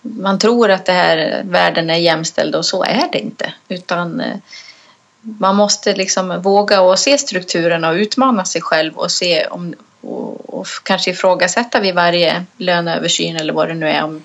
man 0.03 0.39
tror 0.39 0.71
att 0.71 0.85
det 0.85 0.93
här 0.93 1.43
världen 1.45 1.91
är 1.91 1.97
jämställd 1.97 2.55
och 2.55 2.67
så 2.67 2.85
är 2.85 3.09
det 3.13 3.19
inte. 3.19 3.53
Utan 3.69 4.21
eh, 4.21 4.37
man 5.21 5.57
måste 5.57 5.95
liksom 5.95 6.43
våga 6.43 6.81
och 6.81 6.99
se 6.99 7.19
strukturerna 7.19 7.89
och 7.89 7.95
utmana 7.95 8.45
sig 8.45 8.61
själv 8.61 8.95
och 8.95 9.11
se 9.11 9.47
om 9.47 9.75
och, 10.01 10.55
och 10.55 10.67
kanske 10.83 11.11
ifrågasätta 11.11 11.81
vid 11.81 11.95
varje 11.95 12.45
löneöversyn 12.57 13.37
eller 13.37 13.53
vad 13.53 13.69
det 13.69 13.75
nu 13.75 13.89
är 13.89 14.05
om, 14.05 14.23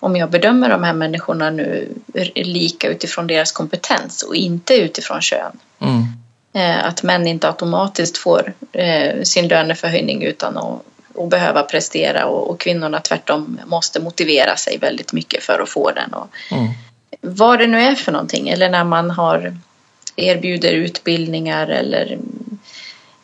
om 0.00 0.16
jag 0.16 0.30
bedömer 0.30 0.68
de 0.68 0.84
här 0.84 0.94
människorna 0.94 1.50
nu 1.50 1.88
lika 2.34 2.88
utifrån 2.88 3.26
deras 3.26 3.52
kompetens 3.52 4.22
och 4.22 4.36
inte 4.36 4.74
utifrån 4.74 5.20
kön. 5.20 5.58
Mm. 5.80 6.21
Eh, 6.52 6.84
Att 6.86 7.02
män 7.02 7.26
inte 7.26 7.48
automatiskt 7.48 8.18
får 8.18 8.52
eh, 8.72 9.22
sin 9.22 9.48
löneförhöjning 9.48 10.22
utan 10.22 10.56
att, 10.56 10.82
att 11.18 11.28
behöva 11.28 11.62
prestera 11.62 12.26
och, 12.26 12.50
och 12.50 12.60
kvinnorna 12.60 13.00
tvärtom 13.00 13.60
måste 13.66 14.00
motivera 14.00 14.56
sig 14.56 14.78
väldigt 14.78 15.12
mycket 15.12 15.42
för 15.42 15.60
att 15.62 15.68
få 15.68 15.90
den. 15.90 16.12
Och 16.14 16.28
Mm. 16.50 16.68
vad 17.20 17.58
det 17.58 17.66
nu 17.66 17.80
är 17.80 17.94
för 17.94 18.12
någonting 18.12 18.48
eller 18.48 18.68
när 18.70 18.84
man 18.84 19.10
har 19.10 19.56
erbjuder 20.16 20.72
utbildningar 20.72 21.66
eller 21.68 22.18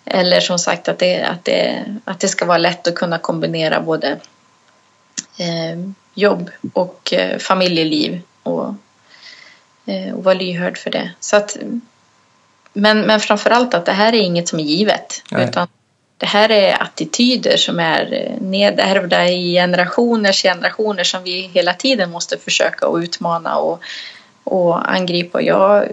eller 0.04 0.40
som 0.40 0.58
sagt 0.58 0.88
att 0.88 0.98
det, 0.98 1.22
att, 1.22 1.44
det, 1.44 1.84
att 2.04 2.20
det 2.20 2.28
ska 2.28 2.44
vara 2.44 2.58
lätt 2.58 2.88
att 2.88 2.94
kunna 2.94 3.18
kombinera 3.18 3.80
både 3.80 4.08
eh, 5.38 5.78
jobb 6.14 6.50
och 6.72 7.12
eh, 7.12 7.38
familjeliv 7.38 8.20
och, 8.42 8.74
eh, 9.86 10.14
och 10.14 10.24
vara 10.24 10.34
lyhörd 10.34 10.78
för 10.78 10.90
det. 10.90 11.10
Så 11.20 11.36
att, 11.36 11.56
men, 12.78 13.00
men 13.00 13.20
framförallt 13.20 13.74
att 13.74 13.86
det 13.86 13.92
här 13.92 14.14
är 14.14 14.18
inget 14.18 14.48
som 14.48 14.58
är 14.58 14.64
givet. 14.64 15.22
Nej. 15.30 15.44
Utan 15.44 15.68
det 16.18 16.26
här 16.26 16.50
är 16.50 16.82
attityder 16.82 17.56
som 17.56 17.80
är 17.80 18.12
eh, 18.12 18.40
nedärvda 18.40 19.28
i 19.28 19.52
generationers 19.52 20.42
generationer 20.42 21.04
som 21.04 21.22
vi 21.24 21.40
hela 21.40 21.74
tiden 21.74 22.10
måste 22.10 22.38
försöka 22.38 22.86
att 22.86 23.02
utmana 23.02 23.56
och, 23.56 23.80
och 24.44 24.92
angripa. 24.92 25.42
Jag, 25.42 25.88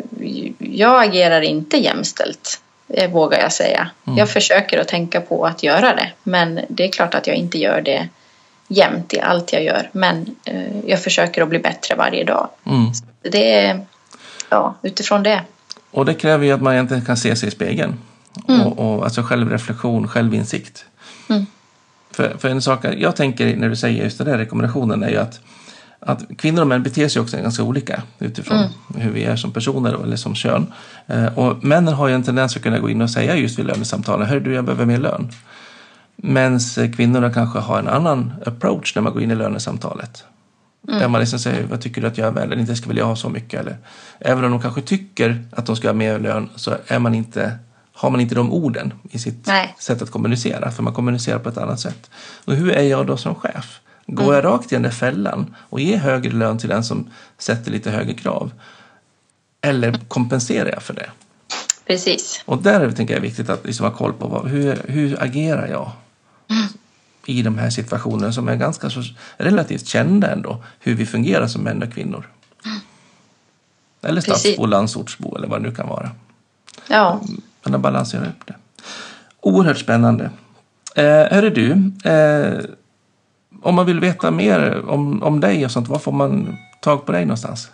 jag 0.59 1.03
agerar 1.03 1.41
inte 1.41 1.77
jämställt, 1.77 2.61
eh, 2.87 3.11
vågar 3.11 3.39
jag 3.39 3.53
säga. 3.53 3.89
Mm. 4.07 4.17
Jag 4.17 4.29
försöker 4.29 4.79
att 4.79 4.87
tänka 4.87 5.21
på 5.21 5.45
att 5.45 5.63
göra 5.63 5.95
det. 5.95 6.11
Men 6.23 6.59
det 6.67 6.83
är 6.83 6.91
klart 6.91 7.15
att 7.15 7.27
jag 7.27 7.35
inte 7.35 7.57
gör 7.57 7.81
det 7.81 8.07
jämt 8.67 9.13
i 9.13 9.19
allt 9.19 9.53
jag 9.53 9.63
gör. 9.63 9.89
Men 9.91 10.35
eh, 10.45 10.79
jag 10.85 11.03
försöker 11.03 11.41
att 11.41 11.49
bli 11.49 11.59
bättre 11.59 11.95
varje 11.95 12.23
dag. 12.23 12.49
Mm. 12.65 12.91
Det 13.21 13.53
är 13.53 13.85
ja, 14.49 14.75
utifrån 14.81 15.23
det. 15.23 15.41
Och 15.95 16.05
det 16.05 16.13
kräver 16.13 16.45
ju 16.45 16.51
att 16.51 16.61
man 16.61 16.73
egentligen 16.73 17.05
kan 17.05 17.17
se 17.17 17.35
sig 17.35 17.47
i 17.47 17.51
spegeln. 17.51 17.93
Mm. 18.47 18.61
Och, 18.61 18.79
och, 18.79 19.03
alltså 19.03 19.21
självreflektion, 19.21 20.07
självinsikt. 20.07 20.85
Mm. 21.29 21.45
För, 22.11 22.35
för 22.37 22.49
en 22.49 22.61
sak 22.61 22.85
jag 22.97 23.15
tänker 23.15 23.55
när 23.57 23.69
du 23.69 23.75
säger 23.75 24.03
just 24.03 24.17
den 24.17 24.27
där 24.27 24.37
rekommendationen 24.37 25.03
är 25.03 25.09
ju 25.09 25.17
att, 25.17 25.39
att 25.99 26.23
kvinnor 26.37 26.61
och 26.61 26.67
män 26.67 26.83
beter 26.83 27.07
sig 27.07 27.21
också 27.21 27.37
ganska 27.37 27.63
olika 27.63 28.01
utifrån 28.19 28.57
Mm. 28.57 29.01
hur 29.01 29.11
vi 29.11 29.23
är 29.23 29.35
som 29.35 29.51
personer 29.51 30.03
eller 30.03 30.15
som 30.15 30.35
kön. 30.35 30.73
Eh, 31.07 31.37
och 31.37 31.63
männen 31.63 31.93
har 31.93 32.07
ju 32.07 32.13
en 32.13 32.23
tendens 32.23 32.55
att 32.55 32.63
kunna 32.63 32.79
gå 32.79 32.89
in 32.89 33.01
och 33.01 33.09
säga 33.09 33.35
just 33.35 33.59
vid 33.59 33.65
lönesamtalen, 33.65 34.27
hör 34.27 34.39
du 34.39 34.53
jag 34.53 34.65
behöver 34.65 34.85
mer 34.85 34.97
lön. 34.97 35.31
Medan 36.15 36.59
kvinnorna 36.95 37.33
kanske 37.33 37.59
har 37.59 37.79
en 37.79 37.87
annan 37.87 38.33
approach 38.45 38.95
när 38.95 39.01
man 39.01 39.13
går 39.13 39.21
in 39.21 39.31
i 39.31 39.35
lönesamtalet. 39.35 40.23
Där 40.87 41.07
man 41.07 41.21
liksom 41.21 41.39
säger, 41.39 41.63
vad 41.63 41.81
tycker 41.81 42.01
du 42.01 42.07
att 42.07 42.17
jag 42.17 42.27
är 42.27 42.31
värd? 42.31 42.43
Eller 42.43 42.57
inte 42.57 42.75
ska 42.75 42.87
väl 42.87 42.97
jag 42.97 43.05
ha 43.05 43.15
så 43.15 43.29
mycket? 43.29 43.59
Eller, 43.59 43.77
även 44.19 44.43
om 44.43 44.51
de 44.51 44.61
kanske 44.61 44.81
tycker 44.81 45.43
att 45.51 45.65
de 45.65 45.75
ska 45.75 45.87
ha 45.87 45.93
mer 45.93 46.19
lön 46.19 46.49
så 46.55 46.75
är 46.87 46.99
man 46.99 47.15
inte, 47.15 47.57
har 47.93 48.09
man 48.09 48.21
inte 48.21 48.35
de 48.35 48.53
orden 48.53 48.93
i 49.11 49.19
sitt 49.19 49.47
Nej. 49.47 49.75
sätt 49.79 50.01
att 50.01 50.11
kommunicera. 50.11 50.71
För 50.71 50.83
man 50.83 50.93
kommunicerar 50.93 51.39
på 51.39 51.49
ett 51.49 51.57
annat 51.57 51.79
sätt. 51.79 52.09
Och 52.45 52.53
hur 52.53 52.71
är 52.71 52.83
jag 52.83 53.07
då 53.07 53.17
som 53.17 53.35
chef? 53.35 53.79
Går 54.07 54.35
jag 54.35 54.43
rakt 54.43 54.71
i 54.71 54.75
den 54.75 54.81
där 54.81 54.89
fällan 54.89 55.55
och 55.59 55.79
ger 55.79 55.97
högre 55.97 56.31
lön 56.31 56.57
till 56.57 56.69
den 56.69 56.83
som 56.83 57.09
sätter 57.37 57.71
lite 57.71 57.91
högre 57.91 58.13
krav? 58.13 58.51
Eller 59.61 59.99
kompenserar 60.07 60.69
jag 60.69 60.83
för 60.83 60.93
det? 60.93 61.09
Precis. 61.87 62.43
Och 62.45 62.61
där 62.61 62.81
är 62.81 62.91
tänker 62.91 63.13
jag, 63.13 63.21
viktigt 63.21 63.49
att 63.49 63.65
liksom 63.65 63.85
ha 63.85 63.93
koll 63.93 64.13
på 64.13 64.27
vad, 64.27 64.47
hur, 64.47 64.81
hur 64.87 65.23
agerar 65.23 65.67
jag 65.67 65.91
i 67.25 67.41
de 67.41 67.57
här 67.57 67.69
situationerna 67.69 68.31
som 68.31 68.47
är 68.47 68.55
ganska 68.55 68.89
så 68.89 69.03
relativt 69.37 69.87
kända 69.87 70.31
ändå, 70.31 70.63
hur 70.79 70.95
vi 70.95 71.05
fungerar 71.05 71.47
som 71.47 71.61
män 71.61 71.83
och 71.83 71.93
kvinnor. 71.93 72.29
Eller 74.01 74.21
stadsbo, 74.21 74.65
landsortsbo 74.65 75.37
eller 75.37 75.47
vad 75.47 75.61
det 75.61 75.69
nu 75.69 75.75
kan 75.75 75.87
vara. 75.87 76.11
Ja. 76.87 77.21
Men 77.63 77.75
att 77.75 77.81
balansera 77.81 78.21
upp 78.21 78.47
det. 78.47 78.55
Oerhört 79.41 79.77
spännande. 79.77 80.29
Eh, 80.95 81.03
hörru 81.03 81.49
du, 81.49 81.91
eh, 82.11 82.59
om 83.61 83.75
man 83.75 83.85
vill 83.85 83.99
veta 83.99 84.31
mer 84.31 84.89
om, 84.89 85.23
om 85.23 85.39
dig 85.39 85.65
och 85.65 85.71
sånt, 85.71 85.87
var 85.87 85.99
får 85.99 86.11
man 86.11 86.57
tag 86.81 87.05
på 87.05 87.11
dig 87.11 87.25
någonstans? 87.25 87.69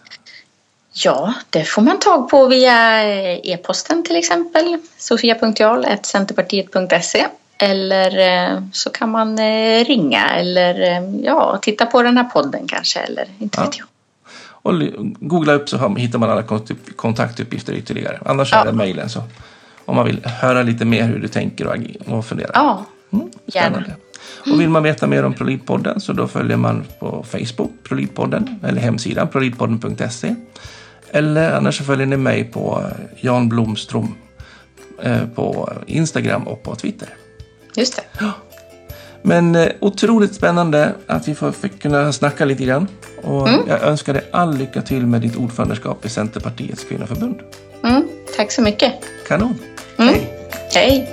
Ja, 0.94 1.34
det 1.50 1.64
får 1.64 1.82
man 1.82 2.00
tag 2.00 2.30
på 2.30 2.48
via 2.48 3.04
e-posten 3.38 4.04
till 4.04 4.16
exempel. 4.16 4.78
sofia.jarl.centerpartiet.se 4.98 7.28
Eller 7.62 8.20
eh, 8.54 8.60
så 8.72 8.90
kan 8.90 9.10
man 9.10 9.40
eh, 9.40 9.86
ringa 9.86 10.30
eller 10.30 10.82
eh, 10.82 11.16
ja, 11.24 11.60
titta 11.62 11.86
på 11.86 12.02
den 12.04 12.18
här 12.18 12.24
podden 12.24 12.68
kanske. 12.68 13.00
Eller 13.00 13.26
inte 13.40 13.60
Ja. 13.62 13.66
vet 13.66 13.78
jag. 13.80 13.88
Och 14.64 14.74
googla 15.20 15.54
upp 15.54 15.70
så 15.70 15.96
hittar 15.96 16.20
man 16.20 16.30
alla 16.30 16.42
kont- 16.42 16.94
kontaktuppgifter 16.96 17.74
ytterligare. 17.74 18.20
Annars 18.26 18.52
Ja. 18.52 18.62
är 18.62 18.66
det 18.66 18.72
mejlen. 18.72 19.10
Så 19.10 19.24
om 19.86 19.96
man 19.96 20.06
vill 20.06 20.26
höra 20.26 20.64
lite 20.64 20.86
mer 20.86 21.04
hur 21.04 21.20
du 21.20 21.28
tänker 21.28 21.68
och, 21.68 21.76
och 22.18 22.26
funderar. 22.26 22.52
Ja, 22.54 22.86
Mm, 23.14 23.30
gärna. 23.46 23.84
Och 24.52 24.60
vill 24.62 24.70
man 24.70 24.84
veta 24.84 25.08
mer 25.08 25.26
om 25.26 25.34
Prolidpodden 25.34 26.00
så 26.02 26.14
då 26.14 26.28
följer 26.28 26.58
man 26.58 26.86
på 27.00 27.26
Facebook, 27.30 27.72
Prolidpodden, 27.84 28.60
eller 28.64 28.82
hemsidan 28.82 29.28
prolidpodden.se. 29.28 30.36
Eller 31.12 31.52
annars 31.52 31.78
så 31.78 31.84
följer 31.84 32.06
ni 32.08 32.18
mig 32.18 32.44
på 32.44 32.84
Jan 33.22 33.50
Blomström 33.50 34.16
eh, 35.04 35.26
på 35.36 35.74
Instagram 35.86 36.48
och 36.48 36.64
på 36.64 36.76
Twitter. 36.76 37.10
Just 37.76 37.96
det. 37.96 38.34
Men 39.22 39.56
eh, 39.56 39.68
otroligt 39.80 40.36
spännande 40.36 40.94
att 41.08 41.28
vi 41.28 41.36
får, 41.36 41.52
fick 41.52 41.82
kunna 41.82 42.14
snacka 42.14 42.46
lite 42.46 42.64
grann. 42.64 42.88
Och 43.24 43.50
jag 43.68 43.82
önskar 43.82 44.14
dig 44.14 44.30
all 44.32 44.58
lycka 44.58 44.82
till 44.82 45.08
med 45.08 45.22
ditt 45.22 45.36
ordförandeskap 45.36 46.06
i 46.06 46.10
Centerpartiets 46.10 46.84
kvinnoförbund. 46.84 47.40
Mm, 47.84 48.08
tack 48.38 48.52
så 48.52 48.62
mycket. 48.62 48.94
Kanon! 49.28 49.56
Mm. 49.98 50.14
Hej! 50.14 50.34
Hej! 50.74 51.10